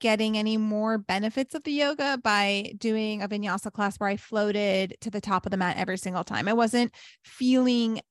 getting 0.01 0.37
any 0.37 0.57
more 0.57 0.97
benefits 0.97 1.55
of 1.55 1.63
the 1.63 1.71
yoga 1.71 2.19
by 2.23 2.73
doing 2.77 3.21
a 3.21 3.29
vinyasa 3.29 3.71
class 3.71 3.97
where 3.97 4.09
I 4.09 4.17
floated 4.17 4.97
to 5.01 5.09
the 5.11 5.21
top 5.21 5.45
of 5.45 5.51
the 5.51 5.57
mat 5.57 5.77
every 5.77 5.97
single 5.97 6.25
time. 6.25 6.49
I 6.49 6.53
wasn't 6.53 6.93
feeling, 7.23 8.01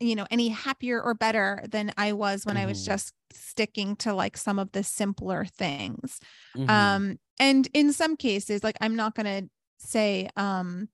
you 0.00 0.16
know, 0.16 0.26
any 0.30 0.48
happier 0.48 1.02
or 1.02 1.14
better 1.14 1.62
than 1.70 1.92
I 1.98 2.12
was 2.14 2.46
when 2.46 2.56
I 2.56 2.66
was 2.66 2.82
Mhm. 2.82 2.84
just 2.84 3.12
sticking 3.32 3.96
to 3.96 4.14
like 4.14 4.36
some 4.38 4.58
of 4.58 4.72
the 4.72 4.82
simpler 4.84 5.44
things. 5.44 6.20
Mhm. 6.54 6.94
Um, 6.94 7.18
and 7.38 7.68
in 7.74 7.92
some 7.92 8.16
cases, 8.16 8.64
like 8.64 8.76
I'm 8.80 8.96
not 8.96 9.14
gonna 9.14 9.42
say 9.78 10.28
um 10.36 10.88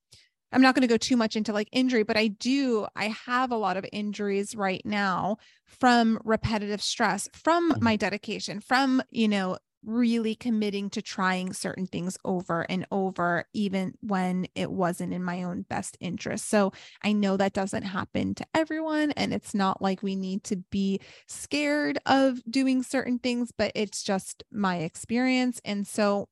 I'm 0.52 0.62
not 0.62 0.74
going 0.74 0.82
to 0.82 0.88
go 0.88 0.96
too 0.96 1.16
much 1.16 1.36
into 1.36 1.52
like 1.52 1.68
injury, 1.72 2.04
but 2.04 2.16
I 2.16 2.28
do, 2.28 2.86
I 2.94 3.08
have 3.08 3.50
a 3.50 3.56
lot 3.56 3.76
of 3.76 3.84
injuries 3.92 4.54
right 4.54 4.80
now 4.84 5.38
from 5.66 6.20
repetitive 6.24 6.80
stress, 6.80 7.28
from 7.32 7.74
my 7.80 7.96
dedication, 7.96 8.60
from, 8.60 9.02
you 9.10 9.28
know, 9.28 9.58
really 9.86 10.34
committing 10.34 10.90
to 10.90 11.00
trying 11.00 11.52
certain 11.54 11.86
things 11.86 12.18
over 12.24 12.62
and 12.68 12.86
over, 12.90 13.46
even 13.54 13.94
when 14.02 14.46
it 14.54 14.70
wasn't 14.72 15.14
in 15.14 15.24
my 15.24 15.42
own 15.44 15.62
best 15.62 15.96
interest. 16.00 16.46
So 16.48 16.72
I 17.04 17.12
know 17.12 17.36
that 17.36 17.54
doesn't 17.54 17.84
happen 17.84 18.34
to 18.34 18.46
everyone. 18.54 19.12
And 19.12 19.32
it's 19.32 19.54
not 19.54 19.80
like 19.80 20.02
we 20.02 20.16
need 20.16 20.44
to 20.44 20.56
be 20.56 21.00
scared 21.28 21.98
of 22.06 22.42
doing 22.50 22.82
certain 22.82 23.18
things, 23.18 23.52
but 23.56 23.72
it's 23.74 24.02
just 24.02 24.42
my 24.52 24.78
experience. 24.78 25.60
And 25.64 25.86
so 25.86 26.28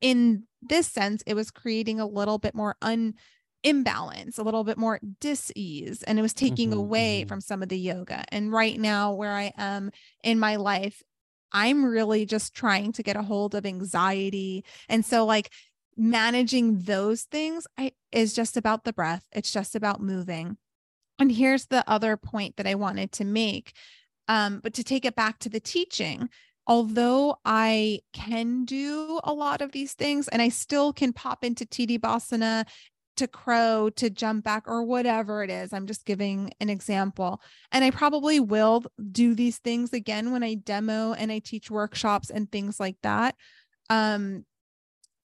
in 0.00 0.46
this 0.62 0.88
sense, 0.88 1.22
it 1.26 1.34
was 1.34 1.50
creating 1.50 2.00
a 2.00 2.06
little 2.06 2.38
bit 2.38 2.54
more 2.54 2.76
un 2.82 3.14
imbalance, 3.62 4.38
a 4.38 4.42
little 4.44 4.62
bit 4.62 4.78
more 4.78 5.00
dis-ease, 5.20 6.02
and 6.04 6.18
it 6.18 6.22
was 6.22 6.34
taking 6.34 6.72
Mhm, 6.72 6.72
away 6.72 7.24
mhm. 7.24 7.28
from 7.28 7.40
some 7.40 7.62
of 7.62 7.68
the 7.68 7.78
yoga. 7.78 8.24
And 8.28 8.52
right 8.52 8.78
now, 8.78 9.12
where 9.14 9.32
I 9.32 9.52
am 9.56 9.90
in 10.22 10.38
my 10.38 10.56
life, 10.56 11.02
I'm 11.52 11.84
really 11.84 12.26
just 12.26 12.54
trying 12.54 12.92
to 12.92 13.02
get 13.02 13.16
a 13.16 13.22
hold 13.22 13.54
of 13.54 13.66
anxiety. 13.66 14.64
And 14.88 15.04
so 15.04 15.24
like 15.24 15.50
managing 15.96 16.80
those 16.80 17.22
things 17.22 17.66
I 17.78 17.92
is 18.12 18.34
just 18.34 18.56
about 18.56 18.84
the 18.84 18.92
breath. 18.92 19.24
It's 19.32 19.52
just 19.52 19.74
about 19.74 20.00
moving. 20.00 20.56
And 21.18 21.32
here's 21.32 21.66
the 21.66 21.88
other 21.88 22.16
point 22.16 22.56
that 22.56 22.66
I 22.66 22.74
wanted 22.74 23.12
to 23.12 23.24
make. 23.24 23.72
Um, 24.28 24.60
but 24.62 24.74
to 24.74 24.84
take 24.84 25.04
it 25.04 25.14
back 25.14 25.38
to 25.40 25.48
the 25.48 25.60
teaching, 25.60 26.28
although 26.66 27.36
I 27.44 28.00
can 28.12 28.64
do 28.64 29.20
a 29.24 29.32
lot 29.32 29.62
of 29.62 29.72
these 29.72 29.94
things 29.94 30.28
and 30.28 30.42
I 30.42 30.48
still 30.48 30.92
can 30.92 31.12
pop 31.12 31.44
into 31.44 31.64
Tittibhasana 31.64 32.66
to 33.16 33.26
crow 33.26 33.90
to 33.96 34.10
jump 34.10 34.44
back 34.44 34.64
or 34.66 34.82
whatever 34.82 35.42
it 35.42 35.50
is. 35.50 35.72
I'm 35.72 35.86
just 35.86 36.04
giving 36.04 36.52
an 36.60 36.68
example. 36.70 37.40
And 37.72 37.84
I 37.84 37.90
probably 37.90 38.40
will 38.40 38.84
do 39.12 39.34
these 39.34 39.58
things 39.58 39.92
again 39.92 40.32
when 40.32 40.42
I 40.42 40.54
demo 40.54 41.12
and 41.12 41.32
I 41.32 41.40
teach 41.40 41.70
workshops 41.70 42.30
and 42.30 42.50
things 42.50 42.78
like 42.78 42.96
that. 43.02 43.34
Um, 43.90 44.44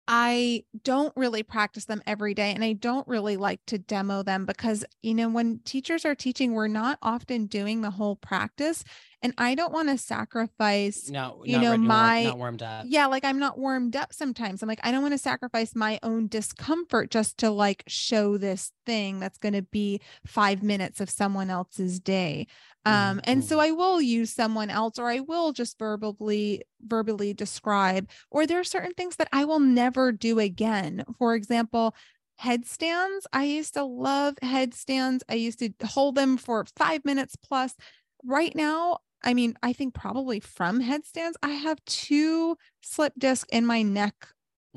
I 0.08 0.64
don't 0.84 1.12
really 1.18 1.44
practice 1.44 1.86
them 1.86 2.02
every 2.08 2.34
day 2.34 2.54
and 2.54 2.64
I 2.64 2.74
don't 2.74 3.08
really 3.10 3.36
like 3.36 3.60
to 3.68 3.78
demo 3.78 4.24
them 4.24 4.46
because, 4.46 4.86
you 5.02 5.14
know, 5.14 5.28
when 5.28 5.60
teachers 5.66 6.06
are 6.06 6.16
teaching, 6.16 6.54
we're 6.54 6.70
not 6.70 6.98
often 7.02 7.48
doing 7.48 7.82
the 7.82 7.92
whole 7.92 8.16
practice. 8.16 8.86
And 9.24 9.34
I 9.40 9.56
don't 9.56 9.74
want 9.74 9.90
to 9.90 9.98
sacrifice 9.98 11.10
No, 11.10 11.42
you 11.44 11.58
know, 11.60 11.76
my- 11.76 12.24
not 12.26 12.38
warmed 12.38 12.62
up. 12.62 12.86
yeah, 12.88 13.08
like 13.08 13.26
I'm 13.26 13.40
not 13.40 13.58
warmed 13.58 13.96
up 13.96 14.14
sometimes. 14.14 14.62
I'm 14.62 14.70
like, 14.70 14.80
I 14.84 14.92
don't 14.92 15.02
want 15.02 15.16
to 15.16 15.18
sacrifice 15.18 15.76
my 15.76 16.00
own 16.04 16.28
discomfort 16.28 17.10
just 17.10 17.40
to 17.40 17.50
like 17.50 17.84
show 17.88 18.38
this 18.38 18.72
thing 18.86 19.20
that's 19.20 19.40
going 19.40 19.54
to 19.56 19.64
be 19.64 20.02
five 20.26 20.62
minutes 20.62 21.02
of 21.02 21.10
someone 21.10 21.50
else's 21.50 22.00
day. 22.00 22.46
Um, 22.86 23.20
and 23.26 23.44
so 23.44 23.60
I 23.60 23.72
will 23.72 24.00
use 24.02 24.32
someone 24.32 24.70
else 24.70 24.98
or 24.98 25.10
I 25.10 25.20
will 25.20 25.52
just 25.52 25.78
verbally, 25.78 26.62
verbally 26.80 27.34
describe, 27.34 28.10
or 28.32 28.46
there 28.46 28.60
are 28.62 28.64
certain 28.64 28.94
things 28.94 29.18
that 29.18 29.28
I 29.34 29.44
will 29.44 29.60
never 29.60 30.14
do 30.14 30.40
again. 30.40 31.04
For 31.18 31.36
example, 31.36 31.96
headstands. 32.38 33.28
I 33.34 33.44
used 33.46 33.74
to 33.74 33.84
love 33.84 34.36
headstands. 34.42 35.24
I 35.28 35.34
used 35.34 35.60
to 35.60 35.74
hold 35.86 36.16
them 36.16 36.38
for 36.38 36.66
five 36.78 37.04
minutes 37.04 37.36
plus. 37.36 37.76
Right 38.24 38.56
now, 38.56 39.00
I 39.24 39.34
mean, 39.34 39.56
I 39.64 39.74
think 39.74 39.94
probably 39.94 40.40
from 40.40 40.80
headstands, 40.80 41.38
I 41.44 41.50
have 41.52 41.84
two 41.86 42.58
slip 42.82 43.14
discs 43.18 43.50
in 43.52 43.66
my 43.66 43.82
neck. 43.82 44.28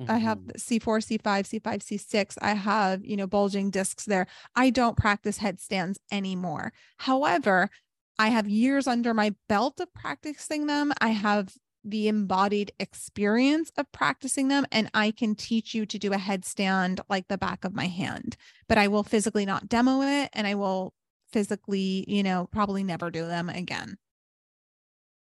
I 0.08 0.18
have 0.18 0.38
Mhm. 0.38 0.58
C4, 0.58 1.00
C5, 1.00 1.46
C5, 1.46 1.82
C6. 1.82 2.36
I 2.42 2.54
have, 2.54 3.04
you 3.04 3.16
know, 3.16 3.26
bulging 3.26 3.70
discs 3.70 4.04
there. 4.06 4.26
I 4.56 4.70
don't 4.70 4.96
practice 4.96 5.38
headstands 5.38 5.98
anymore. 6.10 6.72
However, 6.98 7.70
I 8.18 8.28
have 8.30 8.48
years 8.48 8.86
under 8.86 9.14
my 9.14 9.34
belt 9.48 9.80
of 9.80 9.92
practicing 9.94 10.66
them. 10.66 10.92
I 11.00 11.10
have 11.10 11.56
the 11.84 12.08
embodied 12.08 12.72
experience 12.78 13.70
of 13.76 13.90
practicing 13.92 14.48
them, 14.48 14.66
and 14.72 14.90
I 14.94 15.12
can 15.12 15.34
teach 15.34 15.74
you 15.74 15.86
to 15.86 15.98
do 15.98 16.12
a 16.12 16.16
headstand 16.18 17.00
like 17.08 17.28
the 17.28 17.38
back 17.38 17.64
of 17.64 17.74
my 17.74 17.86
hand. 17.86 18.36
But 18.68 18.78
I 18.78 18.88
will 18.88 19.04
physically 19.04 19.46
not 19.46 19.68
demo 19.68 20.02
it, 20.02 20.30
and 20.32 20.46
I 20.46 20.54
will 20.56 20.92
physically, 21.32 22.04
you 22.08 22.22
know, 22.22 22.48
probably 22.52 22.82
never 22.84 23.10
do 23.10 23.26
them 23.26 23.48
again. 23.48 23.96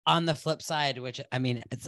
On 0.08 0.26
the 0.26 0.34
flip 0.34 0.62
side, 0.62 0.98
which 0.98 1.22
I 1.32 1.38
mean, 1.38 1.64
it's 1.72 1.88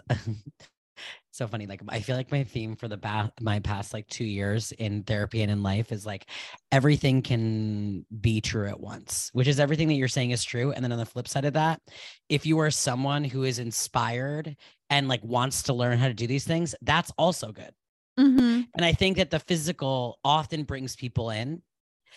so 1.31 1.47
funny. 1.47 1.65
Like 1.65 1.81
I 1.87 2.01
feel 2.01 2.15
like 2.15 2.31
my 2.31 2.43
theme 2.43 2.75
for 2.75 2.87
the 2.87 2.97
ba- 2.97 3.31
my 3.39 3.59
past 3.59 3.93
like 3.93 4.07
two 4.07 4.25
years 4.25 4.71
in 4.73 5.03
therapy 5.03 5.41
and 5.41 5.51
in 5.51 5.63
life 5.63 5.91
is 5.91 6.05
like 6.05 6.29
everything 6.71 7.21
can 7.21 8.05
be 8.19 8.41
true 8.41 8.67
at 8.67 8.79
once, 8.79 9.29
which 9.33 9.47
is 9.47 9.59
everything 9.59 9.87
that 9.87 9.93
you're 9.95 10.07
saying 10.07 10.31
is 10.31 10.43
true. 10.43 10.71
And 10.71 10.83
then 10.83 10.91
on 10.91 10.97
the 10.99 11.05
flip 11.05 11.27
side 11.27 11.45
of 11.45 11.53
that, 11.53 11.81
if 12.27 12.45
you 12.45 12.59
are 12.59 12.71
someone 12.71 13.23
who 13.23 13.43
is 13.43 13.59
inspired 13.59 14.55
and 14.89 15.07
like 15.07 15.23
wants 15.23 15.63
to 15.63 15.73
learn 15.73 15.97
how 15.97 16.07
to 16.07 16.13
do 16.13 16.27
these 16.27 16.45
things, 16.45 16.75
that's 16.81 17.11
also 17.17 17.51
good. 17.51 17.71
Mhm. 18.19 18.67
And 18.75 18.83
I 18.85 18.91
think 18.91 19.17
that 19.17 19.29
the 19.29 19.39
physical 19.39 20.19
often 20.25 20.63
brings 20.63 20.95
people 20.95 21.29
in 21.29 21.61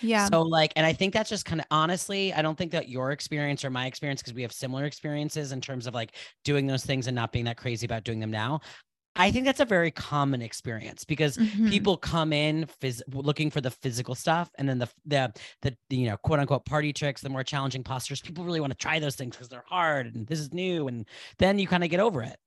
Yeah. 0.00 0.30
so 0.30 0.42
like, 0.42 0.72
and 0.76 0.86
I 0.86 0.92
think 0.92 1.12
that's 1.14 1.28
just 1.30 1.44
kind 1.44 1.60
of 1.60 1.66
honestly, 1.70 2.32
I 2.32 2.42
don't 2.42 2.56
think 2.56 2.72
that 2.72 2.88
your 2.88 3.12
experience 3.12 3.64
or 3.64 3.70
my 3.70 3.86
experience, 3.86 4.22
because 4.22 4.34
we 4.34 4.42
have 4.42 4.52
similar 4.52 4.84
experiences 4.84 5.52
in 5.52 5.60
terms 5.60 5.86
of 5.86 5.94
like 5.94 6.16
doing 6.44 6.66
those 6.66 6.84
things 6.84 7.06
and 7.06 7.14
not 7.14 7.32
being 7.32 7.44
that 7.46 7.56
crazy 7.56 7.86
about 7.86 8.04
doing 8.04 8.20
them 8.20 8.30
now. 8.30 8.60
I 9.16 9.30
think 9.30 9.44
that's 9.44 9.60
a 9.60 9.64
very 9.66 9.90
common 9.90 10.42
experience 10.42 11.04
because 11.04 11.36
Mhm. 11.36 11.66
people 11.66 11.96
come 11.98 12.32
in 12.32 12.66
phys- 12.80 13.02
looking 13.12 13.50
for 13.50 13.60
the 13.60 13.70
physical 13.70 14.14
stuff 14.14 14.50
and 14.58 14.68
then 14.68 14.78
the 14.78 14.88
the 15.04 15.32
the 15.62 15.76
you 15.90 16.06
know 16.06 16.16
quote 16.18 16.38
unquote 16.40 16.64
party 16.66 16.92
tricks 16.92 17.20
the 17.22 17.28
more 17.28 17.44
challenging 17.44 17.84
postures 17.84 18.22
people 18.22 18.44
really 18.44 18.60
want 18.60 18.70
to 18.72 18.76
try 18.76 18.98
those 18.98 19.16
things 19.16 19.36
because 19.36 19.48
they're 19.50 19.64
hard 19.68 20.14
and 20.14 20.26
this 20.28 20.40
is 20.40 20.52
new 20.54 20.88
and 20.88 21.08
then 21.38 21.58
you 21.58 21.66
kind 21.66 21.84
of 21.84 21.90
get 21.90 22.00
over 22.00 22.22
it 22.22 22.38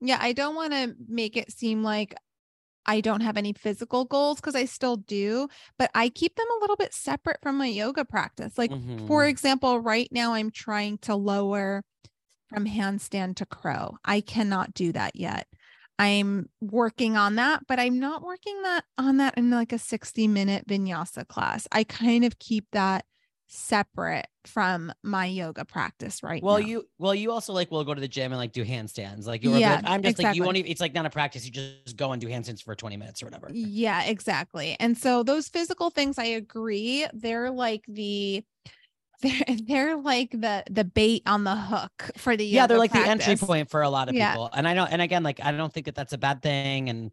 Yeah, 0.00 0.18
I 0.20 0.32
don't 0.32 0.54
want 0.54 0.72
to 0.72 0.96
make 1.08 1.36
it 1.36 1.52
seem 1.52 1.82
like 1.82 2.14
I 2.86 3.00
don't 3.00 3.20
have 3.20 3.36
any 3.36 3.52
physical 3.52 4.04
goals 4.04 4.36
because 4.40 4.54
I 4.56 4.64
still 4.64 4.96
do, 4.96 5.48
but 5.78 5.90
I 5.94 6.08
keep 6.08 6.36
them 6.36 6.46
a 6.56 6.60
little 6.60 6.76
bit 6.76 6.94
separate 6.94 7.38
from 7.42 7.58
my 7.58 7.66
yoga 7.66 8.04
practice. 8.04 8.58
Like, 8.58 8.72
for 9.06 9.26
Mhm. 9.26 9.28
example, 9.28 9.80
right 9.80 10.08
now 10.12 10.34
I'm 10.34 10.50
trying 10.50 10.98
to 10.98 11.14
lower 11.16 11.84
from 12.48 12.66
handstand 12.66 13.36
to 13.36 13.46
crow. 13.46 13.96
I 14.04 14.20
cannot 14.20 14.74
do 14.74 14.92
that 14.92 15.16
yet. 15.16 15.48
I'm 15.98 16.48
working 16.60 17.16
on 17.16 17.36
that, 17.36 17.66
but 17.68 17.78
I'm 17.78 17.98
not 17.98 18.22
working 18.22 18.62
that 18.62 18.84
on 18.98 19.18
that 19.18 19.36
in 19.36 19.50
like 19.50 19.72
a 19.72 19.78
60 19.78 20.26
minute 20.28 20.66
vinyasa 20.66 21.26
class. 21.28 21.68
I 21.72 21.84
kind 21.84 22.24
of 22.24 22.38
keep 22.38 22.66
that 22.72 23.04
separate 23.50 24.28
from 24.46 24.92
my 25.02 25.26
yoga 25.26 25.64
practice 25.64 26.22
right 26.22 26.44
well 26.44 26.60
now. 26.60 26.60
you 26.60 26.88
well 26.98 27.14
you 27.14 27.30
also 27.32 27.52
like 27.52 27.70
will 27.70 27.84
go 27.84 27.94
to 27.94 28.00
the 28.00 28.08
gym 28.08 28.32
and 28.32 28.38
like 28.38 28.52
do 28.52 28.64
handstands 28.64 29.26
like 29.26 29.42
you're 29.42 29.50
Yeah, 29.50 29.60
like 29.60 29.82
i'm 29.84 30.02
just 30.02 30.18
like 30.18 30.32
you 30.32 30.42
exactly. 30.42 30.42
won't 30.42 30.56
even 30.56 30.70
it's 30.70 30.80
like 30.80 30.94
not 30.94 31.06
a 31.06 31.10
practice 31.10 31.44
you 31.44 31.50
just 31.50 31.96
go 31.96 32.12
and 32.12 32.20
do 32.20 32.28
handstands 32.28 32.62
for 32.62 32.74
20 32.74 32.96
minutes 32.96 33.22
or 33.22 33.26
whatever 33.26 33.52
Yeah, 33.52 34.04
exactly. 34.04 34.76
And 34.78 34.96
so 34.96 35.22
those 35.22 35.48
physical 35.48 35.90
things, 35.90 36.18
I 36.18 36.24
agree. 36.24 37.06
They're 37.12 37.50
like 37.50 37.84
the 37.88 38.44
they're 39.22 39.56
they're 39.66 39.96
like 39.96 40.30
the 40.32 40.64
the 40.70 40.84
bait 40.84 41.22
on 41.26 41.44
the 41.44 41.56
hook 41.56 42.10
for 42.18 42.36
the 42.36 42.46
yeah 42.46 42.66
they're 42.66 42.78
like 42.78 42.92
the 42.92 43.04
entry 43.04 43.36
point 43.36 43.70
for 43.70 43.82
a 43.82 43.90
lot 43.90 44.08
of 44.08 44.16
Yeah. 44.16 44.16
people 44.16 44.50
and 44.52 44.66
i 44.66 44.74
know 44.74 44.84
and 44.84 45.00
again 45.02 45.22
like 45.22 45.40
i 45.42 45.52
don't 45.52 45.72
think 45.72 45.86
that 45.86 45.94
that's 45.94 46.12
a 46.12 46.18
bad 46.18 46.42
thing 46.42 46.88
and 46.88 47.12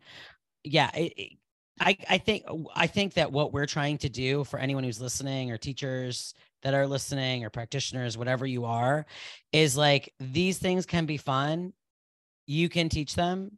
yeah 0.63 0.91
it, 0.95 1.13
it- 1.17 1.37
i 1.79 1.97
i 2.09 2.17
think 2.17 2.43
i 2.75 2.87
think 2.87 3.13
that 3.13 3.31
what 3.31 3.53
we're 3.53 3.65
trying 3.65 3.97
to 3.97 4.09
do 4.09 4.43
for 4.43 4.59
anyone 4.59 4.83
who's 4.83 5.01
listening 5.01 5.51
or 5.51 5.57
teachers 5.57 6.33
that 6.63 6.73
are 6.73 6.87
listening 6.87 7.43
or 7.45 7.49
practitioners 7.49 8.17
whatever 8.17 8.45
you 8.45 8.65
are 8.65 9.05
is 9.51 9.77
like 9.77 10.13
these 10.19 10.57
things 10.57 10.85
can 10.85 11.05
be 11.05 11.17
fun 11.17 11.73
you 12.47 12.69
can 12.69 12.89
teach 12.89 13.15
them 13.15 13.57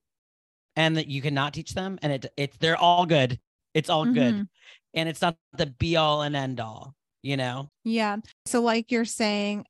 and 0.75 0.97
that 0.97 1.07
you 1.07 1.21
cannot 1.21 1.53
teach 1.53 1.73
them 1.73 1.99
and 2.01 2.13
it 2.13 2.33
it's 2.37 2.57
they're 2.57 2.77
all 2.77 3.05
good 3.05 3.39
it's 3.73 3.89
all 3.89 4.05
good 4.05 4.35
Mhm. 4.35 4.47
and 4.93 5.09
it's 5.09 5.21
not 5.21 5.37
the 5.57 5.67
be 5.67 5.95
all 5.95 6.21
and 6.21 6.35
end 6.35 6.59
all 6.59 6.95
you 7.23 7.37
know 7.37 7.69
Yeah. 7.83 8.17
So, 8.45 8.61
like 8.61 8.91
you're 8.91 9.05
saying, 9.05 9.65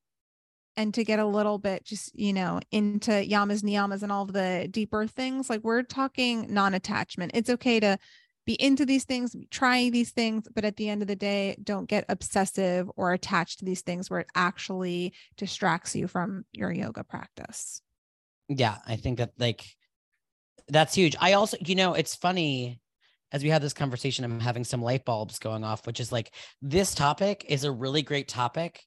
and 0.77 0.93
to 0.93 1.03
get 1.03 1.19
a 1.19 1.25
little 1.25 1.57
bit 1.57 1.83
just, 1.83 2.17
you 2.17 2.31
know, 2.33 2.59
into 2.71 3.11
yamas, 3.11 3.63
niyamas, 3.63 4.03
and 4.03 4.11
all 4.11 4.23
of 4.23 4.33
the 4.33 4.67
deeper 4.71 5.07
things, 5.07 5.49
like 5.49 5.61
we're 5.63 5.83
talking 5.83 6.53
non 6.53 6.73
attachment. 6.73 7.31
It's 7.33 7.49
okay 7.49 7.79
to 7.81 7.97
be 8.49 8.59
into 8.59 8.83
these 8.83 9.03
things, 9.03 9.35
trying 9.51 9.91
these 9.91 10.09
things, 10.09 10.47
but 10.55 10.65
at 10.65 10.75
the 10.75 10.89
end 10.89 11.03
of 11.03 11.07
the 11.07 11.15
day, 11.15 11.55
don't 11.61 11.87
get 11.87 12.03
obsessive 12.09 12.89
or 12.95 13.13
attached 13.13 13.59
to 13.59 13.65
these 13.65 13.81
things 13.81 14.09
where 14.09 14.21
it 14.21 14.27
actually 14.33 15.13
distracts 15.37 15.95
you 15.95 16.07
from 16.07 16.45
your 16.51 16.71
yoga 16.71 17.03
practice. 17.03 17.81
yeah 18.47 18.77
i 18.87 18.95
think 18.95 19.19
that 19.19 19.29
like 19.37 19.63
that's 20.67 20.95
huge 20.95 21.15
i 21.19 21.33
also 21.33 21.55
you 21.63 21.75
know 21.75 21.93
it's 21.93 22.15
funny 22.15 22.79
as 23.31 23.43
we 23.43 23.49
have 23.49 23.61
this 23.61 23.73
conversation 23.73 24.25
i'm 24.25 24.39
having 24.39 24.63
some 24.63 24.81
light 24.81 25.05
bulbs 25.05 25.37
going 25.37 25.63
off 25.63 25.85
which 25.85 25.99
is 25.99 26.11
like 26.11 26.33
this 26.59 26.95
topic 26.95 27.45
is 27.47 27.63
a 27.63 27.71
really 27.71 28.01
great 28.01 28.27
topic 28.27 28.81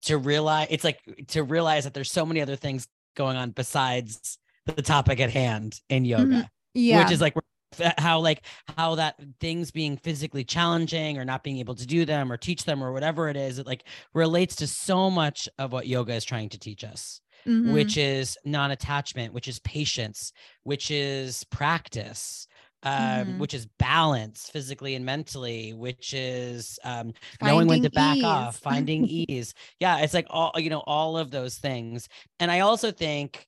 to 0.00 0.16
realize 0.16 0.68
it's 0.70 0.84
like 0.84 1.00
to 1.28 1.42
realize 1.42 1.84
that 1.84 1.92
there's 1.92 2.10
so 2.10 2.24
many 2.24 2.40
other 2.40 2.56
things 2.56 2.88
going 3.14 3.36
on 3.36 3.50
besides 3.50 4.38
the 4.64 4.80
topic 4.80 5.20
at 5.20 5.30
hand 5.30 5.78
in 5.90 6.04
mm-hmm. 6.04 6.32
yoga 6.32 6.50
Yeah. 6.72 7.02
which 7.02 7.12
is 7.12 7.20
like 7.20 7.36
f- 7.36 7.51
how 7.98 8.20
like 8.20 8.44
how 8.76 8.94
that 8.96 9.16
things 9.40 9.70
being 9.70 9.96
physically 9.96 10.44
challenging 10.44 11.18
or 11.18 11.24
not 11.24 11.42
being 11.42 11.58
able 11.58 11.74
to 11.74 11.86
do 11.86 12.04
them 12.04 12.30
or 12.30 12.36
teach 12.36 12.64
them 12.64 12.82
or 12.82 12.92
whatever 12.92 13.28
it 13.28 13.36
is 13.36 13.58
it 13.58 13.66
like 13.66 13.84
relates 14.14 14.56
to 14.56 14.66
so 14.66 15.10
much 15.10 15.48
of 15.58 15.72
what 15.72 15.86
yoga 15.86 16.14
is 16.14 16.24
trying 16.24 16.48
to 16.48 16.58
teach 16.58 16.84
us 16.84 17.20
Mhm. 17.46 17.72
which 17.72 17.96
is 17.96 18.38
non-attachment 18.44 19.32
which 19.34 19.48
is 19.48 19.58
patience 19.60 20.32
which 20.62 20.90
is 20.92 21.42
practice 21.44 22.46
um, 22.84 23.36
Mhm. 23.36 23.38
which 23.38 23.54
is 23.54 23.66
balance 23.78 24.48
physically 24.50 24.94
and 24.94 25.04
mentally 25.04 25.72
which 25.72 26.14
is 26.14 26.78
um, 26.84 27.12
knowing 27.40 27.66
when 27.68 27.80
to 27.82 27.90
back 27.90 28.22
off 28.24 28.56
finding 28.58 29.04
ease 29.08 29.54
yeah 29.80 29.98
it's 30.00 30.14
like 30.14 30.26
all 30.30 30.52
you 30.56 30.70
know 30.70 30.82
all 30.86 31.16
of 31.16 31.30
those 31.30 31.58
things 31.58 32.08
and 32.40 32.50
i 32.50 32.60
also 32.60 32.90
think 32.92 33.46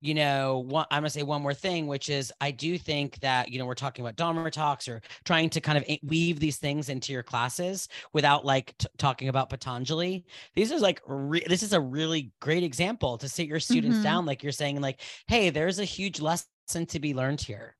you 0.00 0.14
know 0.14 0.58
one, 0.58 0.86
i'm 0.90 1.02
going 1.02 1.06
to 1.06 1.10
say 1.10 1.22
one 1.22 1.42
more 1.42 1.52
thing 1.54 1.86
which 1.86 2.08
is 2.08 2.32
i 2.40 2.50
do 2.50 2.78
think 2.78 3.18
that 3.20 3.50
you 3.50 3.58
know 3.58 3.66
we're 3.66 3.74
talking 3.74 4.04
about 4.04 4.14
dharma 4.16 4.50
talks 4.50 4.86
or 4.86 5.00
trying 5.24 5.50
to 5.50 5.60
kind 5.60 5.76
of 5.76 5.84
weave 6.04 6.38
these 6.38 6.56
things 6.56 6.88
into 6.88 7.12
your 7.12 7.22
classes 7.22 7.88
without 8.12 8.44
like 8.44 8.74
t- 8.78 8.86
talking 8.96 9.28
about 9.28 9.50
patanjali 9.50 10.24
these 10.54 10.70
are 10.72 10.78
like 10.78 11.00
re- 11.06 11.44
this 11.48 11.62
is 11.62 11.72
a 11.72 11.80
really 11.80 12.32
great 12.40 12.62
example 12.62 13.18
to 13.18 13.28
sit 13.28 13.46
your 13.48 13.60
students 13.60 13.98
Mhm. 13.98 14.02
down 14.04 14.26
like 14.26 14.42
you're 14.42 14.52
saying 14.52 14.80
like 14.80 15.00
hey 15.26 15.50
there's 15.50 15.78
a 15.80 15.84
huge 15.84 16.20
lesson 16.20 16.46
to 16.86 17.00
be 17.00 17.14
learned 17.14 17.40
here 17.40 17.74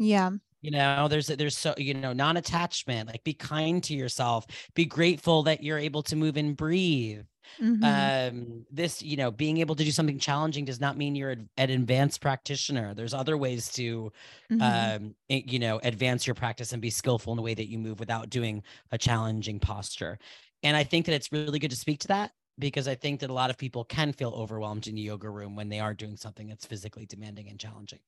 yeah. 0.00 0.30
You 0.62 0.70
know 0.70 1.08
there's 1.08 1.28
there's 1.28 1.56
so 1.56 1.74
you 1.78 1.94
know 1.94 2.12
non-attachment 2.12 3.08
like 3.08 3.22
be 3.24 3.34
kind 3.34 3.82
to 3.84 3.94
yourself 3.94 4.46
be 4.74 4.84
grateful 4.84 5.42
that 5.44 5.62
you're 5.62 5.78
able 5.78 6.02
to 6.02 6.16
move 6.16 6.36
and 6.36 6.56
breathe 6.56 7.24
Mhm. 7.58 8.10
um 8.20 8.66
this 8.70 9.02
you 9.02 9.16
know 9.16 9.30
being 9.30 9.58
able 9.58 9.74
to 9.76 9.84
do 9.84 9.92
something 9.92 10.18
challenging 10.18 10.64
does 10.64 10.80
not 10.80 10.96
mean 10.96 11.14
you're 11.14 11.30
an 11.30 11.48
advanced 11.58 12.20
practitioner 12.20 12.92
there's 12.94 13.14
other 13.14 13.36
ways 13.38 13.70
to 13.70 14.12
Mhm. 14.50 14.92
um 15.00 15.14
you 15.28 15.58
know 15.60 15.78
advance 15.84 16.26
your 16.26 16.34
practice 16.34 16.72
and 16.72 16.82
be 16.82 16.90
skillful 16.90 17.32
in 17.32 17.36
the 17.36 17.42
way 17.42 17.54
that 17.54 17.68
you 17.68 17.78
move 17.78 18.00
without 18.00 18.30
doing 18.30 18.62
a 18.90 18.98
challenging 18.98 19.60
posture 19.60 20.18
and 20.64 20.76
i 20.76 20.82
think 20.82 21.06
that 21.06 21.14
it's 21.14 21.30
really 21.32 21.58
good 21.60 21.70
to 21.70 21.76
speak 21.76 22.00
to 22.00 22.08
that 22.08 22.32
because 22.58 22.88
i 22.88 22.94
think 22.96 23.20
that 23.20 23.30
a 23.30 23.34
lot 23.34 23.50
of 23.50 23.56
people 23.58 23.84
can 23.84 24.12
feel 24.12 24.30
overwhelmed 24.30 24.88
in 24.88 24.98
a 24.98 25.00
yoga 25.00 25.30
room 25.30 25.54
when 25.54 25.68
they 25.68 25.78
are 25.80 25.94
doing 25.94 26.16
something 26.16 26.48
that's 26.48 26.66
physically 26.66 27.06
demanding 27.06 27.48
and 27.48 27.60
challenging 27.60 28.00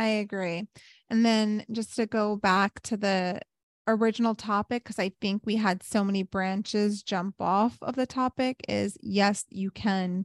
I 0.00 0.06
agree. 0.06 0.66
And 1.10 1.26
then 1.26 1.66
just 1.70 1.94
to 1.96 2.06
go 2.06 2.34
back 2.34 2.80
to 2.84 2.96
the 2.96 3.40
original 3.86 4.34
topic, 4.34 4.82
because 4.82 4.98
I 4.98 5.12
think 5.20 5.42
we 5.44 5.56
had 5.56 5.82
so 5.82 6.02
many 6.02 6.22
branches 6.22 7.02
jump 7.02 7.34
off 7.38 7.76
of 7.82 7.96
the 7.96 8.06
topic, 8.06 8.64
is 8.66 8.96
yes, 9.02 9.44
you 9.50 9.70
can 9.70 10.24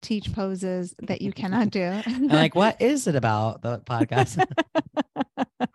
teach 0.00 0.32
poses 0.32 0.94
that 1.02 1.22
you 1.22 1.32
cannot 1.32 1.70
do. 1.70 1.80
and 2.06 2.28
like 2.28 2.54
what 2.54 2.80
is 2.80 3.08
it 3.08 3.16
about 3.16 3.62
the 3.62 3.80
podcast 3.80 4.46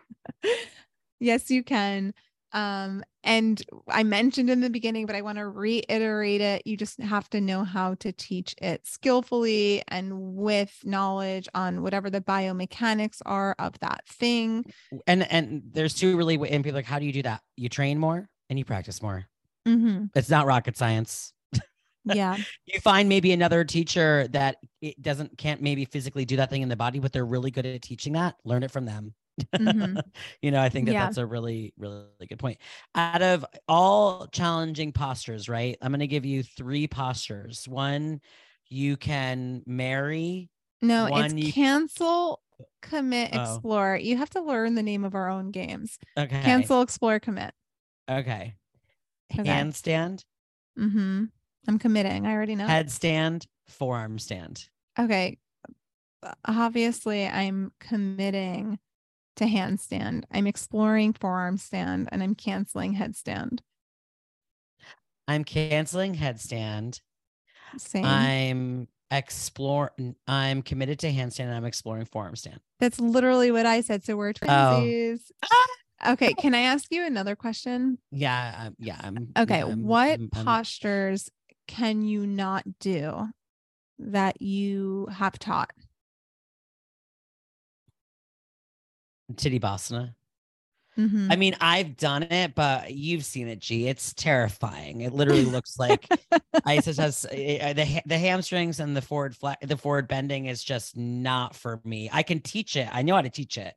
yes, 1.19 1.51
you 1.51 1.61
can. 1.61 2.13
Um, 2.53 3.03
and 3.23 3.61
I 3.87 4.03
mentioned 4.03 4.49
in 4.49 4.61
the 4.61 4.69
beginning, 4.69 5.05
but 5.05 5.15
I 5.15 5.21
want 5.21 5.37
to 5.37 5.47
reiterate 5.47 6.41
it. 6.41 6.63
You 6.65 6.75
just 6.75 6.99
have 7.01 7.29
to 7.29 7.39
know 7.41 7.63
how 7.63 7.93
to 7.95 8.11
teach 8.11 8.55
it 8.61 8.85
skillfully 8.85 9.83
and 9.87 10.35
with 10.35 10.75
knowledge 10.83 11.47
on 11.53 11.81
whatever 11.81 12.09
the 12.09 12.21
biomechanics 12.21 13.21
are 13.25 13.55
of 13.59 13.79
that 13.79 14.05
thing. 14.07 14.65
and 15.07 15.29
and 15.31 15.61
there's 15.71 15.93
two 15.93 16.17
really 16.17 16.35
and 16.49 16.63
people 16.63 16.71
are 16.77 16.79
like 16.79 16.85
how 16.85 16.99
do 16.99 17.05
you 17.05 17.13
do 17.13 17.21
that 17.21 17.41
you 17.55 17.69
train 17.69 17.97
more 17.97 18.27
and 18.49 18.59
you 18.59 18.65
practice 18.65 19.01
more 19.01 19.25
Mhm. 19.67 20.09
it's 20.15 20.29
not 20.29 20.45
rocket 20.47 20.75
science 20.75 21.33
Yeah. 22.03 22.37
you 22.65 22.79
find 22.81 23.07
maybe 23.07 23.31
another 23.31 23.63
teacher 23.63 24.27
that 24.29 24.57
it 24.81 25.01
doesn't 25.01 25.37
can't 25.37 25.61
maybe 25.61 25.85
physically 25.85 26.25
do 26.25 26.37
that 26.37 26.49
thing 26.49 26.61
in 26.63 26.69
the 26.69 26.75
body 26.75 26.99
but 26.99 27.13
they're 27.13 27.25
really 27.25 27.51
good 27.51 27.65
at 27.65 27.81
teaching 27.81 28.13
that 28.13 28.35
learn 28.43 28.63
it 28.63 28.71
from 28.71 28.85
them 28.85 29.13
Mhm. 29.59 30.01
you 30.41 30.51
know 30.51 30.61
i 30.61 30.69
think 30.69 30.85
that 30.87 30.93
Yeah. 30.93 31.05
that's 31.05 31.17
a 31.17 31.25
really 31.25 31.73
really 31.77 32.07
good 32.27 32.39
point 32.39 32.57
out 32.95 33.21
of 33.21 33.45
all 33.67 34.27
challenging 34.27 34.91
postures 34.91 35.47
right 35.49 35.77
i'm 35.81 35.91
going 35.91 35.99
to 35.99 36.07
give 36.07 36.25
you 36.25 36.43
three 36.43 36.87
postures 36.87 37.67
one 37.67 38.21
you 38.69 38.97
can 38.97 39.63
marry 39.65 40.49
No, 40.81 41.09
One 41.09 41.37
it's 41.37 41.53
cancel, 41.53 42.41
commit, 42.81 43.31
Oh. 43.33 43.55
explore. 43.55 43.97
You 43.97 44.17
have 44.17 44.29
to 44.31 44.41
learn 44.41 44.75
the 44.75 44.81
name 44.83 45.03
of 45.03 45.13
our 45.13 45.29
own 45.29 45.51
games. 45.51 45.99
okay 46.17 46.41
Cancel, 46.41 46.81
explore, 46.81 47.19
commit. 47.19 47.53
okay 48.09 48.55
Okay. 49.37 49.43
handstand 49.43 50.23
Mm-hmm. 50.79 51.25
I'm 51.67 51.79
committing. 51.79 52.25
I 52.25 52.31
already 52.33 52.55
know. 52.55 52.65
headstand 52.67 53.45
forearm 53.67 54.17
stand 54.19 54.69
Okay. 54.97 55.37
Obviously, 56.45 57.25
I'm 57.25 57.71
committing 57.79 58.79
to 59.37 59.45
handstand. 59.45 60.23
I'm 60.31 60.47
exploring 60.47 61.13
forearm 61.13 61.57
stand 61.57 62.09
and 62.11 62.21
I'm 62.21 62.35
canceling 62.35 62.95
headstand. 62.95 63.59
I'm 65.27 65.43
canceling 65.43 66.15
headstand. 66.15 66.99
Same. 67.77 68.05
I'm 68.05 68.87
explore. 69.11 69.91
I'm 70.27 70.61
committed 70.61 70.99
to 70.99 71.11
handstand. 71.11 71.45
And 71.45 71.53
I'm 71.55 71.65
exploring 71.65 72.05
forearm 72.05 72.35
stand. 72.35 72.59
That's 72.79 72.99
literally 72.99 73.51
what 73.51 73.65
I 73.65 73.81
said. 73.81 74.03
So 74.03 74.15
we're 74.17 74.29
Oh. 74.29 74.33
twinsies. 74.81 75.31
Okay. 76.03 76.33
Can 76.33 76.55
I 76.55 76.61
ask 76.61 76.87
you 76.89 77.05
another 77.05 77.35
question? 77.35 77.99
Yeah, 78.11 78.55
I'm, 78.57 78.75
yeah. 78.79 78.99
I'm, 79.03 79.27
Okay. 79.37 79.59
yeah, 79.59 79.65
I'm- 79.67 79.83
what 79.83 80.09
I'm- 80.19 80.29
postures 80.31 81.29
can 81.67 82.01
you 82.01 82.25
not 82.25 82.79
do 82.79 83.27
that 83.99 84.41
you 84.41 85.07
have 85.11 85.37
taught? 85.37 85.69
Tittibhasana. 89.35 90.15
Mhm. 90.97 91.29
I 91.29 91.35
mean, 91.37 91.55
I've 91.61 91.95
done 91.97 92.23
it, 92.23 92.55
but 92.55 92.93
you've 92.93 93.23
seen 93.25 93.47
it, 93.47 93.59
G. 93.59 93.87
It's 93.87 94.13
terrifying. 94.13 95.01
It 95.01 95.13
literally 95.13 95.45
looks 95.45 95.79
like 95.79 96.11
ISIS 96.65 96.97
has 96.97 97.25
uh, 97.25 97.29
the 97.73 98.01
the 98.05 98.17
hamstrings 98.17 98.79
and 98.79 98.95
the 98.95 99.01
forward 99.01 99.35
flat, 99.35 99.59
the 99.61 99.77
forward 99.77 100.07
bending 100.07 100.45
is 100.47 100.63
just 100.63 100.97
not 100.97 101.55
for 101.55 101.81
me. 101.85 102.09
I 102.11 102.23
can 102.23 102.41
teach 102.41 102.75
it. 102.75 102.89
I 102.91 103.01
know 103.01 103.15
how 103.15 103.21
to 103.21 103.29
teach 103.29 103.57
it, 103.57 103.75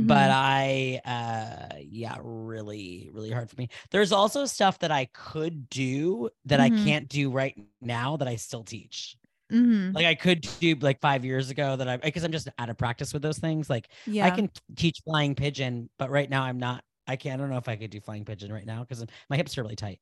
but 0.00 0.30
Mhm. 0.30 0.32
I, 0.32 1.00
uh, 1.04 1.76
yeah, 1.80 2.18
really, 2.22 3.10
really 3.12 3.30
hard 3.30 3.50
for 3.50 3.56
me. 3.56 3.68
There's 3.90 4.12
also 4.12 4.46
stuff 4.46 4.80
that 4.80 4.90
I 4.92 5.06
could 5.06 5.68
do 5.70 6.30
that 6.46 6.60
I 6.60 6.68
Mhm. 6.68 6.68
can't 6.70 7.08
do 7.08 7.30
right 7.30 7.56
now 7.80 8.16
that 8.18 8.28
I 8.28 8.36
still 8.36 8.64
teach. 8.64 9.16
Mhm. 9.50 9.94
Like 9.94 10.06
I 10.06 10.14
could 10.14 10.42
do 10.60 10.74
like 10.76 11.00
five 11.00 11.24
years 11.24 11.50
ago 11.50 11.76
that 11.76 11.88
I 11.88 11.96
because 11.96 12.24
I'm 12.24 12.32
just 12.32 12.48
out 12.58 12.70
of 12.70 12.76
practice 12.78 13.12
with 13.12 13.22
those 13.22 13.38
things. 13.38 13.70
Like 13.70 13.88
yeah. 14.06 14.26
I 14.26 14.30
can 14.30 14.50
teach 14.76 15.00
flying 15.04 15.34
pigeon, 15.34 15.90
but 15.98 16.10
right 16.10 16.28
now 16.30 16.42
I'm 16.44 16.58
not. 16.58 16.84
I 17.06 17.16
can't. 17.16 17.40
I 17.40 17.42
don't 17.42 17.50
know 17.50 17.58
if 17.58 17.68
I 17.68 17.76
could 17.76 17.90
do 17.90 18.00
flying 18.00 18.24
pigeon 18.24 18.52
right 18.52 18.66
now 18.66 18.80
because 18.84 19.04
my 19.30 19.36
hips 19.36 19.56
are 19.58 19.62
really 19.62 19.76
tight. 19.76 20.00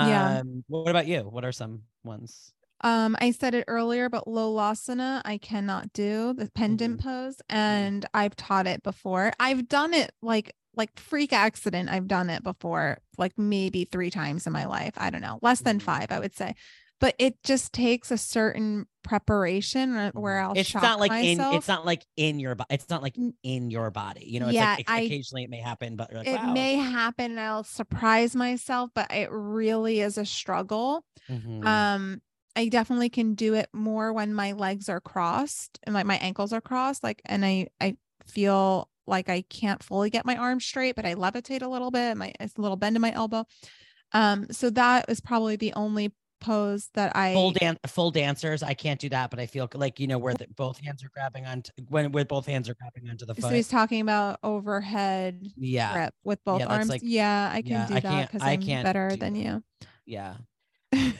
Yeah. 0.00 0.38
Um, 0.40 0.64
what 0.68 0.90
about 0.90 1.06
you? 1.08 1.22
What 1.22 1.44
are 1.44 1.52
some 1.52 1.82
ones? 2.04 2.54
Um, 2.80 3.16
I 3.20 3.30
said 3.30 3.54
it 3.54 3.64
earlier, 3.68 4.08
but 4.08 4.26
Lolasana 4.26 5.22
I 5.24 5.38
cannot 5.38 5.92
do 5.92 6.34
the 6.34 6.50
pendant 6.54 6.98
Mm-hmm. 6.98 7.00
pose, 7.00 7.40
and 7.48 8.04
I've 8.12 8.36
taught 8.36 8.66
it 8.66 8.82
before. 8.82 9.32
I've 9.40 9.68
done 9.68 9.94
it 9.94 10.12
like 10.22 10.54
like 10.76 10.98
freak 10.98 11.32
accident. 11.32 11.88
I've 11.88 12.08
done 12.08 12.28
it 12.30 12.42
before, 12.42 12.98
like 13.16 13.32
maybe 13.38 13.84
three 13.84 14.10
times 14.10 14.46
in 14.46 14.52
my 14.52 14.66
life. 14.66 14.94
I 14.96 15.10
don't 15.10 15.20
know, 15.22 15.38
less 15.40 15.60
than 15.62 15.78
Mhm. 15.78 15.80
five, 15.80 16.10
I 16.10 16.18
would 16.18 16.34
say. 16.36 16.54
But 17.00 17.14
it 17.18 17.42
just 17.42 17.72
takes 17.72 18.10
a 18.10 18.16
certain 18.18 18.86
preparation 19.02 19.94
uh, 19.96 20.12
where 20.12 20.38
I'll 20.40 20.50
Mm-hmm. 20.50 20.58
it's 20.58 20.68
shock 20.68 20.82
not 20.82 21.00
like 21.00 21.10
myself. 21.10 21.52
in. 21.52 21.58
It's 21.58 21.68
not 21.68 21.84
like 21.84 22.04
in 22.16 22.38
your 22.40 22.54
body. 22.54 22.74
It's 22.74 22.88
not 22.88 23.02
like 23.02 23.16
in 23.42 23.70
your 23.70 23.90
body. 23.90 24.24
You 24.26 24.40
know, 24.40 24.46
it's 24.46 24.54
Yeah, 24.54 24.74
like 24.78 24.90
I- 24.90 25.00
occasionally 25.00 25.44
it 25.44 25.50
may 25.50 25.60
happen, 25.60 25.96
but 25.96 26.12
like, 26.12 26.26
it 26.26 26.36
wow. 26.40 26.52
may 26.52 26.76
happen 26.76 27.32
and 27.32 27.40
I'll 27.40 27.64
surprise 27.64 28.34
myself, 28.36 28.90
but 28.94 29.12
it 29.12 29.28
really 29.30 30.00
is 30.00 30.16
a 30.18 30.24
struggle. 30.24 31.04
Mhm. 31.30 31.64
Um, 31.66 32.22
I 32.56 32.68
definitely 32.68 33.08
can 33.08 33.34
do 33.34 33.54
it 33.54 33.68
more 33.72 34.12
when 34.12 34.32
my 34.32 34.52
legs 34.52 34.88
are 34.88 35.00
crossed 35.00 35.80
and 35.82 35.92
like 35.94 36.06
my 36.06 36.16
ankles 36.16 36.52
are 36.52 36.60
crossed, 36.60 37.02
like, 37.02 37.20
and 37.24 37.44
I 37.44 37.66
I 37.80 37.96
feel 38.26 38.88
like 39.06 39.28
I 39.28 39.42
can't 39.42 39.82
fully 39.82 40.08
get 40.08 40.24
my 40.24 40.36
arms 40.36 40.64
straight, 40.64 40.94
but 40.96 41.04
I 41.04 41.14
levitate 41.14 41.60
a 41.62 41.68
little 41.68 41.90
bit. 41.90 42.16
My 42.16 42.32
it's 42.40 42.54
a 42.56 42.60
little 42.60 42.76
bend 42.76 42.96
in 42.96 43.02
my 43.02 43.12
elbow. 43.12 43.44
Um, 44.12 44.46
so 44.52 44.70
that 44.70 45.06
is 45.08 45.20
probably 45.20 45.56
the 45.56 45.72
only 45.74 46.14
pose 46.40 46.90
that 46.94 47.14
I 47.16 47.32
full 47.32 47.52
dance 47.52 47.78
full 47.86 48.10
dancers 48.10 48.62
i 48.62 48.74
can't 48.74 49.00
do 49.00 49.08
that 49.08 49.30
but 49.30 49.38
i 49.40 49.46
feel 49.46 49.68
like 49.74 49.98
you 49.98 50.06
know 50.06 50.18
where 50.18 50.34
the, 50.34 50.46
both 50.56 50.78
hands 50.78 51.02
are 51.02 51.08
grabbing 51.14 51.46
on 51.46 51.62
when 51.88 52.12
with 52.12 52.28
both 52.28 52.46
hands 52.46 52.68
are 52.68 52.74
grabbing 52.74 53.08
onto 53.08 53.24
the 53.24 53.34
foot 53.34 53.44
so 53.44 53.48
he's 53.50 53.68
talking 53.68 54.00
about 54.00 54.38
overhead 54.42 55.46
yeah. 55.56 55.92
grip 55.92 56.14
with 56.24 56.44
both 56.44 56.60
Yeah, 56.60 56.66
arms? 56.66 56.88
like- 56.90 57.00
yeah 57.02 57.50
i 57.52 57.62
can 57.62 57.70
yeah, 57.72 57.86
do 57.86 57.94
I 57.94 58.00
that 58.00 58.26
because 58.30 58.42
I 58.46 58.52
i'm 58.52 58.62
can't 58.62 58.84
better 58.84 59.16
than 59.16 59.32
that. 59.34 59.38
you. 59.40 59.62
Yeah. 60.06 60.34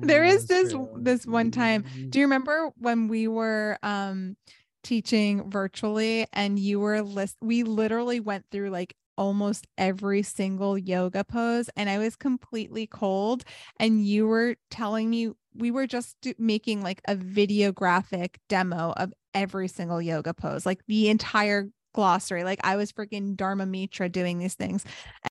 There 0.00 0.24
is 0.24 0.46
this 0.46 0.74
this 0.96 1.24
one 1.24 1.52
time. 1.52 1.84
Mm. 1.84 2.10
do 2.10 2.18
you 2.18 2.24
remember 2.24 2.70
when 2.76 3.06
we 3.08 3.28
were 3.28 3.78
um 3.84 4.36
teaching 4.82 5.48
virtually 5.50 6.26
and 6.32 6.58
you 6.58 6.80
were 6.80 7.02
list 7.02 7.36
we 7.40 7.62
literally 7.62 8.20
went 8.20 8.46
through 8.50 8.70
like 8.70 8.94
almost 9.18 9.66
every 9.76 10.22
single 10.22 10.78
yoga 10.78 11.24
pose 11.24 11.68
and 11.76 11.90
I 11.90 11.98
was 11.98 12.16
completely 12.16 12.86
cold 12.86 13.44
and 13.78 14.06
you 14.06 14.26
were 14.26 14.56
telling 14.70 15.10
me 15.10 15.32
we 15.54 15.72
were 15.72 15.88
just 15.88 16.16
making 16.38 16.82
like 16.82 17.02
a 17.08 17.16
videographic 17.16 18.36
demo 18.48 18.94
of 18.96 19.12
every 19.34 19.66
single 19.68 20.00
yoga 20.00 20.32
pose 20.32 20.64
like 20.64 20.80
the 20.86 21.08
entire 21.08 21.68
glossary 21.94 22.44
like 22.44 22.60
I 22.62 22.76
was 22.76 22.92
freaking 22.92 23.36
Dharma 23.36 23.66
Mitra 23.66 24.08
doing 24.08 24.38
these 24.38 24.54
things. 24.54 24.84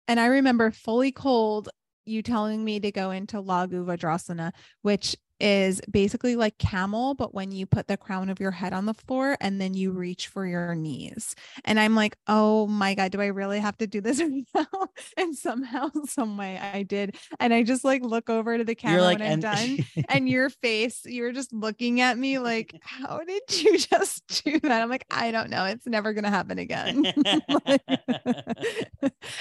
And 0.07 0.19
I 0.19 0.25
remember 0.25 0.69
fully 0.69 1.13
cold 1.13 1.69
you 2.05 2.21
telling 2.21 2.63
me 2.63 2.79
to 2.81 2.91
go 2.91 3.11
into 3.11 3.41
Laghu 3.41 3.85
Vajrasana 3.85 4.51
which 4.81 5.15
is 5.39 5.81
basically 5.89 6.35
like 6.35 6.57
camel, 6.57 7.13
but 7.13 7.33
when 7.33 7.51
you 7.51 7.65
put 7.65 7.87
the 7.87 7.97
crown 7.97 8.29
of 8.29 8.39
your 8.39 8.51
head 8.51 8.73
on 8.73 8.85
the 8.85 8.93
floor 8.93 9.37
and 9.39 9.61
then 9.61 9.73
you 9.73 9.91
reach 9.91 10.27
for 10.27 10.45
your 10.45 10.75
knees. 10.75 11.35
And 11.65 11.79
I'm 11.79 11.95
like, 11.95 12.17
oh 12.27 12.67
my 12.67 12.95
God, 12.95 13.11
do 13.11 13.21
I 13.21 13.27
really 13.27 13.59
have 13.59 13.77
to 13.77 13.87
do 13.87 14.01
this 14.01 14.21
right 14.21 14.47
now? 14.53 14.87
And 15.15 15.35
somehow, 15.35 15.89
some 16.05 16.37
way 16.37 16.57
I 16.57 16.83
did. 16.83 17.15
And 17.39 17.53
I 17.53 17.63
just 17.63 17.83
like 17.83 18.03
look 18.03 18.29
over 18.29 18.57
to 18.57 18.63
the 18.63 18.75
camera 18.75 19.01
like 19.01 19.19
when 19.19 19.27
I'm 19.27 19.33
and 19.33 19.41
done. 19.41 19.77
And 20.09 20.29
your 20.29 20.49
face, 20.49 21.01
you're 21.05 21.31
just 21.33 21.53
looking 21.53 22.01
at 22.01 22.17
me 22.17 22.39
like, 22.39 22.75
how 22.81 23.19
did 23.27 23.63
you 23.63 23.77
just 23.77 24.43
do 24.43 24.59
that? 24.61 24.81
I'm 24.81 24.89
like, 24.89 25.05
I 25.09 25.31
don't 25.31 25.49
know. 25.49 25.65
It's 25.65 25.85
never 25.85 26.13
going 26.13 26.23
to 26.23 26.29
happen 26.29 26.59
again. 26.59 27.05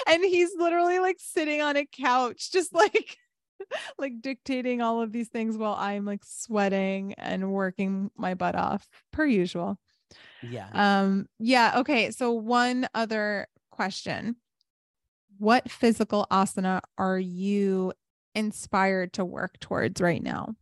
and 0.07 0.25
he's 0.25 0.51
literally 0.57 0.99
like 0.99 1.17
sitting 1.19 1.61
on 1.61 1.77
a 1.77 1.85
couch, 1.85 2.51
just 2.51 2.73
like 2.73 3.17
like 3.97 4.21
dictating 4.21 4.81
all 4.81 5.01
of 5.01 5.11
these 5.11 5.29
things 5.29 5.57
while 5.57 5.75
I'm 5.77 6.05
like 6.05 6.23
sweating 6.25 7.13
and 7.17 7.51
working 7.51 8.11
my 8.15 8.33
butt 8.33 8.55
off 8.55 8.87
per 9.11 9.25
usual. 9.25 9.77
yeah 10.41 10.69
Um 10.73 11.27
yeah, 11.39 11.79
okay. 11.79 12.11
So 12.11 12.31
one 12.31 12.87
other 12.93 13.47
question. 13.71 14.37
What 15.37 15.69
physical 15.69 16.25
asana 16.31 16.81
are 16.97 17.19
you 17.19 17.93
inspired 18.33 19.13
to 19.13 19.25
work 19.25 19.59
towards 19.59 20.01
right 20.01 20.21
now? 20.21 20.55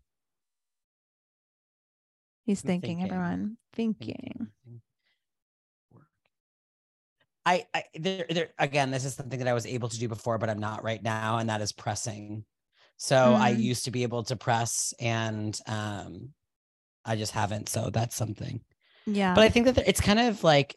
He's 2.46 2.62
thinking, 2.62 3.00
thinking. 3.00 3.12
everyone. 3.12 3.58
Thinking. 3.74 4.50
thinking. 4.66 4.82
I, 7.46 7.66
I 7.74 7.84
there, 7.94 8.26
there 8.30 8.50
again, 8.58 8.92
this 8.92 9.06
is 9.06 9.14
something 9.14 9.40
that 9.40 9.48
I 9.48 9.54
was 9.54 9.66
able 9.66 9.90
to 9.90 10.00
do 10.00 10.08
before, 10.08 10.38
but 10.38 10.50
I'm 10.50 10.60
not 10.60 10.84
right 10.84 11.02
now, 11.02 11.38
and 11.38 11.50
that 11.50 11.62
is 11.62 11.72
pressing. 11.72 12.44
So 12.98 13.36
I 13.36 13.50
Mm. 13.50 13.60
used 13.60 13.86
to 13.86 13.92
be 13.92 14.04
able 14.04 14.24
to 14.24 14.36
press, 14.36 14.94
and 15.00 15.60
um, 15.68 16.34
I 17.06 17.16
just 17.18 17.34
haven't. 17.34 17.70
So 17.70 17.90
that's 17.92 18.16
something. 18.16 18.62
Yeah. 19.06 19.36
But 19.36 19.46
I 19.46 19.50
think 19.50 19.68
that 19.68 19.80
it's 19.88 20.02
kind 20.02 20.20
of 20.20 20.44
like, 20.44 20.76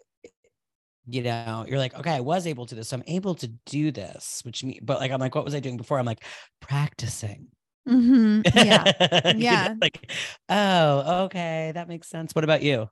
you 1.07 1.23
know, 1.23 1.65
you're 1.67 1.79
like, 1.79 1.95
okay, 1.99 2.13
I 2.13 2.21
was 2.21 2.47
able 2.47 2.67
to 2.67 2.75
this, 2.75 2.89
so 2.89 2.97
I'm 2.97 3.03
able 3.07 3.35
to 3.37 3.49
do 3.67 3.91
this, 3.91 4.43
which 4.45 4.63
me, 4.63 4.79
but 4.83 5.01
like, 5.01 5.11
I'm 5.11 5.21
like, 5.21 5.35
what 5.35 5.45
was 5.45 5.55
I 5.55 5.61
doing 5.61 5.77
before? 5.79 5.99
I'm 5.99 6.05
like, 6.07 6.25
practicing. 6.61 7.49
Mm-hmm. 7.89 8.43
Yeah. 8.53 8.89
You 9.49 9.59
know, 9.59 9.69
Yeah. 9.69 9.77
like, 9.81 10.13
oh, 10.49 11.25
okay, 11.25 11.73
that 11.75 11.89
makes 11.89 12.09
sense. 12.09 12.35
What 12.35 12.45
about 12.45 12.63
you? 12.63 12.89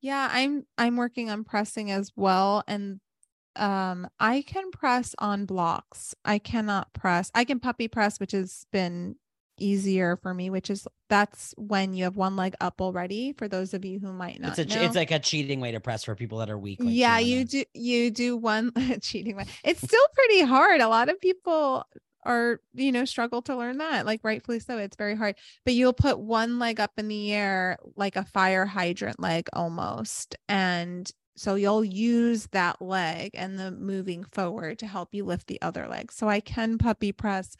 Yeah, 0.00 0.28
I'm 0.30 0.66
I'm 0.76 0.96
working 0.96 1.30
on 1.30 1.44
pressing 1.44 1.90
as 1.90 2.12
well 2.16 2.62
and 2.68 3.00
um 3.56 4.08
I 4.18 4.42
can 4.42 4.70
press 4.70 5.14
on 5.18 5.46
blocks. 5.46 6.14
I 6.24 6.38
cannot 6.38 6.92
press. 6.92 7.30
I 7.34 7.44
can 7.44 7.60
puppy 7.60 7.88
press 7.88 8.18
which 8.20 8.32
has 8.32 8.66
been 8.72 9.16
easier 9.58 10.16
for 10.16 10.34
me, 10.34 10.50
which 10.50 10.68
is 10.68 10.86
that's 11.08 11.54
when 11.56 11.94
you 11.94 12.04
have 12.04 12.16
one 12.16 12.34
leg 12.34 12.54
up 12.60 12.80
already 12.80 13.32
for 13.32 13.46
those 13.46 13.72
of 13.72 13.84
you 13.84 14.00
who 14.00 14.12
might 14.12 14.40
not 14.40 14.58
It's 14.58 14.74
a, 14.74 14.76
know. 14.76 14.82
it's 14.84 14.96
like 14.96 15.12
a 15.12 15.20
cheating 15.20 15.60
way 15.60 15.70
to 15.72 15.78
press 15.80 16.02
for 16.04 16.16
people 16.16 16.38
that 16.38 16.50
are 16.50 16.58
weak. 16.58 16.80
like 16.80 16.88
yeah, 16.92 17.18
you 17.18 17.44
do 17.44 17.62
you 17.72 18.10
do 18.10 18.36
one 18.36 18.72
cheating 19.00 19.36
one. 19.36 19.46
It's 19.62 19.80
still 19.80 20.06
pretty 20.14 20.42
hard. 20.42 20.80
A 20.80 20.88
lot 20.88 21.08
of 21.08 21.20
people 21.20 21.86
are, 22.26 22.58
you 22.72 22.90
know, 22.90 23.04
struggle 23.04 23.42
to 23.42 23.54
learn 23.54 23.78
that. 23.78 24.06
Like 24.06 24.20
rightfully 24.24 24.58
so. 24.58 24.78
It's 24.78 24.96
very 24.96 25.14
hard. 25.14 25.36
But 25.64 25.74
you'll 25.74 25.92
put 25.92 26.18
one 26.18 26.58
leg 26.58 26.80
up 26.80 26.92
in 26.96 27.06
the 27.08 27.32
air 27.32 27.76
like 27.96 28.16
a 28.16 28.24
fire 28.24 28.66
hydrant 28.66 29.20
leg 29.20 29.48
almost. 29.52 30.34
And 30.48 31.08
so 31.36 31.56
you'll 31.56 31.84
use 31.84 32.46
that 32.52 32.80
leg 32.80 33.32
and 33.34 33.58
the 33.58 33.70
moving 33.70 34.24
forward 34.24 34.78
to 34.78 34.86
help 34.86 35.08
you 35.12 35.24
lift 35.24 35.46
the 35.46 35.60
other 35.62 35.88
leg. 35.88 36.12
So 36.12 36.28
I 36.28 36.40
can 36.40 36.78
puppy 36.78 37.12
press 37.12 37.56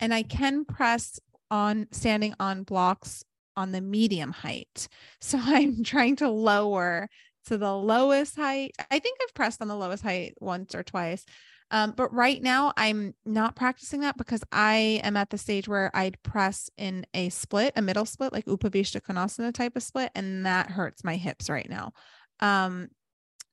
and 0.00 0.14
I 0.14 0.22
can 0.22 0.64
press 0.64 1.20
on 1.50 1.88
standing 1.92 2.34
on 2.40 2.62
blocks 2.62 3.24
on 3.56 3.72
the 3.72 3.80
medium 3.80 4.32
height. 4.32 4.88
So 5.20 5.38
I'm 5.42 5.82
trying 5.82 6.16
to 6.16 6.28
lower 6.28 7.08
to 7.46 7.58
the 7.58 7.74
lowest 7.74 8.36
height. 8.36 8.74
I 8.90 8.98
think 8.98 9.18
I've 9.22 9.34
pressed 9.34 9.60
on 9.60 9.68
the 9.68 9.76
lowest 9.76 10.02
height 10.02 10.34
once 10.40 10.74
or 10.74 10.82
twice. 10.82 11.24
Um, 11.70 11.92
but 11.96 12.12
right 12.14 12.42
now 12.42 12.72
I'm 12.76 13.14
not 13.26 13.56
practicing 13.56 14.00
that 14.00 14.16
because 14.16 14.42
I 14.52 15.00
am 15.04 15.16
at 15.16 15.30
the 15.30 15.36
stage 15.36 15.68
where 15.68 15.90
I'd 15.94 16.22
press 16.22 16.70
in 16.78 17.04
a 17.12 17.28
split, 17.28 17.74
a 17.76 17.82
middle 17.82 18.06
split, 18.06 18.32
like 18.32 18.46
Upavishta 18.46 19.02
Konasana 19.02 19.52
type 19.52 19.76
of 19.76 19.82
split, 19.82 20.10
and 20.14 20.46
that 20.46 20.70
hurts 20.70 21.04
my 21.04 21.16
hips 21.16 21.50
right 21.50 21.68
now. 21.68 21.92
Um, 22.40 22.88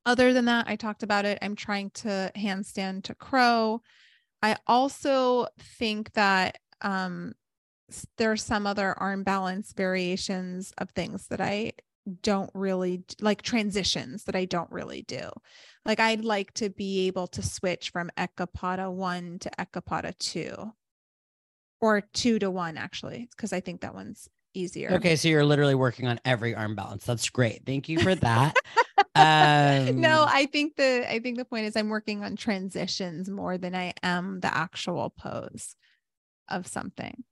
other 0.06 0.34
than 0.34 0.46
that, 0.46 0.68
I 0.68 0.76
talked 0.76 1.04
about 1.04 1.26
it. 1.26 1.40
I'm 1.42 1.56
trying 1.56 1.90
to 1.92 2.32
handstand 2.36 3.04
to 3.04 3.16
crow. 3.16 3.82
I 4.42 4.58
also 4.68 5.48
think 5.60 6.14
that 6.14 6.60
um, 6.82 7.34
there 8.18 8.32
are 8.32 8.38
some 8.38 8.68
other 8.68 8.94
arm 9.00 9.24
balance 9.24 9.74
variations 9.74 10.74
of 10.78 10.92
things 10.92 11.28
that 11.28 11.42
I 11.42 11.74
don't 12.22 12.52
really 12.54 13.04
like 13.20 13.42
transitions 13.42 14.26
that 14.26 14.36
I 14.36 14.46
don't 14.46 14.72
really 14.72 15.02
do. 15.02 15.30
Like 15.86 16.00
I'd 16.00 16.24
like 16.24 16.54
to 16.56 16.70
be 16.70 17.08
able 17.08 17.28
to 17.28 17.42
switch 17.42 17.90
from 17.90 18.12
Ekapada 18.18 18.92
1 18.92 19.40
to 19.40 19.50
Ekapada 19.58 20.18
2 20.20 20.72
or 21.82 22.02
2 22.02 22.40
to 22.40 22.52
1 22.52 22.78
actually 22.78 23.28
because 23.36 23.54
I 23.54 23.60
think 23.60 23.82
that 23.82 23.96
one's 23.96 24.30
easier. 24.54 24.94
Okay, 24.94 25.16
so 25.16 25.28
you're 25.28 25.46
literally 25.46 25.76
working 25.76 26.08
on 26.08 26.20
every 26.26 26.56
arm 26.56 26.76
balance. 26.76 27.06
That's 27.06 27.30
great. 27.30 27.66
Thank 27.66 27.90
you 27.90 28.00
for 28.00 28.16
that. 28.16 28.56
um, 29.16 30.02
no, 30.02 30.26
I 30.28 30.48
think 30.52 30.76
the 30.76 31.06
I 31.10 31.20
think 31.20 31.38
the 31.38 31.46
point 31.46 31.66
is 31.66 31.76
I'm 31.76 31.90
working 31.90 32.24
on 32.24 32.36
transitions 32.36 33.30
more 33.30 33.58
than 33.58 33.76
I 33.76 33.94
am 34.04 34.40
the 34.40 34.56
actual 34.56 35.10
pose 35.10 35.76
of 36.50 36.68
something. 36.68 37.24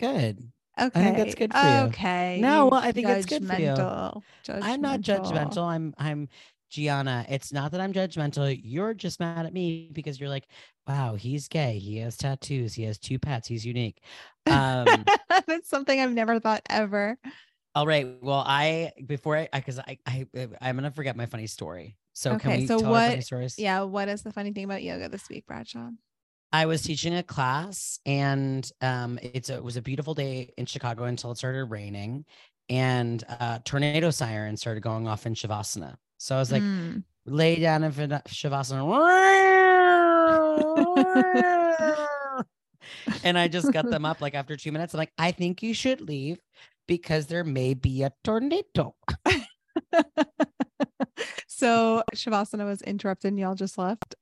good. 0.00 0.50
Okay. 0.80 1.02
think 1.02 1.16
that's 1.16 1.34
good 1.34 1.52
for 1.52 1.66
you. 1.66 1.88
Okay. 1.88 2.40
No, 2.40 2.66
well, 2.66 2.80
I 2.80 2.92
think 2.92 3.08
it's 3.08 3.26
good 3.26 3.44
for 3.44 3.60
you. 3.60 3.68
judgmental- 3.68 4.22
I'm 4.46 4.80
not 4.80 5.00
judgmental. 5.00 5.64
I'm 5.64 5.92
I'm 5.98 6.28
Giana. 6.70 7.26
It's 7.28 7.52
not 7.52 7.72
that 7.72 7.80
I'm 7.80 7.92
judgmental. 7.92 8.58
You're 8.62 8.94
just 8.94 9.20
mad 9.20 9.46
at 9.46 9.52
me 9.52 9.90
because 9.92 10.20
you're 10.20 10.28
like, 10.28 10.46
wow, 10.86 11.14
he's 11.14 11.48
gay. 11.48 11.78
He 11.78 11.98
has 11.98 12.16
tattoos. 12.16 12.74
He 12.74 12.84
has 12.84 12.98
two 12.98 13.18
pets. 13.18 13.48
He's 13.48 13.64
unique. 13.66 14.00
Um, 14.46 14.86
That's 15.46 15.68
something 15.68 15.98
I've 15.98 16.12
never 16.12 16.38
thought 16.38 16.62
ever. 16.68 17.18
All 17.74 17.86
right. 17.86 18.16
Well, 18.22 18.42
I 18.46 18.92
before 19.06 19.36
I 19.36 19.48
because 19.52 19.78
I, 19.78 19.98
I 20.06 20.26
I'm 20.60 20.76
gonna 20.76 20.90
forget 20.90 21.16
my 21.16 21.26
funny 21.26 21.46
story. 21.46 21.96
So 22.12 22.36
can 22.38 22.50
Okay, 22.50 22.60
we 22.62 22.66
so 22.66 22.78
tell 22.80 22.94
our 22.94 23.00
funny 23.02 23.16
what- 23.16 23.24
stories? 23.24 23.58
Yeah. 23.58 23.82
What 23.82 24.08
is 24.08 24.22
the 24.22 24.32
funny 24.32 24.52
thing 24.52 24.64
about 24.64 24.82
yoga 24.82 25.08
this 25.08 25.28
week, 25.28 25.46
Bradshaw? 25.46 25.90
I 26.50 26.66
was 26.66 26.82
teaching 26.82 27.14
a 27.14 27.22
class 27.22 27.98
and 28.06 28.68
um 28.80 29.18
it's 29.22 29.50
a, 29.50 29.54
it 29.56 29.62
was 29.64 29.76
a 29.76 29.82
beautiful 29.82 30.14
day 30.14 30.52
in 30.56 30.66
Chicago 30.66 31.04
until 31.04 31.30
it 31.30 31.38
started 31.38 31.64
raining 31.66 32.24
and 32.70 33.22
uh 33.38 33.58
tornado 33.64 34.10
siren 34.10 34.56
started 34.56 34.80
going 34.82 35.06
off 35.06 35.26
in 35.26 35.34
Shavasana. 35.34 35.96
So 36.18 36.34
I 36.34 36.38
was 36.38 36.50
like, 36.50 36.62
Mm. 36.62 37.04
lay 37.26 37.56
down 37.60 37.84
in 37.84 37.92
Shavasana. 37.92 38.84
and 43.24 43.38
I 43.38 43.48
just 43.48 43.72
got 43.72 43.88
them 43.90 44.04
up 44.04 44.20
like 44.20 44.34
after 44.34 44.56
two 44.56 44.72
minutes. 44.72 44.94
I'm 44.94 44.98
like, 44.98 45.12
I 45.18 45.30
think 45.32 45.62
you 45.62 45.74
should 45.74 46.00
leave 46.00 46.38
because 46.88 47.26
there 47.26 47.44
may 47.44 47.74
be 47.74 48.02
a 48.02 48.10
tornado. 48.24 48.96
so 51.46 52.02
Shavasana 52.14 52.64
was 52.66 52.82
interrupted 52.82 53.28
and 53.32 53.38
y'all 53.38 53.54
just 53.54 53.78
left. 53.78 54.16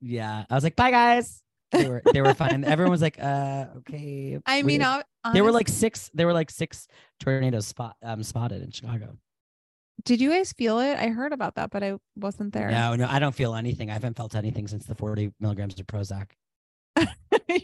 Yeah. 0.00 0.44
I 0.48 0.54
was 0.54 0.62
like, 0.62 0.76
bye 0.76 0.90
guys. 0.92 1.42
They 1.72 1.88
were 1.88 2.02
they 2.12 2.20
were 2.20 2.34
fine. 2.34 2.64
Everyone 2.64 2.90
was 2.90 3.02
like, 3.02 3.16
uh, 3.22 3.66
okay. 3.78 4.38
I 4.46 4.62
mean, 4.62 4.82
I'll- 4.82 5.02
there 5.32 5.44
were 5.44 5.52
like 5.52 5.68
six 5.68 6.10
there 6.14 6.26
were 6.26 6.32
like 6.32 6.50
six 6.50 6.86
tornadoes 7.20 7.66
spot 7.66 7.94
um 8.02 8.22
spotted 8.22 8.62
in 8.62 8.70
chicago 8.70 9.18
Did 10.04 10.18
you 10.20 10.30
guys 10.30 10.52
feel 10.54 10.78
it? 10.80 10.96
I 10.98 11.08
heard 11.08 11.32
about 11.34 11.56
that, 11.56 11.70
but 11.70 11.82
I 11.82 11.98
wasn't 12.16 12.54
there. 12.54 12.70
No, 12.70 12.96
no, 12.96 13.06
I 13.06 13.18
don't 13.18 13.34
feel 13.34 13.54
anything. 13.54 13.90
I 13.90 13.92
haven't 13.92 14.16
felt 14.16 14.34
anything 14.34 14.66
since 14.66 14.86
the 14.86 14.94
40 14.94 15.32
milligrams 15.40 15.78
of 15.78 15.86
Prozac. 15.86 16.30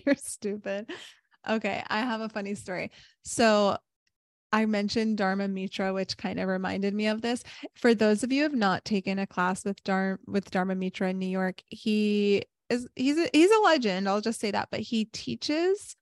You're 0.07 0.17
stupid. 0.17 0.91
Okay, 1.49 1.83
I 1.89 2.01
have 2.01 2.21
a 2.21 2.29
funny 2.29 2.55
story. 2.55 2.91
So 3.25 3.79
I 4.53 4.67
mentioned 4.67 5.19
Dharma 5.19 5.49
Mitra, 5.49 5.93
which 5.93 6.17
kind 6.17 6.39
of 6.39 6.49
reminded 6.49 6.95
me 6.95 7.09
of 7.09 7.23
this. 7.23 7.43
For 7.75 7.95
those 7.95 8.23
of 8.23 8.33
you 8.33 8.43
have 8.45 8.55
not 8.55 8.85
taken 8.85 9.19
a 9.19 9.27
class 9.27 9.65
with 9.65 9.83
Dharma 9.85 10.19
with 10.27 10.51
Dharma 10.51 10.75
Mitra 10.75 11.11
in 11.11 11.19
New 11.19 11.27
York, 11.27 11.63
he 11.67 12.45
is 12.71 12.89
he's 12.95 13.19
a, 13.19 13.29
he's 13.33 13.51
a 13.51 13.61
legend. 13.61 14.09
I'll 14.09 14.21
just 14.21 14.41
say 14.41 14.51
that, 14.51 14.69
but 14.71 14.81
he 14.81 15.07
teaches 15.07 15.97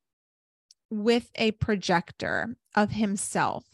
with 0.90 1.30
a 1.36 1.52
projector 1.52 2.56
of 2.74 2.90
himself. 2.90 3.64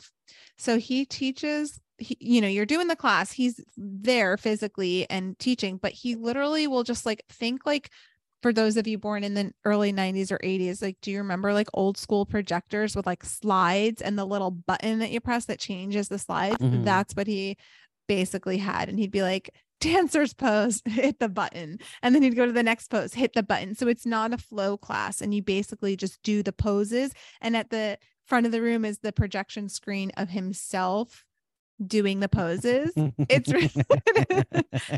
So 0.56 0.78
he 0.78 1.04
teaches 1.04 1.80
he, 1.98 2.16
you 2.20 2.40
know, 2.40 2.48
you're 2.48 2.66
doing 2.66 2.88
the 2.88 2.96
class, 2.96 3.30
he's 3.30 3.60
there 3.76 4.36
physically 4.36 5.08
and 5.10 5.38
teaching, 5.38 5.76
but 5.76 5.92
he 5.92 6.14
literally 6.14 6.66
will 6.66 6.82
just 6.82 7.04
like 7.04 7.24
think 7.28 7.66
like 7.66 7.90
for 8.42 8.52
those 8.52 8.76
of 8.76 8.86
you 8.86 8.98
born 8.98 9.22
in 9.24 9.34
the 9.34 9.52
early 9.64 9.92
90s 9.92 10.30
or 10.32 10.38
80s, 10.42 10.80
like, 10.82 10.96
do 11.02 11.10
you 11.10 11.18
remember 11.18 11.52
like 11.52 11.68
old 11.74 11.98
school 11.98 12.24
projectors 12.24 12.96
with 12.96 13.06
like 13.06 13.24
slides 13.24 14.00
and 14.02 14.18
the 14.18 14.24
little 14.24 14.50
button 14.50 14.98
that 15.00 15.10
you 15.10 15.20
press 15.20 15.44
that 15.46 15.58
changes 15.58 16.08
the 16.08 16.18
slides? 16.18 16.56
Mhm. 16.60 16.84
That's 16.84 17.14
what 17.14 17.26
he 17.26 17.56
basically 18.08 18.58
had. 18.58 18.88
And 18.88 18.98
he'd 18.98 19.10
be 19.10 19.22
like, 19.22 19.50
dancers 19.80 20.34
pose, 20.34 20.82
hit 20.86 21.18
the 21.20 21.28
button. 21.28 21.78
And 22.02 22.14
then 22.14 22.22
he'd 22.22 22.36
go 22.36 22.46
to 22.46 22.52
the 22.52 22.62
next 22.62 22.88
pose, 22.88 23.14
hit 23.14 23.32
the 23.34 23.42
button. 23.42 23.74
So 23.74 23.88
it's 23.88 24.06
not 24.06 24.32
a 24.32 24.38
flow 24.38 24.76
class. 24.76 25.20
And 25.20 25.34
you 25.34 25.42
basically 25.42 25.96
just 25.96 26.22
do 26.22 26.42
the 26.42 26.52
poses. 26.52 27.12
And 27.40 27.56
at 27.56 27.70
the 27.70 27.98
front 28.26 28.46
of 28.46 28.52
the 28.52 28.62
room 28.62 28.84
is 28.84 28.98
the 28.98 29.12
projection 29.12 29.68
screen 29.68 30.12
of 30.16 30.30
himself 30.30 31.24
doing 31.86 32.20
the 32.20 32.28
poses. 32.28 32.92
It's 33.28 33.48
really, 33.52 33.70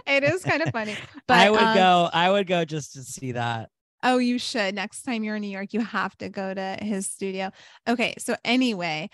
it 0.07 0.25
is 0.25 0.43
kind 0.43 0.63
of 0.63 0.71
funny. 0.71 0.97
But 1.27 1.39
I 1.39 1.51
would 1.51 1.61
um, 1.61 1.77
go, 1.77 2.11
I 2.13 2.31
would 2.31 2.47
go 2.47 2.65
just 2.65 2.95
to 2.95 3.03
see 3.03 3.33
that. 3.33 3.71
Oh, 4.03 4.19
you 4.19 4.39
should. 4.39 4.75
Next 4.75 5.03
time 5.03 5.23
you're 5.23 5.37
in 5.37 5.43
New 5.43 5.49
York, 5.49 5.73
you 5.73 5.81
have 5.81 6.17
to 6.19 6.29
go 6.29 6.53
to 6.53 6.77
his 6.81 7.07
studio. 7.07 7.51
Okay. 7.89 8.15
So, 8.19 8.35
anyway, 8.45 9.11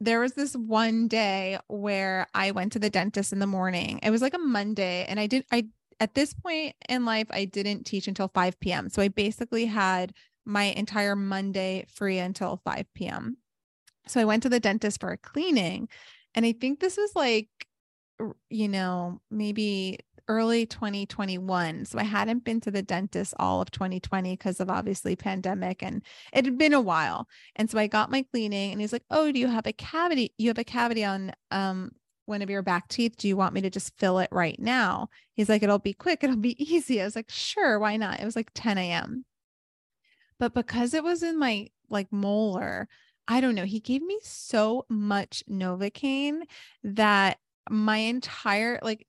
there 0.00 0.20
was 0.20 0.32
this 0.32 0.54
one 0.54 1.06
day 1.06 1.58
where 1.68 2.26
I 2.32 2.52
went 2.52 2.72
to 2.72 2.78
the 2.78 2.90
dentist 2.90 3.32
in 3.32 3.40
the 3.40 3.46
morning. 3.46 4.00
It 4.02 4.10
was 4.10 4.22
like 4.22 4.34
a 4.34 4.38
Monday, 4.38 5.04
and 5.06 5.20
I 5.20 5.26
did, 5.26 5.44
I, 5.52 5.66
at 6.00 6.14
this 6.14 6.32
point 6.32 6.74
in 6.88 7.04
life, 7.04 7.26
I 7.30 7.44
didn't 7.44 7.84
teach 7.84 8.08
until 8.08 8.28
5 8.28 8.58
p.m. 8.58 8.88
So, 8.88 9.02
I 9.02 9.08
basically 9.08 9.66
had 9.66 10.14
my 10.46 10.64
entire 10.64 11.14
Monday 11.14 11.84
free 11.92 12.18
until 12.18 12.62
5 12.64 12.86
p.m. 12.94 13.36
So, 14.06 14.18
I 14.18 14.24
went 14.24 14.42
to 14.44 14.48
the 14.48 14.60
dentist 14.60 14.98
for 14.98 15.10
a 15.10 15.18
cleaning. 15.18 15.88
And 16.34 16.46
I 16.46 16.52
think 16.52 16.80
this 16.80 16.96
was 16.96 17.14
like, 17.14 17.48
you 18.50 18.68
know, 18.68 19.20
maybe 19.30 19.98
early 20.28 20.66
2021. 20.66 21.84
So 21.84 21.98
I 21.98 22.04
hadn't 22.04 22.44
been 22.44 22.60
to 22.62 22.70
the 22.70 22.82
dentist 22.82 23.34
all 23.38 23.60
of 23.60 23.70
2020 23.70 24.32
because 24.32 24.60
of 24.60 24.70
obviously 24.70 25.16
pandemic 25.16 25.82
and 25.82 26.02
it 26.32 26.44
had 26.44 26.58
been 26.58 26.72
a 26.72 26.80
while. 26.80 27.28
And 27.56 27.70
so 27.70 27.78
I 27.78 27.86
got 27.86 28.10
my 28.10 28.22
cleaning 28.30 28.72
and 28.72 28.80
he's 28.80 28.92
like, 28.92 29.04
"Oh, 29.10 29.32
do 29.32 29.38
you 29.38 29.48
have 29.48 29.66
a 29.66 29.72
cavity? 29.72 30.32
You 30.38 30.48
have 30.48 30.58
a 30.58 30.64
cavity 30.64 31.04
on 31.04 31.32
um 31.50 31.92
one 32.26 32.42
of 32.42 32.50
your 32.50 32.62
back 32.62 32.88
teeth. 32.88 33.16
Do 33.16 33.28
you 33.28 33.36
want 33.36 33.54
me 33.54 33.60
to 33.62 33.70
just 33.70 33.96
fill 33.98 34.18
it 34.20 34.28
right 34.32 34.58
now?" 34.58 35.08
He's 35.34 35.48
like, 35.48 35.62
"It'll 35.62 35.78
be 35.78 35.92
quick. 35.94 36.22
It'll 36.24 36.36
be 36.36 36.62
easy." 36.74 37.00
I 37.00 37.04
was 37.04 37.16
like, 37.16 37.30
"Sure, 37.30 37.78
why 37.78 37.96
not?" 37.96 38.20
It 38.20 38.24
was 38.24 38.36
like 38.36 38.50
10 38.54 38.78
a.m. 38.78 39.24
But 40.38 40.54
because 40.54 40.94
it 40.94 41.04
was 41.04 41.22
in 41.22 41.38
my 41.38 41.68
like 41.90 42.12
molar, 42.12 42.88
I 43.28 43.40
don't 43.40 43.54
know. 43.54 43.64
He 43.64 43.80
gave 43.80 44.02
me 44.02 44.18
so 44.22 44.84
much 44.88 45.44
Novocaine 45.48 46.42
that 46.82 47.38
my 47.70 47.98
entire 47.98 48.78
like 48.82 49.06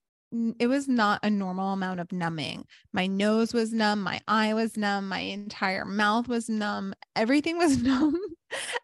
it 0.58 0.68
was 0.68 0.88
not 0.88 1.20
a 1.24 1.30
normal 1.30 1.74
amount 1.74 2.00
of 2.00 2.12
numbing. 2.12 2.66
My 2.92 3.06
nose 3.06 3.54
was 3.54 3.72
numb, 3.72 4.02
my 4.02 4.20
eye 4.28 4.54
was 4.54 4.78
numb, 4.78 5.08
my 5.08 5.20
entire 5.20 5.86
mouth 5.86 6.28
was 6.28 6.50
numb, 6.50 6.96
everything 7.16 7.58
was 7.58 7.78
numb. 7.84 8.20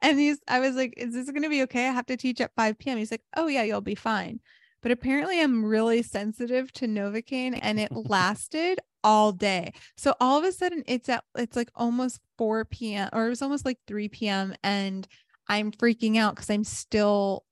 and 0.02 0.20
he's 0.20 0.40
I 0.48 0.60
was 0.60 0.76
like, 0.76 0.94
is 0.98 1.14
this 1.14 1.32
gonna 1.32 1.50
be 1.50 1.64
okay? 1.64 1.88
I 1.88 1.92
have 1.92 2.06
to 2.08 2.18
teach 2.18 2.42
at 2.42 2.54
5 2.56 2.78
p.m. 2.78 2.98
He's 2.98 3.12
like, 3.12 3.24
Oh 3.36 3.48
yeah, 3.48 3.64
you'll 3.64 3.82
be 3.82 3.96
fine. 3.96 4.40
But 4.82 4.92
apparently 4.92 5.42
I'm 5.42 5.66
really 5.66 6.02
sensitive 6.02 6.72
to 6.74 6.88
Novocaine 6.88 7.60
and 7.62 7.80
it 7.80 7.92
lasted 8.10 8.80
all 9.04 9.32
day. 9.32 9.74
So 9.98 10.16
all 10.20 10.38
of 10.38 10.44
a 10.44 10.52
sudden 10.52 10.84
it's 10.88 11.10
at 11.10 11.24
it's 11.36 11.56
like 11.56 11.70
almost 11.76 12.20
4 12.38 12.66
p.m. 12.66 13.10
or 13.14 13.28
it 13.28 13.30
was 13.30 13.42
almost 13.42 13.66
like 13.66 13.78
3 13.88 14.10
p.m. 14.10 14.54
and 14.64 15.08
I'm 15.48 15.72
freaking 15.72 16.18
out 16.18 16.36
because 16.36 16.50
I'm 16.50 16.64
still 16.64 17.44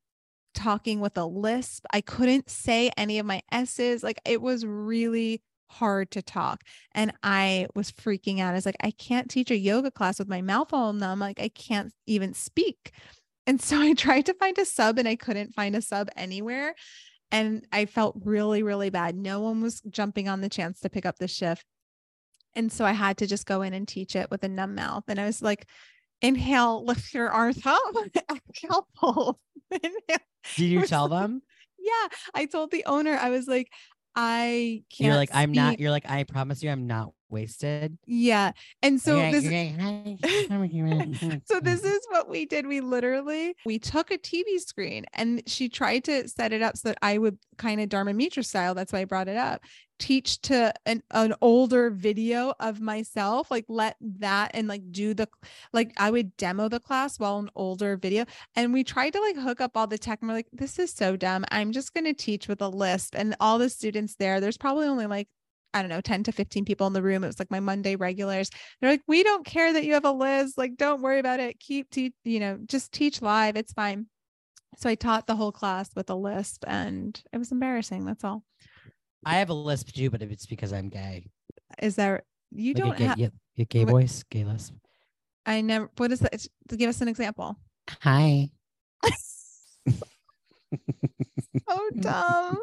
talking 0.54 1.00
with 1.00 1.18
a 1.18 1.26
lisp. 1.26 1.86
I 1.92 2.02
couldn't 2.02 2.50
say 2.50 2.92
any 2.98 3.20
of 3.20 3.26
my 3.26 3.42
S's. 3.52 4.04
Like 4.04 4.20
it 4.26 4.42
was 4.42 4.66
really 4.66 5.42
hard 5.70 6.12
to 6.12 6.22
talk. 6.22 6.64
And 6.94 7.14
I 7.24 7.68
was 7.76 7.92
freaking 7.92 8.40
out. 8.40 8.52
I 8.52 8.56
was 8.56 8.66
like, 8.66 8.78
I 8.82 8.92
can't 8.92 9.30
teach 9.30 9.52
a 9.52 9.58
yoga 9.58 9.92
class 9.92 10.20
with 10.20 10.28
my 10.28 10.42
mouth 10.42 10.74
all 10.74 10.94
numb. 10.94 11.20
Like 11.20 11.40
I 11.40 11.50
can't 11.50 11.94
even 12.06 12.34
speak. 12.34 12.92
And 13.46 13.62
so 13.62 13.80
I 13.82 13.94
tried 13.94 14.26
to 14.28 14.34
find 14.34 14.58
a 14.58 14.66
sub 14.66 14.98
and 14.98 15.08
I 15.08 15.16
couldn't 15.16 15.54
find 15.54 15.76
a 15.76 15.82
sub 15.82 16.10
anywhere. 16.16 16.76
And 17.32 17.68
I 17.72 17.86
felt 17.86 18.16
really, 18.24 18.64
really 18.64 18.90
bad. 18.90 19.16
No 19.16 19.42
one 19.42 19.62
was 19.62 19.82
jumping 19.90 20.30
on 20.30 20.42
the 20.42 20.50
chance 20.50 20.80
to 20.82 20.90
pick 20.90 21.06
up 21.06 21.20
the 21.20 21.28
shift. 21.28 21.66
And 22.56 22.72
so 22.72 22.86
I 22.86 22.94
had 22.94 23.18
to 23.18 23.28
just 23.28 23.46
go 23.46 23.62
in 23.62 23.74
and 23.74 23.88
teach 23.88 24.16
it 24.16 24.32
with 24.32 24.44
a 24.44 24.50
numb 24.50 24.76
mouth. 24.76 25.04
And 25.08 25.20
I 25.20 25.26
was 25.26 25.42
like, 25.42 25.68
inhale, 26.22 26.84
lift 26.86 27.14
your 27.14 27.30
arms 27.30 27.66
up, 27.66 27.80
exhale, 28.32 28.88
pull. 28.96 29.40
Did 29.72 29.92
you 30.56 30.86
tell 30.86 31.08
them? 31.08 31.42
Yeah, 31.78 32.08
I 32.34 32.46
told 32.46 32.72
the 32.72 32.86
owner, 32.86 33.16
I 33.16 33.30
was 33.30 33.48
like, 33.48 33.70
I 34.20 34.82
can't. 34.90 35.06
You're 35.06 35.16
like, 35.16 35.30
I'm 35.32 35.52
not, 35.52 35.80
you're 35.80 35.92
like, 35.92 36.10
I 36.10 36.24
promise 36.24 36.64
you 36.64 36.72
I'm 36.72 36.88
not 36.88 37.12
wasted. 37.30 38.00
Yeah. 38.08 38.52
And 38.82 39.00
so 39.00 39.20
You're 39.20 39.32
this 39.32 39.44
you're 39.44 41.42
so 41.46 41.60
this 41.60 41.84
is 41.84 42.00
what 42.10 42.28
we 42.28 42.48
did. 42.48 42.66
We 42.66 42.82
literally 42.82 43.56
we 43.64 43.78
took 43.78 44.10
a 44.10 44.18
TV 44.18 44.60
screen 44.60 45.06
and 45.14 45.44
she 45.46 45.70
tried 45.70 46.06
to 46.06 46.28
set 46.28 46.52
it 46.52 46.64
up 46.64 46.78
so 46.78 46.90
that 46.90 46.98
I 47.04 47.20
would 47.20 47.38
kind 47.58 47.80
of 47.80 47.90
Dharma 47.90 48.14
Mitra 48.14 48.44
style. 48.44 48.74
That's 48.74 48.92
why 48.92 49.02
I 49.02 49.06
brought 49.06 49.28
it 49.28 49.38
up. 49.38 49.62
Teach 50.00 50.42
to 50.44 50.74
an, 50.86 51.02
an 51.12 51.34
older 51.42 51.90
video 51.90 52.54
of 52.60 52.80
myself, 52.80 53.50
like 53.50 53.66
let 53.68 53.98
that 54.20 54.52
and 54.54 54.68
like 54.68 54.92
do 54.92 55.14
the 55.14 55.28
like 55.74 55.94
I 55.98 56.12
would 56.12 56.38
demo 56.38 56.70
the 56.70 56.80
class 56.80 57.20
while 57.20 57.40
an 57.40 57.50
older 57.56 57.98
video. 57.98 58.26
And 58.56 58.74
we 58.74 58.84
tried 58.84 59.14
to 59.14 59.22
like 59.22 59.38
hook 59.38 59.62
up 59.62 59.76
all 59.76 59.88
the 59.88 59.98
tech 59.98 60.20
and 60.22 60.30
we're 60.30 60.36
like, 60.36 60.48
this 60.54 60.80
is 60.80 60.94
so 60.94 61.16
dumb. 61.16 61.46
I'm 61.52 61.72
just 61.72 61.94
gonna 61.94 62.14
teach 62.14 62.48
with 62.48 62.62
a 62.62 62.70
list. 62.70 63.16
And 63.16 63.36
all 63.40 63.58
the 63.58 63.70
students 63.70 64.16
there, 64.16 64.40
there's 64.40 64.58
probably 64.58 64.88
only 64.88 65.08
like 65.08 65.28
I 65.74 65.82
don't 65.82 65.90
know, 65.90 66.02
10 66.02 66.24
to 66.24 66.32
15 66.32 66.66
people 66.66 66.88
in 66.88 66.94
the 66.94 67.02
room. 67.02 67.24
It 67.24 67.28
was 67.28 67.40
like 67.40 67.52
my 67.52 67.60
Monday 67.60 67.96
regulars. 67.96 68.50
They're 68.80 68.90
like, 68.90 69.04
we 69.08 69.22
don't 69.24 69.46
care 69.46 69.74
that 69.74 69.84
you 69.84 69.94
have 69.94 70.06
a 70.06 70.12
list. 70.12 70.58
Like, 70.58 70.76
don't 70.78 71.02
worry 71.02 71.20
about 71.20 71.40
it. 71.40 71.60
Keep, 71.60 71.92
te- 71.92 72.16
you 72.24 72.40
know, 72.40 72.58
just 72.66 72.92
teach 72.92 73.22
live. 73.22 73.56
It's 73.56 73.74
fine. 73.74 74.08
So 74.78 74.90
I 74.90 74.96
taught 74.96 75.28
the 75.28 75.36
whole 75.36 75.52
class 75.52 75.90
with 75.96 76.10
a 76.10 76.16
lisp 76.16 76.64
and 76.68 77.20
it 77.32 77.38
was 77.38 77.52
embarrassing. 77.52 78.06
That's 78.06 78.24
all. 78.24 78.44
I 79.26 79.36
have 79.38 79.50
a 79.50 79.54
lisp 79.54 79.92
too, 79.94 80.10
but 80.10 80.22
it's 80.22 80.46
because 80.46 80.72
I'm 80.74 80.90
gay. 80.90 81.28
Is 81.82 81.96
there, 81.96 82.24
you 82.52 82.74
Like 82.74 82.84
don't 82.84 83.00
have, 83.00 83.18
yeah, 83.20 83.30
gay 83.70 83.84
what- 83.86 83.92
voice, 83.92 84.24
gay 84.30 84.44
lisp. 84.46 84.74
I 85.46 85.62
never, 85.62 85.90
what 85.98 86.12
is 86.12 86.20
that? 86.20 86.46
Give 86.76 86.90
us 86.90 87.00
an 87.02 87.08
example. 87.08 87.58
Hi. 88.02 88.50
Oh, 91.70 91.90
dumb. 92.00 92.58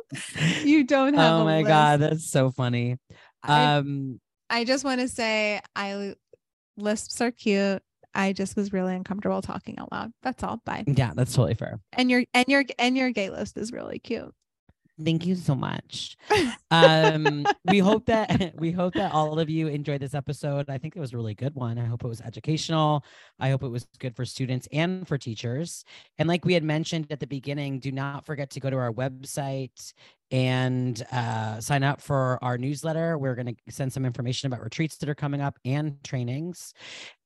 You 0.63 0.85
don't 0.85 1.15
have 1.15 1.41
oh 1.41 1.45
my 1.45 1.59
lisp. 1.59 1.69
god, 1.69 2.01
that's 2.01 2.31
so 2.31 2.51
funny. 2.51 2.97
I, 3.43 3.77
Um, 3.77 4.21
I 4.51 4.65
just 4.65 4.85
want 4.85 5.01
to 5.01 5.09
say 5.09 5.61
I 5.75 6.15
lisps 6.77 7.21
are 7.21 7.31
cute. 7.31 7.83
I 8.15 8.33
just 8.33 8.57
was 8.57 8.73
really 8.73 8.95
uncomfortable 8.95 9.43
talking 9.43 9.79
out 9.79 9.91
loud. 9.93 10.13
That's 10.23 10.43
all. 10.43 10.61
Bye. 10.65 10.85
yeah, 10.87 11.13
that's 11.15 11.35
totally 11.35 11.55
fair. 11.55 11.81
And 11.93 12.11
your 12.11 12.25
and 12.35 12.47
your 12.49 12.65
and 12.79 12.97
your 12.97 13.11
gay 13.11 13.31
list 13.31 13.57
is 13.59 13.73
really 13.73 13.99
cute. 13.99 14.33
Thank 15.03 15.27
you 15.27 15.35
so 15.35 15.57
much. 15.57 16.17
um 16.71 17.45
we 17.69 17.81
hope 17.81 18.07
that 18.07 18.55
we 18.59 18.71
hope 18.71 18.95
that 18.95 19.13
all 19.13 19.39
of 19.41 19.51
you 19.51 19.67
enjoyed 19.67 20.01
this 20.01 20.15
episode. 20.15 20.71
I 20.71 20.79
think 20.79 20.95
it 20.95 21.01
was 21.01 21.13
a 21.13 21.17
really 21.17 21.35
good 21.35 21.55
one. 21.55 21.79
I 21.79 21.85
hope 21.85 22.05
it 22.05 22.09
was 22.09 22.21
educational. 22.21 23.05
I 23.41 23.51
hope 23.51 23.65
it 23.65 23.69
was 23.69 23.87
good 23.99 24.15
for 24.15 24.25
students 24.25 24.69
and 24.73 25.07
for 25.07 25.19
teachers. 25.19 25.85
And 26.19 26.29
like 26.29 26.45
we 26.45 26.55
had 26.55 26.63
mentioned 26.63 27.09
at 27.11 27.19
the 27.19 27.27
beginning 27.27 27.81
do 27.81 27.91
not 27.91 28.25
forget 28.25 28.51
to 28.51 28.61
go 28.61 28.71
to 28.71 28.77
our 28.77 28.93
website 28.93 29.93
and 30.31 31.05
uh, 31.13 31.61
sign 31.61 31.83
up 31.83 32.01
for 32.01 32.39
our 32.43 32.57
newsletter. 32.57 33.19
We're 33.19 33.35
going 33.35 33.55
to 33.55 33.73
send 33.73 33.93
some 33.93 34.05
information 34.05 34.47
about 34.47 34.63
retreats 34.63 34.97
that 34.99 35.09
are 35.09 35.15
coming 35.15 35.41
up 35.41 35.59
and 35.65 36.03
trainings 36.03 36.73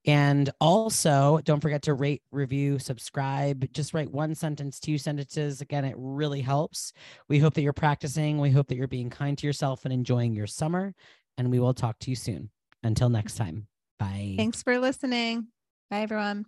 and 0.08 0.50
also 0.60 1.40
don't 1.44 1.60
forget 1.60 1.82
to 1.82 1.94
rate 1.94 2.22
review 2.32 2.78
subscribe 2.78 3.70
just 3.72 3.94
write 3.94 4.10
one 4.10 4.34
sentence 4.34 4.80
two 4.80 4.98
sentences 4.98 5.60
again 5.60 5.84
it 5.84 5.94
really 5.96 6.40
helps 6.40 6.92
we 7.28 7.38
hope 7.38 7.54
that 7.54 7.62
you're 7.62 7.72
practicing. 7.72 8.38
We 8.38 8.50
hope 8.50 8.68
that 8.68 8.76
you're 8.76 8.88
being 8.88 9.10
kind 9.10 9.36
to 9.38 9.46
yourself 9.46 9.84
and 9.84 9.92
enjoying 9.92 10.34
your 10.34 10.46
summer. 10.46 10.94
And 11.36 11.50
we 11.50 11.58
will 11.58 11.74
talk 11.74 11.98
to 12.00 12.10
you 12.10 12.16
soon. 12.16 12.50
Until 12.82 13.08
next 13.08 13.36
time. 13.36 13.66
Bye. 13.98 14.34
Thanks 14.36 14.62
for 14.62 14.78
listening. 14.78 15.48
Bye 15.90 16.02
everyone. 16.02 16.46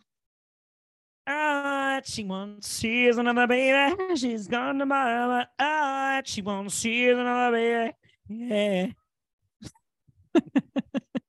God. 1.27 1.65
that 1.97 2.07
she 2.07 2.25
wants 2.25 2.69
sees 2.69 3.19
another 3.19 3.47
baby. 3.47 4.17
She's 4.17 4.49
gone 4.49 4.79
tomorrow, 4.79 5.29
but 5.29 5.49
oh, 5.59 5.65
that 5.65 6.27
she 6.27 6.43
wants 6.43 6.75
sees 6.75 7.17
another 7.17 7.57
baby. 7.57 7.93
Yeah. 8.29 8.87